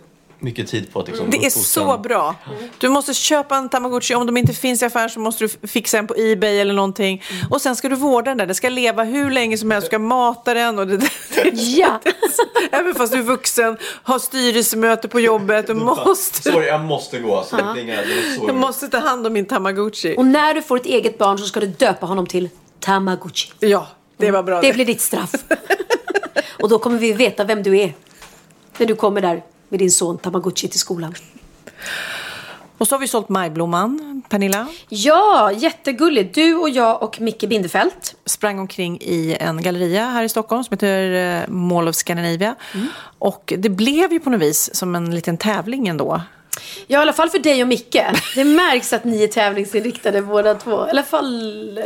mycket 0.44 0.68
tid 0.68 0.92
på 0.92 1.00
att 1.00 1.08
liksom, 1.08 1.30
Det 1.30 1.46
är 1.46 1.50
så 1.50 1.98
bra. 1.98 2.34
Du 2.78 2.88
måste 2.88 3.14
köpa 3.14 3.56
en 3.56 3.68
tamagotchi. 3.68 4.14
Om 4.14 4.26
de 4.26 4.36
inte 4.36 4.52
finns 4.52 4.82
i 4.82 4.84
affären 4.84 5.10
så 5.10 5.20
måste 5.20 5.44
du 5.44 5.68
fixa 5.68 5.98
en 5.98 6.06
på 6.06 6.14
Ebay 6.18 6.58
eller 6.58 6.74
någonting. 6.74 7.22
Och 7.50 7.60
sen 7.60 7.76
ska 7.76 7.88
du 7.88 7.96
vårda 7.96 8.30
den 8.30 8.38
där. 8.38 8.46
Den 8.46 8.54
ska 8.54 8.68
leva 8.68 9.04
hur 9.04 9.30
länge 9.30 9.58
som 9.58 9.70
helst. 9.70 9.86
Du 9.86 9.88
ska 9.88 9.98
mata 9.98 10.54
den. 10.54 10.78
Och 10.78 10.86
det, 10.86 11.08
Ja. 11.52 12.00
Även 12.72 12.94
fast 12.94 13.12
du 13.12 13.18
är 13.18 13.22
vuxen, 13.22 13.76
har 14.02 14.18
styrelsemöte 14.18 15.08
på 15.08 15.20
jobbet. 15.20 15.66
Du 15.66 15.74
måste, 15.74 16.42
Sorry, 16.42 16.66
jag 16.66 16.80
måste 16.80 17.18
gå. 17.18 17.36
Alltså, 17.36 17.56
det. 17.56 17.82
Det 17.82 18.04
så 18.38 18.44
jag 18.46 18.56
måste 18.56 18.88
ta 18.88 18.98
hand 18.98 19.26
om 19.26 19.32
min 19.32 19.46
tamagotchi. 19.46 20.14
Och 20.18 20.26
när 20.26 20.54
du 20.54 20.62
får 20.62 20.76
ett 20.76 20.86
eget 20.86 21.18
barn 21.18 21.38
så 21.38 21.46
ska 21.46 21.60
du 21.60 21.66
döpa 21.66 22.06
honom 22.06 22.26
till 22.26 22.48
Tamagotchi. 22.80 23.52
Ja, 23.60 23.86
det 24.16 24.30
var 24.30 24.42
bra. 24.42 24.60
Det 24.60 24.72
blir 24.72 24.84
ditt 24.84 25.00
straff. 25.00 25.30
Och 26.62 26.68
då 26.68 26.78
kommer 26.78 26.98
vi 26.98 27.12
veta 27.12 27.44
vem 27.44 27.62
du 27.62 27.78
är. 27.78 27.94
När 28.78 28.86
du 28.86 28.96
kommer 28.96 29.20
där 29.20 29.42
med 29.68 29.78
din 29.78 29.90
son 29.90 30.18
Tamagotchi 30.18 30.68
till 30.68 30.80
skolan. 30.80 31.14
Och 32.78 32.88
så 32.88 32.94
har 32.94 33.00
vi 33.00 33.08
sålt 33.08 33.28
Majblomman, 33.28 34.22
Pernilla. 34.28 34.66
Ja, 34.88 35.52
jättegulligt. 35.52 36.34
Du 36.34 36.54
och 36.54 36.70
jag 36.70 37.02
och 37.02 37.20
Micke 37.20 37.48
Bindefeld. 37.48 37.92
Sprang 38.26 38.58
omkring 38.58 38.98
i 39.00 39.36
en 39.40 39.62
galleria 39.62 40.06
här 40.06 40.22
i 40.22 40.28
Stockholm 40.28 40.64
som 40.64 40.74
heter 40.74 41.12
eh, 41.12 41.48
Mall 41.48 41.88
of 41.88 41.94
Scandinavia. 41.94 42.54
Och 43.18 43.52
det 43.58 43.68
blev 43.68 44.12
ju 44.12 44.20
på 44.20 44.30
något 44.30 44.40
vis 44.40 44.74
som 44.74 44.94
en 44.94 45.14
liten 45.14 45.36
tävling 45.36 45.88
ändå. 45.88 46.20
Ja, 46.86 46.98
i 46.98 47.02
alla 47.02 47.12
fall 47.12 47.30
för 47.30 47.38
dig 47.38 47.62
och 47.62 47.68
Micke. 47.68 48.02
Det 48.34 48.44
märks 48.44 48.92
att 48.92 49.04
ni 49.04 49.24
är 49.24 49.28
tävlingsinriktade 49.28 50.22
båda 50.22 50.54
två. 50.54 50.86
I 50.86 50.90
alla 50.90 51.02
fall... 51.02 51.78
Eh, 51.78 51.84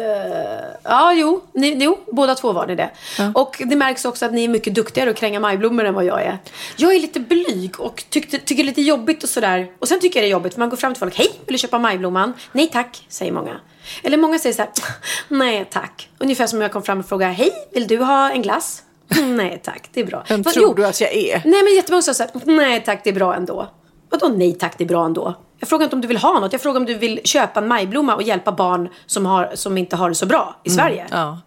ja, 0.82 1.12
jo, 1.12 1.44
ni, 1.52 1.76
jo, 1.84 1.98
båda 2.12 2.34
två 2.34 2.52
var 2.52 2.66
ni 2.66 2.74
det. 2.74 2.90
Och 3.34 3.62
det 3.66 3.76
märks 3.76 4.04
också 4.04 4.26
att 4.26 4.32
ni 4.32 4.44
är 4.44 4.48
mycket 4.48 4.74
duktigare 4.74 5.10
att 5.10 5.16
kränga 5.16 5.40
majblommor 5.40 5.84
än 5.84 5.94
vad 5.94 6.04
jag 6.04 6.22
är. 6.22 6.38
Jag 6.76 6.94
är 6.94 7.00
lite 7.00 7.20
blyg 7.20 7.80
och 7.80 8.04
tyckte, 8.10 8.38
tycker 8.38 8.62
det 8.62 8.62
är 8.62 8.70
lite 8.70 8.82
jobbigt 8.82 9.22
och 9.22 9.28
sådär. 9.28 9.70
Och 9.78 9.88
sen 9.88 10.00
tycker 10.00 10.20
jag 10.20 10.24
det 10.24 10.28
är 10.28 10.32
jobbigt 10.32 10.54
för 10.54 10.60
man 10.60 10.68
går 10.68 10.76
fram 10.76 10.94
till 10.94 11.00
folk. 11.00 11.16
Hej, 11.16 11.30
vill 11.46 11.54
du 11.54 11.58
köpa 11.58 11.78
majblomman? 11.78 12.32
Nej 12.52 12.70
tack, 12.72 13.06
säger 13.08 13.32
många. 13.32 13.60
Eller 14.02 14.16
många 14.16 14.38
säger 14.38 14.54
så 14.54 14.62
här. 14.62 14.70
Nej 15.28 15.68
tack. 15.70 16.08
Ungefär 16.18 16.46
som 16.46 16.58
om 16.58 16.62
jag 16.62 16.72
kom 16.72 16.82
fram 16.82 17.00
och 17.00 17.08
frågade. 17.08 17.32
Hej, 17.32 17.52
vill 17.72 17.86
du 17.86 17.98
ha 17.98 18.30
en 18.30 18.42
glass? 18.42 18.82
Nej 19.24 19.60
tack, 19.64 19.88
det 19.92 20.00
är 20.00 20.04
bra. 20.04 20.24
Vem 20.28 20.44
tror 20.44 20.64
jo. 20.68 20.74
du 20.74 20.86
att 20.86 21.00
jag 21.00 21.12
är? 21.12 21.42
Nej 21.44 21.62
men 21.62 21.74
jättemånga 21.74 22.02
sa 22.02 22.14
så 22.14 22.22
här, 22.22 22.30
nej 22.44 22.82
tack 22.84 23.04
det 23.04 23.10
är 23.10 23.14
bra 23.14 23.34
ändå. 23.34 23.68
Vadå 24.10 24.28
nej 24.28 24.54
tack 24.54 24.78
det 24.78 24.84
är 24.84 24.88
bra 24.88 25.04
ändå? 25.04 25.34
Jag 25.58 25.68
frågar 25.68 25.84
inte 25.84 25.96
om 25.96 26.00
du 26.02 26.08
vill 26.08 26.16
ha 26.16 26.40
något, 26.40 26.52
jag 26.52 26.62
frågar 26.62 26.80
om 26.80 26.86
du 26.86 26.94
vill 26.94 27.20
köpa 27.24 27.60
en 27.60 27.68
majblomma 27.68 28.14
och 28.14 28.22
hjälpa 28.22 28.52
barn 28.52 28.88
som, 29.06 29.26
har, 29.26 29.50
som 29.54 29.78
inte 29.78 29.96
har 29.96 30.08
det 30.08 30.14
så 30.14 30.26
bra 30.26 30.56
i 30.64 30.70
Sverige. 30.70 31.00
Mm, 31.10 31.18
Ja. 31.18 31.38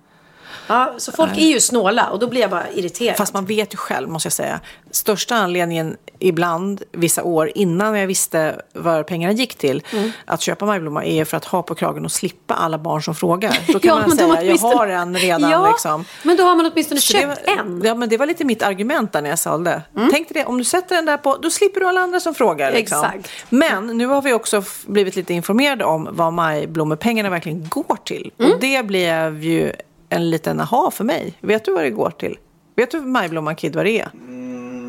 Ja, 0.71 0.93
så 0.97 1.11
folk 1.11 1.37
är 1.37 1.41
ju 1.47 1.59
snåla 1.59 2.09
och 2.09 2.19
då 2.19 2.27
blir 2.27 2.41
jag 2.41 2.49
bara 2.49 2.69
irriterad. 2.75 3.17
Fast 3.17 3.33
man 3.33 3.45
vet 3.45 3.73
ju 3.73 3.77
själv, 3.77 4.09
måste 4.09 4.25
jag 4.25 4.33
säga. 4.33 4.59
Största 4.91 5.35
anledningen 5.35 5.97
ibland, 6.19 6.83
vissa 6.91 7.23
år 7.23 7.51
innan 7.55 7.95
jag 7.95 8.07
visste 8.07 8.61
vad 8.73 9.07
pengarna 9.07 9.33
gick 9.33 9.55
till, 9.55 9.83
Mm. 9.93 10.11
att 10.25 10.41
köpa 10.41 10.65
majblomma 10.65 11.05
är 11.05 11.25
för 11.25 11.37
att 11.37 11.45
ha 11.45 11.63
på 11.63 11.75
kragen 11.75 12.05
och 12.05 12.11
slippa 12.11 12.53
alla 12.53 12.77
barn 12.77 13.03
som 13.03 13.15
frågar. 13.15 13.59
Då 13.67 13.79
kan 13.79 13.89
Ja, 13.89 13.95
man 14.07 14.11
säga, 14.11 14.27
de 14.27 14.33
jag 14.33 14.43
åtminstone- 14.45 14.75
har 14.75 14.87
en 14.87 15.17
redan. 15.17 15.51
Ja, 15.51 15.67
liksom. 15.71 16.05
men 16.23 16.37
då 16.37 16.43
har 16.43 16.55
man 16.55 16.71
åtminstone 16.73 17.01
Så 17.01 17.13
köpt 17.13 17.47
var, 17.47 17.53
en. 17.59 17.81
Ja, 17.85 17.95
men 17.95 18.09
det 18.09 18.17
var 18.17 18.25
lite 18.25 18.43
mitt 18.45 18.63
argument 18.63 19.13
där 19.13 19.21
när 19.21 19.29
jag 19.29 19.39
sålde. 19.39 19.81
Mm. 19.97 20.09
Tänk 20.11 20.29
dig 20.29 20.41
det, 20.43 20.45
om 20.49 20.57
du 20.57 20.63
sätter 20.63 20.95
den 20.95 21.05
där 21.05 21.17
på, 21.17 21.37
då 21.37 21.49
slipper 21.49 21.79
du 21.79 21.87
alla 21.87 22.01
andra 22.01 22.19
som 22.19 22.33
frågar. 22.33 22.71
Liksom. 22.71 22.97
Exakt. 23.05 23.29
Men 23.49 23.87
nu 23.97 24.05
har 24.05 24.21
vi 24.21 24.33
också 24.33 24.63
blivit 24.85 25.15
lite 25.15 25.33
informerade 25.33 25.85
om 25.85 26.07
vad 26.11 26.33
majblommepengarna 26.33 27.29
verkligen 27.29 27.69
går 27.69 27.97
till. 28.05 28.31
Mm. 28.39 28.51
Och 28.51 28.59
det 28.59 28.85
blev 28.85 29.43
ju 29.43 29.73
en 30.11 30.29
liten 30.29 30.59
aha 30.59 30.91
för 30.91 31.03
mig. 31.03 31.37
Vet 31.41 31.65
du 31.65 31.73
vad 31.73 31.83
det 31.83 31.89
går 31.89 32.11
till? 32.11 32.37
Vet 32.75 32.91
du 32.91 33.01
Majblomman 33.01 33.55
Kid 33.55 33.75
vad 33.75 33.85
det 33.85 33.99
är? 33.99 34.09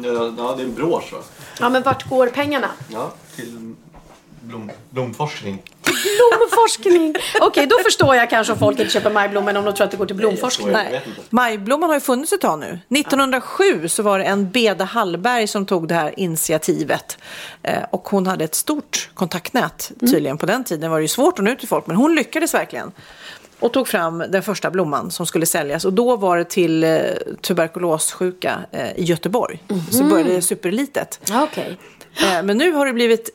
Ja, 0.05 0.55
det 0.57 0.63
är 0.63 0.67
en 0.67 0.75
brosch 0.75 1.13
va? 1.13 1.19
Ja 1.61 1.69
men 1.69 1.83
vart 1.83 2.09
går 2.09 2.27
pengarna? 2.27 2.69
Ja, 2.89 3.13
till 3.37 3.75
blom, 4.41 4.71
blomforskning. 4.91 5.63
Blomforskning! 6.39 7.15
Okej, 7.41 7.67
då 7.67 7.77
förstår 7.85 8.17
jag 8.17 8.31
kanske 8.31 8.53
om 8.53 8.59
folk 8.59 8.79
inte 8.79 8.93
köper 8.93 9.11
majblommor 9.11 9.57
om 9.57 9.65
de 9.65 9.75
tror 9.75 9.85
att 9.85 9.91
det 9.91 9.97
går 9.97 10.07
till 10.07 10.17
blomforskning. 10.17 10.69
Jag 10.71 10.91
vet 10.91 11.07
inte. 11.07 11.21
Majblomman 11.31 11.91
har 11.91 11.97
ju 11.97 12.01
funnits 12.01 12.33
ett 12.33 12.41
tag 12.41 12.59
nu. 12.59 12.79
1907 12.99 13.89
så 13.89 14.03
var 14.03 14.19
det 14.19 14.25
en 14.25 14.51
Beda 14.51 14.85
Hallberg 14.85 15.47
som 15.47 15.67
tog 15.67 15.89
det 15.89 15.95
här 15.95 16.15
initiativet. 16.21 17.19
Eh, 17.63 17.83
och 17.91 18.09
hon 18.09 18.27
hade 18.27 18.45
ett 18.45 18.55
stort 18.55 19.11
kontaktnät 19.15 19.93
tydligen. 20.01 20.39
På 20.39 20.47
den 20.47 20.65
tiden 20.65 20.91
var 20.91 20.99
det 20.99 21.03
ju 21.03 21.09
svårt 21.09 21.39
att 21.39 21.45
nå 21.45 21.51
ut 21.51 21.59
till 21.59 21.69
folk 21.69 21.87
men 21.87 21.97
hon 21.97 22.15
lyckades 22.15 22.55
verkligen. 22.55 22.93
Och 23.63 23.73
tog 23.73 23.89
fram 23.89 24.25
den 24.29 24.43
första 24.43 24.71
blomman 24.71 25.11
som 25.11 25.27
skulle 25.27 25.47
säljas. 25.47 25.85
Och 25.85 25.93
då 25.93 26.17
var 26.17 26.37
det 26.37 26.45
till 26.45 26.85
eh, 26.85 27.01
tuberkulossjuka 27.41 28.59
eh, 28.73 28.93
i 28.97 29.05
Göteborg. 29.05 29.63
Så 29.91 30.05
började 30.05 30.33
det 30.33 30.43
superlitet. 30.43 31.21
Okej. 31.33 31.79
Eh, 32.23 32.43
men 32.43 32.59
nu 32.59 32.73
har 32.73 32.87
det 32.87 32.93
blivit 32.93 33.31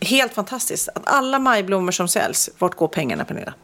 helt 0.00 0.34
fantastiskt. 0.34 0.88
Att 0.94 1.02
alla 1.04 1.38
majblommor 1.38 1.92
som 1.92 2.08
säljs, 2.08 2.50
vart 2.58 2.74
går 2.74 2.88
pengarna 2.88 3.24
Pernilla? 3.24 3.54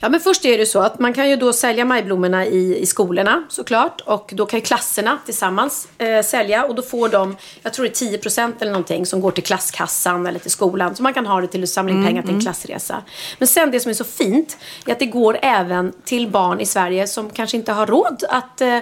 Ja 0.00 0.08
men 0.08 0.20
först 0.20 0.44
är 0.44 0.58
det 0.58 0.66
så 0.66 0.80
att 0.80 0.98
man 0.98 1.14
kan 1.14 1.30
ju 1.30 1.36
då 1.36 1.52
sälja 1.52 1.84
majblommorna 1.84 2.46
i, 2.46 2.78
i 2.78 2.86
skolorna 2.86 3.44
såklart. 3.48 4.00
Och 4.00 4.30
då 4.34 4.46
kan 4.46 4.60
klasserna 4.60 5.18
tillsammans 5.24 5.88
eh, 5.98 6.22
sälja. 6.22 6.64
Och 6.64 6.74
då 6.74 6.82
får 6.82 7.08
de, 7.08 7.36
jag 7.62 7.72
tror 7.72 7.84
det 7.84 8.02
är 8.02 8.18
10% 8.18 8.52
eller 8.60 8.72
någonting 8.72 9.06
som 9.06 9.20
går 9.20 9.30
till 9.30 9.44
klasskassan 9.44 10.26
eller 10.26 10.38
till 10.38 10.50
skolan. 10.50 10.96
Så 10.96 11.02
man 11.02 11.14
kan 11.14 11.26
ha 11.26 11.40
det 11.40 11.46
till 11.46 11.62
att 11.62 11.68
samla 11.68 11.92
in 11.92 12.06
pengar 12.06 12.22
till 12.22 12.34
en 12.34 12.40
klassresa. 12.40 13.02
Men 13.38 13.48
sen 13.48 13.70
det 13.70 13.80
som 13.80 13.90
är 13.90 13.94
så 13.94 14.04
fint 14.04 14.56
är 14.86 14.92
att 14.92 14.98
det 14.98 15.06
går 15.06 15.38
även 15.42 15.92
till 16.04 16.28
barn 16.28 16.60
i 16.60 16.66
Sverige 16.66 17.06
som 17.06 17.30
kanske 17.30 17.56
inte 17.56 17.72
har 17.72 17.86
råd 17.86 18.24
att 18.28 18.60
eh, 18.60 18.78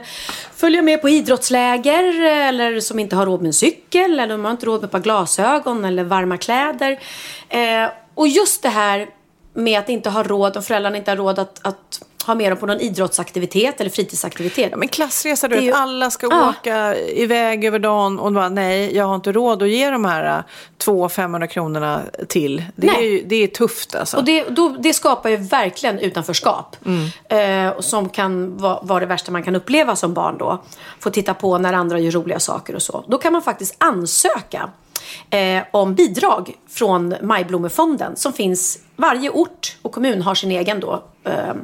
följa 0.57 0.83
med 0.83 1.03
på 1.03 1.09
idrottsläger. 1.09 2.21
Eller 2.25 2.81
som 2.81 2.99
inte 2.99 3.17
har 3.17 3.27
råd 3.27 3.41
med 3.41 3.47
en 3.47 3.53
cykel. 3.53 4.21
Eller 4.21 4.29
de 4.29 4.45
har 4.45 4.53
inte 4.53 4.67
råd 4.67 4.81
med 4.81 4.85
ett 4.85 4.93
par 4.93 4.99
glasögon 4.99 5.85
eller 5.85 6.05
varma 6.05 6.37
kläder. 6.37 7.00
Eh, 7.49 7.91
och 8.15 8.29
just 8.29 8.63
det 8.63 8.69
här 8.69 9.09
med 9.55 9.79
att 9.79 9.89
inte 9.89 10.11
ha 10.11 10.23
råd, 10.23 10.57
om 10.57 10.63
föräldrarna 10.63 10.97
inte 10.97 11.11
har 11.11 11.17
råd 11.17 11.39
att, 11.39 11.67
att 11.67 12.03
ha 12.27 12.35
med 12.35 12.51
dem 12.53 12.59
på 12.59 12.67
någon 12.67 12.81
idrottsaktivitet 12.81 13.81
eller 13.81 13.91
fritidsaktivitet. 13.91 14.69
Ja, 14.71 14.77
men 14.77 14.89
klassresa, 14.89 15.49
du 15.49 15.55
vet, 15.55 15.65
ju- 15.65 15.73
alla 15.73 16.11
ska 16.11 16.27
Ja. 16.31 16.49
åka 16.49 16.97
iväg 16.97 17.65
över 17.65 17.79
dagen 17.79 18.19
och 18.19 18.33
bara 18.33 18.49
nej, 18.49 18.97
jag 18.97 19.05
har 19.05 19.15
inte 19.15 19.33
råd 19.33 19.63
att 19.63 19.69
ge 19.69 19.91
de 19.91 20.05
här 20.05 20.39
äh, 20.39 20.43
200-500 20.85 21.47
kronorna 21.47 22.03
till. 22.29 22.65
Det 22.77 22.89
är, 22.89 23.01
ju, 23.01 23.23
det 23.27 23.37
är 23.37 23.47
tufft 23.47 23.95
alltså. 23.95 24.17
Och 24.17 24.25
det, 24.25 24.45
då, 24.49 24.69
det 24.69 24.95
skapar 24.95 25.31
ju 25.31 25.37
verkligen 25.37 25.99
utanförskap. 25.99 26.77
Eh, 27.29 27.69
och 27.69 27.85
som 27.85 28.09
kan 28.09 28.57
vara 28.57 28.79
vara 28.83 29.01
det 29.01 29.07
värsta 29.07 29.33
man 29.33 29.43
kan 29.43 29.57
uppleva 29.57 29.97
som 29.97 30.15
barn 30.15 30.39
då. 30.39 30.63
Få 31.01 31.11
titta 31.11 31.35
på 31.35 31.59
när 31.59 31.73
andra 31.73 31.99
gör 31.99 32.11
roliga 32.11 32.41
saker 32.41 32.75
och 32.75 32.83
så. 32.83 33.05
Då 33.09 33.19
kan 33.19 33.33
man 33.33 33.43
faktiskt 33.43 33.75
ansöka 33.79 34.71
eh, 35.31 35.63
om 35.71 35.95
bidrag 35.95 36.55
från 36.69 37.15
Majblommefonden 37.23 38.17
som 38.17 38.33
finns 38.33 38.79
varje 38.97 39.31
ort 39.31 39.77
och 39.83 39.93
kommun 39.93 40.23
har 40.23 40.35
sin 40.35 40.51
egen 40.51 40.81
då, 40.81 41.03
eh, 41.25 41.55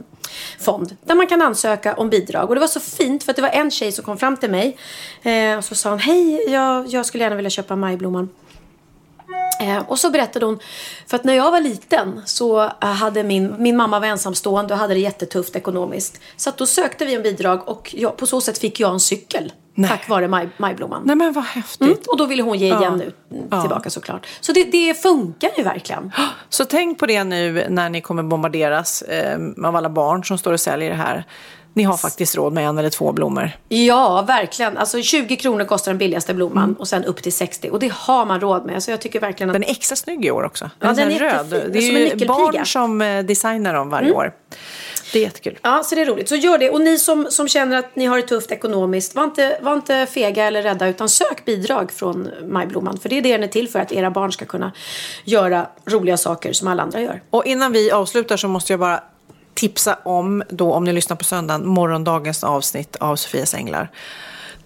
fond 0.58 0.96
där 1.04 1.14
man 1.14 1.26
kan 1.26 1.42
ansöka 1.42 1.94
om 1.94 2.10
bidrag. 2.10 2.48
Och 2.48 2.54
det 2.54 2.60
var 2.60 2.68
så 2.68 2.80
fint 2.80 3.24
för 3.24 3.32
att 3.32 3.36
det 3.36 3.42
var 3.42 3.48
en 3.48 3.70
tjej 3.70 3.92
som 3.92 4.04
kom 4.04 4.18
fram 4.18 4.36
till 4.36 4.50
mig 4.50 4.76
eh, 5.22 5.58
och 5.58 5.64
så 5.64 5.74
sa 5.74 5.90
hon 5.90 5.98
hej, 5.98 6.50
jag, 6.52 6.86
jag 6.86 7.06
skulle 7.06 7.24
gärna 7.24 7.36
vilja 7.36 7.50
köpa 7.50 7.76
majblomman. 7.76 8.28
Eh, 9.60 9.78
och 9.88 9.98
så 9.98 10.10
berättade 10.10 10.46
hon, 10.46 10.58
för 11.06 11.16
att 11.16 11.24
när 11.24 11.34
jag 11.34 11.50
var 11.50 11.60
liten 11.60 12.22
så 12.24 12.62
eh, 12.62 12.70
hade 12.80 13.22
min, 13.22 13.54
min 13.58 13.76
mamma 13.76 14.00
var 14.00 14.06
ensamstående 14.06 14.74
och 14.74 14.80
hade 14.80 14.94
det 14.94 15.00
jättetufft 15.00 15.56
ekonomiskt. 15.56 16.20
Så 16.36 16.48
att 16.48 16.58
då 16.58 16.66
sökte 16.66 17.04
vi 17.04 17.14
en 17.14 17.22
bidrag 17.22 17.68
och 17.68 17.94
jag, 17.98 18.16
på 18.16 18.26
så 18.26 18.40
sätt 18.40 18.58
fick 18.58 18.80
jag 18.80 18.92
en 18.92 19.00
cykel. 19.00 19.52
Tack 19.88 20.08
vare 20.08 20.28
maj, 20.28 20.48
majblomman. 20.56 21.02
Nej 21.04 21.16
men 21.16 21.32
vad 21.32 21.44
häftigt. 21.44 21.80
Mm, 21.86 21.96
och 22.08 22.16
då 22.18 22.26
ville 22.26 22.42
hon 22.42 22.58
ge 22.58 22.66
igen 22.66 22.82
Ja. 22.82 22.96
nu 22.96 23.12
tillbaka 23.60 23.90
såklart. 23.90 24.26
Så 24.40 24.52
det, 24.52 24.64
det 24.64 25.02
funkar 25.02 25.50
ju 25.56 25.62
verkligen. 25.62 26.12
Så 26.48 26.64
tänk 26.64 26.98
på 26.98 27.06
det 27.06 27.24
nu 27.24 27.66
när 27.68 27.88
ni 27.90 28.00
kommer 28.00 28.22
bombarderas 28.22 29.02
eh, 29.02 29.38
av 29.64 29.76
alla 29.76 29.90
barn 29.90 30.24
som 30.24 30.38
står 30.38 30.52
och 30.52 30.60
säljer 30.60 30.90
det 30.90 30.96
här. 30.96 31.24
Ni 31.74 31.82
har 31.82 31.96
faktiskt 31.96 32.36
råd 32.36 32.52
med 32.52 32.66
en 32.68 32.78
eller 32.78 32.90
två 32.90 33.12
blommor. 33.12 33.50
Ja, 33.68 34.22
verkligen. 34.26 34.76
Alltså 34.76 35.02
20 35.02 35.36
kronor 35.36 35.64
kostar 35.64 35.92
den 35.92 35.98
billigaste 35.98 36.34
blomman 36.34 36.64
Mm. 36.64 36.76
och 36.76 36.88
sen 36.88 37.04
upp 37.04 37.22
till 37.22 37.32
60. 37.32 37.68
Och 37.70 37.78
det 37.78 37.92
har 37.92 38.26
man 38.26 38.40
råd 38.40 38.66
med. 38.66 38.82
Så 38.82 38.90
jag 38.90 39.00
tycker 39.00 39.20
verkligen 39.20 39.50
att... 39.50 39.54
Den 39.54 39.64
är 39.64 39.70
extra 39.70 39.96
snygg 39.96 40.24
i 40.24 40.30
år 40.30 40.42
också. 40.44 40.70
Ja, 40.80 40.86
Den 40.92 40.98
är 40.98 41.04
den 41.04 41.12
är 41.12 41.18
röd. 41.18 41.46
Det 41.72 41.78
är 41.78 41.82
Som 41.82 41.96
en 41.96 42.18
ju 42.18 42.26
barn 42.26 42.66
som 42.66 43.02
eh, 43.02 43.24
designar 43.24 43.74
dem 43.74 43.90
varje 43.90 44.12
år. 44.12 44.32
Det 45.16 45.20
är 45.20 45.24
jättekul. 45.24 45.58
Ja, 45.62 45.82
så 45.84 45.94
det 45.94 46.00
är 46.00 46.06
roligt. 46.06 46.28
Så 46.28 46.36
gör 46.36 46.58
det. 46.58 46.70
Och 46.70 46.80
ni 46.80 46.98
som, 46.98 47.26
som 47.30 47.48
känner 47.48 47.78
att 47.78 47.96
ni 47.96 48.06
har 48.06 48.16
det 48.16 48.22
tufft 48.22 48.50
ekonomiskt, 48.50 49.14
var 49.14 49.24
inte, 49.24 49.58
var 49.62 49.72
inte 49.72 50.06
fega 50.06 50.44
eller 50.44 50.62
rädda 50.62 50.88
utan 50.88 51.08
sök 51.08 51.44
bidrag 51.44 51.92
från 51.92 52.28
Majblomman. 52.48 52.98
För 52.98 53.08
det 53.08 53.18
är 53.18 53.22
det 53.22 53.32
den 53.32 53.42
är 53.42 53.48
till 53.48 53.68
för, 53.68 53.78
att 53.78 53.92
era 53.92 54.10
barn 54.10 54.32
ska 54.32 54.44
kunna 54.44 54.72
göra 55.24 55.66
roliga 55.84 56.16
saker 56.16 56.52
som 56.52 56.68
alla 56.68 56.82
andra 56.82 57.00
gör. 57.00 57.22
Och 57.30 57.46
innan 57.46 57.72
vi 57.72 57.90
avslutar 57.90 58.36
så 58.36 58.48
måste 58.48 58.72
jag 58.72 58.80
bara 58.80 59.00
tipsa 59.54 59.98
om, 60.04 60.42
då, 60.48 60.72
om 60.72 60.84
ni 60.84 60.92
lyssnar 60.92 61.16
på 61.16 61.24
söndagen, 61.24 61.68
morgondagens 61.68 62.44
avsnitt 62.44 62.96
av 62.96 63.16
Sofias 63.16 63.54
Änglar. 63.54 63.90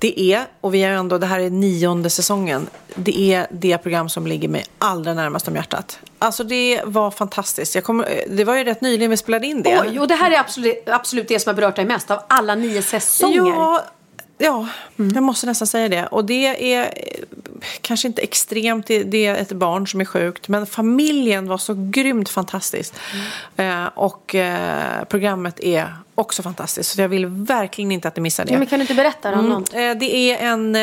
Det 0.00 0.20
är, 0.20 0.46
och 0.60 0.74
vi 0.74 0.82
är 0.82 0.90
ändå, 0.90 1.18
det 1.18 1.26
här 1.26 1.40
är 1.40 1.50
nionde 1.50 2.10
säsongen, 2.10 2.66
det 2.94 3.32
är 3.32 3.46
det 3.50 3.78
program 3.78 4.08
som 4.08 4.26
ligger 4.26 4.48
mig 4.48 4.64
allra 4.78 5.14
närmast 5.14 5.48
om 5.48 5.56
hjärtat. 5.56 5.98
Alltså 6.18 6.44
det 6.44 6.80
var 6.84 7.10
fantastiskt. 7.10 7.74
Jag 7.74 7.84
kommer, 7.84 8.24
det 8.28 8.44
var 8.44 8.56
ju 8.56 8.64
rätt 8.64 8.80
nyligen 8.80 9.10
vi 9.10 9.16
spelade 9.16 9.46
in 9.46 9.62
det. 9.62 9.80
Oj, 9.80 10.00
och 10.00 10.08
det 10.08 10.14
här 10.14 10.30
är 10.30 10.38
absolut, 10.38 10.88
absolut 10.88 11.28
det 11.28 11.40
som 11.40 11.50
har 11.50 11.54
berört 11.54 11.76
dig 11.76 11.84
mest 11.84 12.10
av 12.10 12.20
alla 12.28 12.54
nio 12.54 12.82
säsonger. 12.82 13.52
Ja, 13.52 13.84
ja 14.40 14.68
jag 14.96 15.22
måste 15.22 15.46
nästan 15.46 15.66
säga 15.68 15.88
det. 15.88 16.06
Och 16.06 16.24
det 16.24 16.74
är 16.74 16.84
eh, 16.84 16.90
kanske 17.80 18.08
inte 18.08 18.22
extremt, 18.22 18.86
det, 18.86 19.26
är 19.26 19.34
ett 19.34 19.52
barn 19.52 19.86
som 19.86 20.00
är 20.00 20.04
sjukt. 20.04 20.48
Men 20.48 20.66
familjen 20.66 21.48
var 21.48 21.58
så 21.58 21.74
grymt 21.76 22.28
fantastiskt. 22.28 22.94
Eh, 23.56 23.84
och 23.94 24.34
eh, 24.34 25.04
programmet 25.04 25.60
är 25.60 25.94
också 26.14 26.42
fantastiskt. 26.42 26.90
Så 26.90 27.00
jag 27.00 27.08
vill 27.08 27.26
verkligen 27.26 27.92
inte 27.92 28.08
att 28.08 28.16
ni 28.16 28.22
missar 28.22 28.44
det. 28.44 28.52
Ja, 28.52 28.58
men 28.58 28.66
kan 28.66 28.78
du 28.78 28.82
inte 28.82 28.94
berätta 28.94 29.38
om 29.38 29.48
någon? 29.48 29.64
Eh, 29.72 29.94
Det 29.96 30.14
är 30.14 30.46
en... 30.46 30.76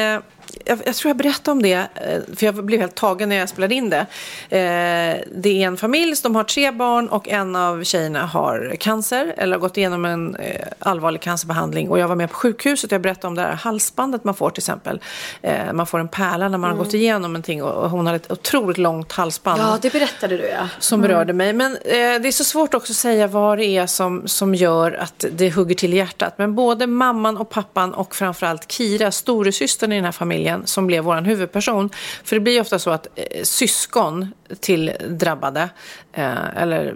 Jag, 0.65 0.79
jag 0.85 0.95
tror 0.95 1.09
jag 1.09 1.17
berättade 1.17 1.51
om 1.51 1.61
det, 1.61 1.73
eh, 1.73 2.35
för 2.35 2.45
jag 2.45 2.55
blev 2.65 2.79
helt 2.79 2.95
tagen 2.95 3.29
när 3.29 3.35
jag 3.35 3.49
spelade 3.49 3.75
in 3.75 3.89
det. 3.89 4.05
Eh, 4.49 5.23
Det 5.31 5.63
är 5.63 5.67
en 5.67 5.77
familj 5.77 6.15
som 6.15 6.35
har 6.35 6.43
tre 6.43 6.71
barn 6.71 7.07
och 7.09 7.27
en 7.29 7.55
av 7.55 7.83
tjejerna 7.83 8.25
har 8.25 8.75
cancer 8.79 9.33
eller 9.37 9.57
har 9.57 9.61
gått 9.61 9.77
igenom 9.77 10.05
en 10.05 10.35
eh, 10.35 10.67
allvarlig 10.79 11.21
cancerbehandling. 11.21 11.89
Och 11.89 11.99
jag 11.99 12.07
var 12.07 12.15
med 12.15 12.29
på 12.29 12.35
sjukhuset 12.35 12.91
och 12.91 12.93
jag 12.95 13.01
berättade 13.01 13.27
om 13.27 13.35
det 13.35 13.41
här 13.41 13.53
halsbandet 13.55 14.23
man 14.23 14.35
får 14.35 14.49
till 14.49 14.61
exempel. 14.61 15.01
Eh, 15.41 15.73
Man 15.73 15.87
får 15.87 15.99
en 15.99 16.07
pärla 16.07 16.49
när 16.49 16.57
man 16.57 16.69
har 16.71 16.77
gått 16.77 16.93
igenom 16.93 17.33
någonting 17.33 17.63
och 17.63 17.89
hon 17.89 18.05
hade 18.05 18.15
ett 18.15 18.31
otroligt 18.31 18.77
långt 18.77 19.11
halsband 19.11 19.61
Ja, 19.61 19.77
det 19.81 19.93
berättade 19.93 20.37
du 20.37 20.43
ja. 20.47 20.67
som 20.79 21.01
berörde 21.01 21.33
mig. 21.33 21.53
Men 21.53 21.71
eh, 21.75 21.79
det 22.21 22.27
är 22.27 22.31
så 22.31 22.43
svårt 22.43 22.73
också 22.73 22.91
att 22.93 22.97
säga 22.97 23.27
vad 23.27 23.57
det 23.57 23.65
är 23.65 23.85
som, 23.87 24.27
som 24.27 24.55
gör 24.55 24.91
att 24.91 25.25
det 25.31 25.49
hugger 25.55 25.75
till 25.75 25.93
i 25.93 25.97
hjärtat. 25.97 26.33
Men 26.37 26.55
både 26.55 26.87
mamman 26.87 27.37
och 27.37 27.49
pappan 27.49 27.93
och 27.93 28.15
framförallt 28.15 28.71
Kira, 28.71 29.11
storasystern 29.11 29.91
i 29.91 29.95
den 29.95 30.05
här 30.05 30.11
familjen, 30.11 30.46
familjen 30.47 30.67
som 30.67 30.87
blev 30.87 31.03
vår 31.03 31.21
huvudperson. 31.21 31.89
För 32.23 32.35
det 32.35 32.39
blir 32.39 32.61
ofta 32.61 32.79
så 32.79 32.89
att 32.91 33.07
eh, 33.15 33.43
syskon 33.43 34.33
till 34.59 34.91
drabbade, 35.09 35.69
eh, 36.13 36.57
eller 36.57 36.93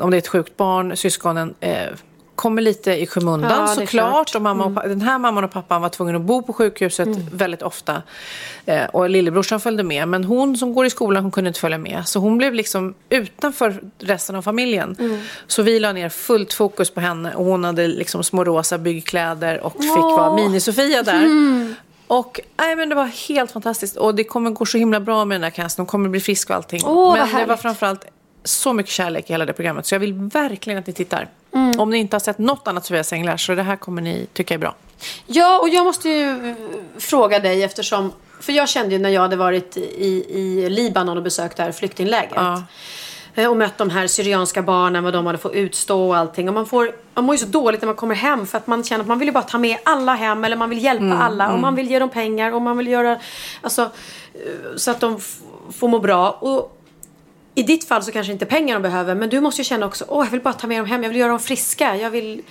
om 0.00 0.10
det 0.10 0.16
är 0.16 0.18
ett 0.18 0.28
sjukt 0.28 0.56
barn, 0.56 0.96
syskonen 0.96 1.54
eh, 1.60 1.88
kommer 2.34 2.62
lite 2.62 2.92
i 2.92 3.06
skymundan 3.06 3.50
Ja, 3.60 3.66
såklart. 3.66 3.90
klart. 3.90 4.34
Och 4.34 4.42
mamma 4.42 4.64
och, 4.64 4.74
pa- 4.74 4.86
den 4.88 5.00
här 5.00 5.18
mamman 5.18 5.44
och 5.44 5.50
pappan 5.52 5.82
var 5.82 5.88
tvungna 5.88 6.16
att 6.18 6.22
bo 6.24 6.42
på 6.42 6.52
sjukhuset 6.52 7.08
väldigt 7.32 7.62
ofta. 7.62 8.02
Eh, 8.66 8.84
och 8.92 9.10
lillebrorsan 9.10 9.60
följde 9.60 9.82
med. 9.82 10.08
Men 10.08 10.24
hon 10.24 10.56
som 10.56 10.74
går 10.74 10.86
i 10.86 10.90
skolan 10.90 11.22
hon 11.22 11.30
kunde 11.32 11.48
inte 11.48 11.60
följa 11.60 11.78
med. 11.78 12.02
Så 12.06 12.18
hon 12.20 12.38
blev 12.38 12.54
liksom 12.54 12.94
utanför 13.10 13.80
resten 13.98 14.36
av 14.36 14.42
familjen. 14.42 14.96
Så 15.46 15.62
vi 15.62 15.78
la 15.80 15.92
ner 15.92 16.08
fullt 16.08 16.52
fokus 16.52 16.90
på 16.90 17.00
henne. 17.00 17.34
Och 17.34 17.44
hon 17.44 17.64
hade 17.64 17.86
liksom 17.88 18.24
små 18.24 18.44
rosa 18.44 18.78
byggkläder 18.78 19.60
och 19.60 19.72
fick 19.72 19.90
vara 19.90 20.36
mini-Sofia 20.36 21.02
där. 21.02 21.22
Och 22.06 22.40
nej, 22.56 22.76
men 22.76 22.88
det 22.88 22.94
var 22.94 23.06
helt 23.28 23.52
fantastiskt. 23.52 23.96
Och 23.96 24.14
det 24.14 24.24
kommer 24.24 24.50
gå 24.50 24.66
så 24.66 24.78
himla 24.78 25.00
bra 25.00 25.24
med 25.24 25.34
den 25.34 25.42
här 25.42 25.50
casten. 25.50 25.82
Hon 25.82 25.86
kommer 25.86 26.08
bli 26.08 26.20
frisk 26.20 26.50
och 26.50 26.56
allting. 26.56 26.80
Vad 26.84 27.18
men 27.18 27.36
det 27.36 27.46
var 27.46 27.56
framförallt 27.56 28.04
så 28.44 28.72
mycket 28.72 28.92
kärlek 28.92 29.30
i 29.30 29.32
hela 29.32 29.46
det 29.46 29.52
programmet. 29.52 29.86
Så 29.86 29.94
jag 29.94 30.00
vill 30.00 30.14
verkligen 30.14 30.78
att 30.78 30.86
ni 30.86 30.92
tittar. 30.92 31.28
Mm. 31.54 31.80
Om 31.80 31.90
ni 31.90 31.98
inte 31.98 32.16
har 32.16 32.20
sett 32.20 32.38
något 32.38 32.68
annat 32.68 32.86
Sofias 32.86 33.12
Änglar 33.12 33.36
så 33.36 33.54
det 33.54 33.62
här 33.62 33.76
kommer 33.76 34.02
ni 34.02 34.26
tycka 34.32 34.54
är 34.54 34.58
bra. 34.58 34.74
Ja, 35.26 35.60
och 35.60 35.68
jag 35.68 35.84
måste 35.84 36.08
ju 36.08 36.50
eh, 36.50 36.56
fråga 36.98 37.38
dig 37.38 37.62
eftersom... 37.62 38.12
För 38.40 38.52
jag 38.52 38.68
kände 38.68 38.94
ju 38.94 38.98
när 38.98 39.10
jag 39.10 39.20
hade 39.20 39.36
varit 39.36 39.76
i, 39.76 40.24
i 40.28 40.70
Libanon 40.70 41.16
och 41.16 41.22
besökt 41.22 41.56
det 41.56 41.62
här 41.62 41.72
flyktinglägret. 41.72 42.32
Ja. 42.34 42.62
Eh, 43.34 43.50
Och 43.50 43.56
mött 43.56 43.78
de 43.78 43.90
här 43.90 44.06
syrianska 44.06 44.62
barnen, 44.62 45.04
vad 45.04 45.12
de 45.12 45.26
hade 45.26 45.38
fått 45.38 45.52
utstå 45.54 46.08
och 46.08 46.16
allting. 46.16 46.48
Och 46.48 46.54
man, 46.54 46.66
får, 46.66 46.92
man 47.14 47.24
mår 47.24 47.34
ju 47.34 47.38
så 47.38 47.46
dåligt 47.46 47.80
när 47.80 47.86
man 47.86 47.94
kommer 47.96 48.14
hem 48.14 48.46
för 48.46 48.58
att 48.58 48.66
man 48.66 48.84
känner 48.84 49.00
att 49.02 49.08
man 49.08 49.18
vill 49.18 49.28
ju 49.28 49.32
bara 49.32 49.44
ta 49.44 49.58
med 49.58 49.78
alla 49.84 50.14
hem 50.14 50.44
eller 50.44 50.56
man 50.56 50.70
vill 50.70 50.84
hjälpa 50.84 51.04
Mm, 51.04 51.18
alla 51.20 51.52
och 51.52 51.58
man 51.58 51.74
vill 51.74 51.90
ge 51.90 51.98
dem 51.98 52.08
pengar 52.08 52.52
och 52.54 52.62
man 52.62 52.76
vill 52.78 52.88
göra 52.88 53.18
alltså, 53.60 53.82
eh, 54.34 54.76
så 54.76 54.90
att 54.90 55.00
de 55.00 55.20
får 55.72 55.88
må 55.88 55.98
bra. 55.98 56.30
Och 56.30 56.78
i 57.54 57.62
ditt 57.62 57.88
fall 57.88 58.02
så 58.02 58.12
kanske 58.12 58.32
inte 58.32 58.46
pengar 58.46 58.74
de 58.74 58.82
behöver 58.82 59.14
men 59.14 59.28
du 59.28 59.40
måste 59.40 59.60
ju 59.60 59.64
känna 59.64 59.86
också, 59.86 60.04
åh 60.08 60.24
jag 60.26 60.30
vill 60.30 60.40
bara 60.40 60.54
ta 60.54 60.66
med 60.66 60.78
dem 60.80 60.86
hem, 60.86 61.02
jag 61.02 61.10
vill 61.10 61.18
göra 61.18 61.30
dem 61.30 61.40
friska, 61.40 61.96
jag 61.96 62.10
vill... 62.10 62.42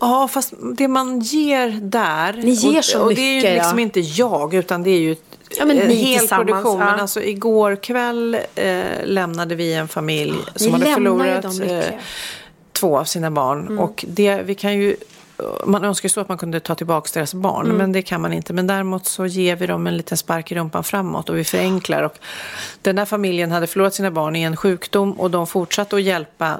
Ja, 0.00 0.28
fast 0.28 0.54
det 0.76 0.88
man 0.88 1.20
ger 1.20 1.78
där. 1.82 2.32
Ni 2.32 2.50
ger 2.50 2.78
och, 2.78 2.84
så 2.84 3.02
och 3.02 3.14
det 3.14 3.20
är 3.20 3.30
ju 3.30 3.36
mycket, 3.36 3.54
liksom 3.54 3.78
ja. 3.78 3.82
inte 3.82 4.00
jag, 4.00 4.54
utan 4.54 4.82
det 4.82 4.90
är 4.90 5.00
ju 5.00 5.16
Ja, 5.58 5.64
men 5.64 5.78
en 5.78 5.88
ni 5.88 5.94
hel 5.94 6.28
produktion. 6.28 6.78
ja. 6.80 6.84
Men 6.86 7.00
alltså 7.00 7.22
igår 7.22 7.76
kväll 7.76 8.38
eh, 8.54 8.80
lämnade 9.04 9.54
vi 9.54 9.74
en 9.74 9.88
familj 9.88 10.34
som 10.56 10.66
Ni 10.66 10.72
hade 10.72 10.94
förlorat 10.94 11.44
mycket. 11.44 11.60
Mm. 11.62 11.78
eh, 11.80 12.00
två 12.72 12.98
av 12.98 13.04
sina 13.04 13.30
barn. 13.30 13.78
Och 13.78 14.04
det, 14.08 14.42
vi 14.42 14.54
kan 14.54 14.74
ju 14.74 14.96
man 15.66 15.84
önskar 15.84 16.08
så 16.08 16.20
att 16.20 16.28
man 16.28 16.38
kunde 16.38 16.60
ta 16.60 16.74
tillbaka 16.74 17.10
deras 17.14 17.34
barn, 17.34 17.64
Mm. 17.66 17.76
men 17.76 17.92
det 17.92 18.02
kan 18.02 18.20
man 18.20 18.32
inte. 18.32 18.52
Men 18.52 18.66
däremot 18.66 19.06
så 19.06 19.26
ger 19.26 19.56
vi 19.56 19.66
dem 19.66 19.86
en 19.86 19.96
liten 19.96 20.18
spark 20.18 20.52
i 20.52 20.54
rumpan 20.54 20.84
framåt 20.84 21.28
och 21.28 21.36
vi 21.38 21.44
förenklar. 21.44 22.02
Och 22.02 22.18
den 22.82 22.96
där 22.96 23.04
familjen 23.04 23.50
hade 23.50 23.66
förlorat 23.66 23.94
sina 23.94 24.10
barn 24.10 24.36
i 24.36 24.42
en 24.42 24.56
sjukdom 24.56 25.12
och 25.12 25.30
de 25.30 25.46
fortsatte 25.46 25.96
att 25.96 26.02
hjälpa 26.02 26.58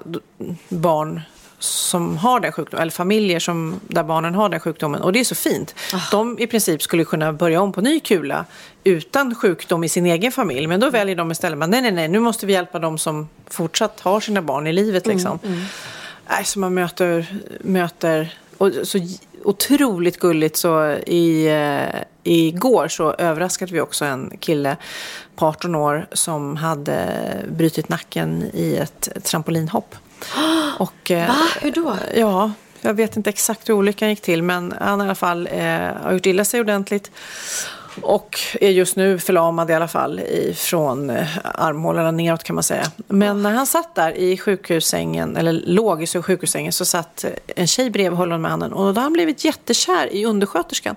barn 0.69 1.21
som 1.61 2.17
har 2.17 2.41
den 2.41 2.53
sjukdomen, 2.53 2.83
eller 2.83 2.93
familjer 2.93 3.41
som, 3.41 3.81
där 3.89 4.03
barnen 4.03 4.35
har 4.35 4.49
den 4.49 4.61
sjukdomen. 4.61 5.03
Och 5.03 5.13
det 5.13 5.21
är 5.21 5.25
så 5.25 5.35
fint. 5.35 5.75
De 6.11 6.39
i 6.39 6.47
princip 6.47 6.83
skulle 6.83 7.05
kunna 7.05 7.33
börja 7.33 7.61
om 7.61 7.73
på 7.73 7.81
ny 7.81 8.01
kula 8.01 8.45
utan 8.85 9.35
sjukdom 9.35 9.85
i 9.85 9.89
sin 9.89 10.07
egen 10.07 10.33
familj. 10.33 10.67
Men 10.67 10.81
då 10.81 10.91
väljer 10.91 11.17
de 11.17 11.31
istället, 11.31 11.69
nej, 11.69 11.83
nej, 11.83 11.93
nej, 11.93 12.09
nu 12.09 12.21
måste 12.21 12.47
vi 12.47 12.53
hjälpa 12.53 12.79
de 12.79 12.99
som 12.99 13.29
fortsatt 13.51 14.01
har 14.01 14.21
sina 14.21 14.43
barn 14.43 14.67
i 14.67 14.73
livet. 14.73 15.07
Liksom. 15.07 15.39
Nej, 16.31 16.45
så 16.45 16.59
man 16.59 16.75
möter, 16.75 17.27
möter 17.61 18.35
och 18.59 18.73
så 18.83 18.99
otroligt 19.45 20.19
gulligt 20.19 20.57
så 20.57 20.91
i, 21.07 21.47
eh, 21.47 22.03
igår 22.23 22.89
så 22.89 23.13
överraskade 23.13 23.73
vi 23.73 23.81
också 23.81 24.05
en 24.05 24.33
kille 24.41 24.77
på 25.37 25.47
18 25.47 25.75
år 25.75 26.07
som 26.13 26.57
hade 26.57 27.23
brutit 27.49 27.89
nacken 27.89 28.51
i 28.55 28.77
ett 28.77 29.09
trampolinhopp. 29.25 29.95
Och, 30.79 31.11
eh, 31.11 31.29
Va? 31.29 31.49
Hur 31.61 31.71
då? 31.71 31.97
Ja, 32.15 32.53
jag 32.81 32.95
vet 32.95 33.17
inte 33.17 33.31
exakt 33.31 33.69
hur 33.69 33.75
olyckan 33.75 34.09
gick 34.09 34.21
till 34.21 34.43
men 34.43 34.75
han 34.81 35.01
i 35.01 35.05
alla 35.05 35.15
fall 35.15 35.49
eh, 35.53 35.63
har 36.03 36.13
gjort 36.13 36.27
illa 36.27 36.45
sig 36.45 36.61
ordentligt. 36.61 37.11
Och 38.03 38.39
är 38.61 38.71
just 38.71 38.97
nu 38.97 39.19
förlamad 39.19 39.71
i 39.71 39.75
alla 39.75 39.89
fall 39.89 40.21
från 40.55 41.11
eh, 41.11 41.29
armhålorna 41.45 42.11
neråt 42.11 42.45
kan 42.45 42.55
man 42.55 42.63
säga. 42.63 42.91
Men 43.09 43.43
när 43.43 43.51
han 43.51 43.67
satt 43.67 43.95
där 43.95 44.13
i 44.13 44.39
sjukhussängen, 44.39 45.37
eller 45.37 45.53
låg 45.53 46.03
i 46.03 46.07
sjukhussängen, 46.07 46.73
så 46.73 46.85
satt 46.85 47.25
eh, 47.25 47.31
en 47.47 47.67
tjej 47.67 47.91
bredvid 47.91 48.19
honom 48.19 48.43
med 48.43 48.51
handen. 48.51 48.73
Och 48.73 48.81
då 48.81 48.87
hade 48.87 49.01
han 49.01 49.13
blivit 49.13 49.45
jättekär 49.45 50.13
i 50.13 50.25
undersköterskan. 50.25 50.97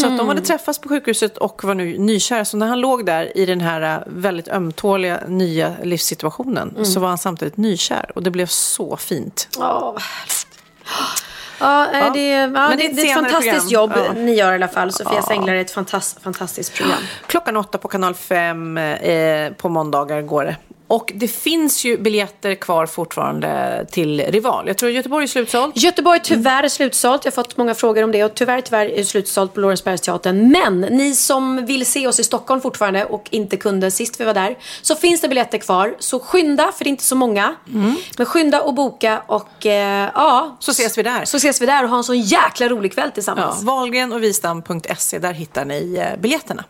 Så 0.00 0.06
att 0.06 0.18
de 0.18 0.28
hade 0.28 0.40
träffats 0.40 0.78
på 0.78 0.88
sjukhuset 0.88 1.38
och 1.38 1.64
var 1.64 1.74
nu 1.74 1.98
nykära. 1.98 2.44
Så 2.44 2.56
när 2.56 2.66
han 2.66 2.80
låg 2.80 3.06
där 3.06 3.36
i 3.36 3.46
den 3.46 3.60
här 3.60 3.96
eh, 3.96 4.02
väldigt 4.06 4.48
ömtåliga 4.48 5.20
nya 5.28 5.74
livssituationen 5.82 6.84
så 6.84 7.00
var 7.00 7.08
han 7.08 7.18
samtidigt 7.18 7.56
nykär. 7.56 8.10
Och 8.14 8.22
det 8.22 8.30
blev 8.30 8.46
så 8.46 8.96
fint. 8.96 9.48
Ja. 11.60 11.86
Ja, 11.92 12.10
det, 12.14 12.28
ja, 12.30 12.46
Men 12.48 12.70
det, 12.70 12.76
det 12.76 12.84
är 12.84 12.90
ett 12.90 12.96
det 12.96 13.02
är 13.02 13.04
ett 13.04 13.10
senare 13.10 13.30
fantastiskt 13.30 13.70
program. 13.72 13.98
jobb 13.98 14.06
Ja. 14.16 14.22
ni 14.22 14.34
gör 14.34 14.52
i 14.52 14.54
alla 14.54 14.68
fall. 14.68 14.92
Sofias 14.92 15.30
Änglar 15.30 15.54
är 15.54 15.60
ett 15.60 15.70
fantastiskt, 15.70 16.22
fantastiskt 16.22 16.74
program. 16.74 16.98
Klockan 17.26 17.56
åtta 17.56 17.78
på 17.78 17.88
kanal 17.88 18.14
5 18.14 18.78
eh, 18.78 19.52
på 19.52 19.68
måndagar 19.68 20.22
går 20.22 20.44
det. 20.44 20.56
Och 20.88 21.12
det 21.14 21.28
finns 21.28 21.84
ju 21.84 21.98
biljetter 21.98 22.54
kvar 22.54 22.86
fortfarande 22.86 23.86
till 23.90 24.20
Rival. 24.20 24.66
Jag 24.66 24.78
tror 24.78 24.90
Göteborg 24.90 25.24
är 25.24 25.28
slutsåld. 25.28 25.72
Göteborg 25.76 26.20
tyvärr 26.22 26.62
är 26.62 26.68
slutsålt. 26.68 27.24
Jag 27.24 27.32
har 27.32 27.34
fått 27.34 27.56
många 27.56 27.74
frågor 27.74 28.04
om 28.04 28.12
det. 28.12 28.24
Och 28.24 28.34
tyvärr, 28.34 28.60
tyvärr 28.60 28.86
är 28.86 28.96
det 28.96 29.04
slutsålt 29.04 29.54
på 29.54 29.60
Lorensbergsteatern. 29.60 30.52
Men 30.52 30.80
ni 30.80 31.14
som 31.14 31.66
vill 31.66 31.86
se 31.86 32.06
oss 32.06 32.20
i 32.20 32.24
Stockholm 32.24 32.60
fortfarande 32.60 33.04
och 33.04 33.28
inte 33.30 33.56
kunde 33.56 33.90
sist 33.90 34.20
vi 34.20 34.24
var 34.24 34.34
där. 34.34 34.58
Så 34.82 34.94
finns 34.94 35.20
det 35.20 35.28
biljetter 35.28 35.58
kvar. 35.58 35.96
Så 35.98 36.20
skynda, 36.20 36.72
för 36.72 36.84
det 36.84 36.88
är 36.88 36.92
inte 36.92 37.04
så 37.04 37.16
många. 37.16 37.54
Men 38.16 38.26
skynda 38.26 38.62
och 38.62 38.74
boka 38.74 39.22
och 39.26 39.66
eh, 39.66 40.10
ja. 40.14 40.56
Så 40.60 40.70
ses 40.70 40.98
vi 40.98 41.02
där. 41.02 41.24
Så 41.24 41.36
ses 41.36 41.62
vi 41.62 41.66
där 41.66 41.84
och 41.84 41.90
har 41.90 41.96
en 41.96 42.04
sån 42.04 42.20
jäkla 42.20 42.68
rolig 42.68 42.92
kväll 42.92 43.08
Ja, 43.08 43.14
tillsammans. 43.14 43.62
Wahlgren 43.62 44.12
och 44.12 44.22
Wistam.se, 44.22 45.18
där 45.18 45.32
hittar 45.32 45.64
ni 45.64 45.96
eh, 45.96 46.20
biljetterna. 46.20 46.64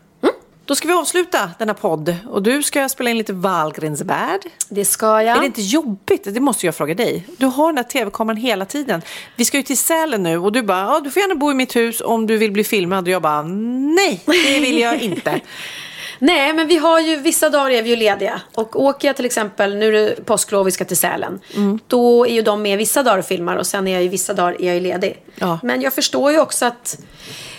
Då 0.68 0.74
ska 0.74 0.88
vi 0.88 0.94
avsluta 0.94 1.50
denna 1.58 1.74
podd 1.74 2.16
och 2.30 2.42
du 2.42 2.62
ska 2.62 2.88
spela 2.88 3.10
in 3.10 3.18
lite 3.18 3.32
Wahlgrens 3.32 4.00
värld. 4.00 4.40
Det 4.68 4.84
ska 4.84 5.22
jag. 5.22 5.36
Är 5.36 5.40
det 5.40 5.46
inte 5.46 5.62
jobbigt? 5.62 6.34
Det 6.34 6.40
måste 6.40 6.66
jag 6.66 6.74
fråga 6.74 6.94
dig. 6.94 7.26
Du 7.36 7.46
har 7.46 7.66
den 7.66 7.76
där 7.76 7.82
tv-kameran 7.82 8.36
hela 8.36 8.64
tiden. 8.64 9.02
Vi 9.36 9.44
ska 9.44 9.56
ju 9.56 9.62
till 9.62 9.78
Sälen 9.78 10.22
nu 10.22 10.38
och 10.38 10.52
du 10.52 10.62
bara, 10.62 10.80
ja, 10.80 11.00
du 11.04 11.10
får 11.10 11.20
gärna 11.20 11.34
bo 11.34 11.50
i 11.50 11.54
mitt 11.54 11.76
hus 11.76 12.02
om 12.04 12.26
du 12.26 12.36
vill 12.36 12.52
bli 12.52 12.64
filmad. 12.64 13.04
Och 13.04 13.10
jag 13.10 13.22
bara, 13.22 13.42
nej, 13.42 14.22
det 14.26 14.60
vill 14.60 14.78
jag 14.78 15.02
inte. 15.02 15.40
Nej, 16.18 16.52
men 16.52 16.66
vi 16.66 16.76
har 16.76 17.00
ju 17.00 17.16
vissa 17.16 17.50
dagar 17.50 17.70
är 17.70 17.82
vi 17.82 17.90
ju 17.90 17.96
lediga. 17.96 18.40
Och 18.54 18.82
åker 18.82 19.08
jag 19.08 19.16
till 19.16 19.24
exempel, 19.24 19.76
nu 19.76 19.88
är 19.88 19.92
det 19.92 20.24
påsklov 20.24 20.64
vi 20.64 20.70
ska 20.70 20.84
till 20.84 20.96
Sälen. 20.96 21.40
Mm. 21.56 21.78
Då 21.86 22.26
är 22.26 22.32
ju 22.32 22.42
de 22.42 22.62
med 22.62 22.78
vissa 22.78 23.02
dagar 23.02 23.18
och 23.18 23.24
filmar 23.24 23.56
och 23.56 23.66
sen 23.66 23.88
är 23.88 23.92
jag 23.92 24.02
ju 24.02 24.08
vissa 24.08 24.34
dagar 24.34 24.62
är 24.62 24.66
jag 24.66 24.74
ju 24.74 24.80
ledig. 24.80 25.22
Ja. 25.34 25.58
Men 25.62 25.80
jag 25.80 25.94
förstår 25.94 26.32
ju 26.32 26.40
också 26.40 26.66
att 26.66 26.98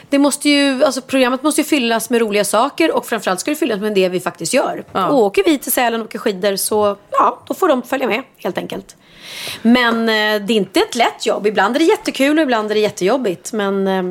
det 0.10 0.20
måste 0.20 0.50
ju, 0.50 0.84
alltså 0.84 1.02
programmet 1.02 1.44
måste 1.44 1.62
ju 1.62 1.66
fyllas 1.66 2.10
med 2.10 2.22
roliga 2.22 2.46
saker 2.46 2.96
och 2.96 3.06
framförallt 3.06 3.40
ska 3.40 3.52
det 3.52 3.56
fyllas 3.56 3.80
med 3.80 3.94
det 3.94 4.10
vi 4.10 4.20
faktiskt 4.20 4.54
gör. 4.54 4.84
Och 4.92 5.18
åker 5.18 5.44
vi 5.46 5.58
till 5.58 5.72
Sälen 5.72 6.02
och 6.02 6.06
åker 6.06 6.20
skidor 6.20 6.56
så 6.56 6.98
ja, 7.12 7.44
då 7.48 7.54
får 7.54 7.68
de 7.68 7.84
följa 7.84 8.08
med 8.08 8.24
helt 8.38 8.58
enkelt. 8.58 8.96
Men 9.62 10.02
eh, 10.02 10.46
det 10.46 10.54
är 10.54 10.58
inte 10.58 10.80
ett 10.80 10.96
lätt 10.96 11.26
jobb. 11.26 11.48
Ibland 11.48 11.76
är 11.76 11.80
det 11.80 11.86
jättekul 11.86 12.38
och 12.38 12.44
ibland 12.44 12.72
är 12.72 12.76
det 12.76 12.82
jättejobbigt. 12.82 13.54
Men 13.54 13.88
eh, 13.88 14.04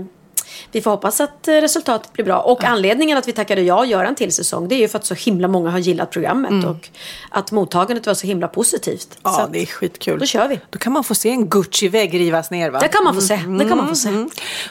vi 0.72 0.80
får 0.80 0.90
hoppas 0.90 1.20
att 1.20 1.48
eh, 1.48 1.54
resultatet 1.54 2.12
blir 2.12 2.24
bra. 2.24 2.38
Och 2.40 2.64
anledningen 2.64 3.18
att 3.18 3.28
vi 3.28 3.32
tackade 3.32 3.62
ja 3.62 3.78
och 3.78 3.86
göra 3.86 4.08
en 4.08 4.14
till 4.14 4.32
säsong 4.32 4.68
det 4.68 4.74
är 4.74 4.78
ju 4.78 4.88
för 4.88 4.98
att 4.98 5.04
så 5.04 5.14
himla 5.14 5.48
många 5.48 5.70
har 5.70 5.78
gillat 5.78 6.10
programmet 6.10 6.64
och 6.64 6.88
att 7.30 7.52
mottagandet 7.52 8.06
var 8.06 8.14
så 8.14 8.26
himla 8.26 8.48
positivt. 8.48 9.08
så 9.12 9.18
Ja, 9.22 9.40
att, 9.42 9.52
det 9.52 9.62
är 9.62 9.66
skitkul. 9.66 10.18
Då 10.18 10.26
kör 10.26 10.48
vi. 10.48 10.60
Då 10.70 10.78
kan 10.78 10.92
man 10.92 11.04
få 11.04 11.14
se 11.14 11.30
en 11.30 11.48
Gucci-vägg 11.48 12.14
rivas 12.20 12.50
ner 12.50 12.70
va? 12.70 12.78
Det 12.78 12.88
kan 12.88 13.04
man 13.04 13.14
få 13.14 13.20
se. 13.20 13.36
Det 13.58 13.64
kan 13.68 13.76
man 13.76 13.88
få 13.88 13.94
se. 13.94 14.08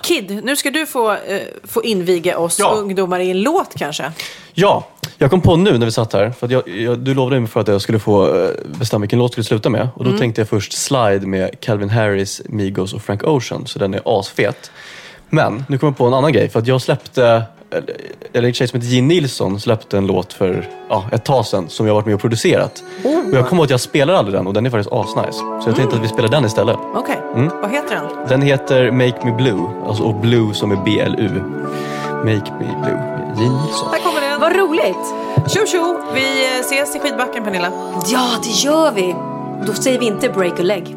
Kid, 0.02 0.42
nu 0.44 0.56
ska 0.56 0.72
du 0.72 0.86
få, 0.86 1.12
eh, 1.12 1.42
få 1.64 1.84
inviga 1.84 2.38
oss 2.38 2.60
Ja. 2.60 2.72
ungdomar 2.78 3.20
i 3.20 3.32
en 3.32 3.42
låt 3.42 3.76
kanske. 3.76 4.12
Ja, 4.54 4.88
jag 5.18 5.30
kom 5.30 5.42
på 5.42 5.56
nu 5.56 5.78
när 5.78 5.86
vi 5.86 5.92
satt 5.92 6.14
här, 6.14 6.32
för 6.32 6.46
att 6.46 6.52
jag, 6.52 6.70
jag, 6.70 7.00
du 7.00 7.14
lovade 7.14 7.40
mig 7.40 7.50
för 7.50 7.60
att 7.60 7.68
jag 7.68 7.82
skulle 7.82 8.00
få 8.00 8.36
eh, 8.44 8.50
bestämma 8.80 9.02
vilken 9.02 9.20
låt 9.20 9.26
jag 9.26 9.32
skulle 9.32 9.44
sluta 9.60 9.70
med. 9.70 9.90
Och 9.96 10.06
då 10.06 10.18
tänkte 10.18 10.42
jag 10.42 10.50
först 10.50 10.74
Slide 10.74 11.20
med 11.28 11.60
Calvin 11.60 11.90
Harris, 11.90 12.42
Migos 12.46 12.94
och 12.94 13.02
Frank 13.02 13.24
Ocean, 13.24 13.68
så 13.68 13.80
den 13.80 13.94
är 13.94 14.02
asfet. 14.20 14.72
Men 15.30 15.64
nu 15.70 15.78
kom 15.78 15.88
jag 15.88 15.98
på 15.98 16.06
en 16.06 16.14
annan 16.14 16.32
grej, 16.34 16.50
för 16.50 16.60
att 16.60 16.68
jag 16.68 16.82
släppte, 16.82 17.44
eller- 18.34 18.48
en 18.48 18.54
tjej 18.54 18.68
som 18.68 18.80
heter 18.80 18.92
Gin 18.92 19.08
Nilsson 19.08 19.60
släppte 19.60 19.98
en 19.98 20.08
låt 20.08 20.34
för 20.34 20.70
ja, 20.90 21.04
ett 21.12 21.26
tag 21.26 21.46
sedan 21.46 21.70
som 21.70 21.86
jag 21.86 21.94
har 21.94 21.96
varit 21.96 22.06
med 22.06 22.16
och 22.16 22.22
producerat. 22.22 22.84
Och 23.04 23.34
jag 23.38 23.48
kommer 23.48 23.60
ihåg 23.62 23.64
att 23.66 23.70
jag 23.70 23.80
spelar 23.80 24.14
aldrig 24.14 24.36
den 24.40 24.48
och 24.48 24.54
den 24.54 24.66
är 24.66 24.70
faktiskt 24.70 24.92
asnice. 24.94 25.32
Så 25.38 25.64
jag 25.66 25.76
tänkte 25.76 25.96
att 25.96 26.04
vi 26.04 26.08
spelar 26.08 26.30
den 26.30 26.46
istället. 26.46 26.78
Okej, 26.96 27.20
Mm. 27.36 27.50
vad 27.62 27.72
heter 27.72 27.96
den? 27.96 28.28
Den 28.30 28.42
heter 28.42 28.92
Make 28.92 29.26
Me 29.26 29.32
Blue, 29.32 29.68
alltså, 29.88 30.04
och 30.04 30.16
Blue 30.16 30.54
som 30.54 30.72
är 30.72 30.76
B-L-U. 30.86 31.30
Make 32.18 32.52
Me 32.60 32.66
Blue, 32.84 33.00
Gin 33.38 33.52
Nilsson. 33.66 33.90
Här 33.92 34.00
kommer 34.04 34.22
den. 34.22 34.40
Vad 34.42 34.56
roligt! 34.56 35.14
Tjo 35.54 35.66
tjo! 35.66 36.00
Vi 36.14 36.46
eh, 36.56 36.60
ses 36.62 36.96
i 36.96 37.00
skidbacken 37.00 37.44
Pernilla. 37.44 37.72
Ja, 38.08 38.28
det 38.44 38.50
gör 38.50 38.92
vi. 38.92 39.16
Då 39.68 39.74
säger 39.74 40.00
vi 40.00 40.06
inte 40.06 40.30
break 40.30 40.60
a 40.60 40.64
leg. 40.64 40.97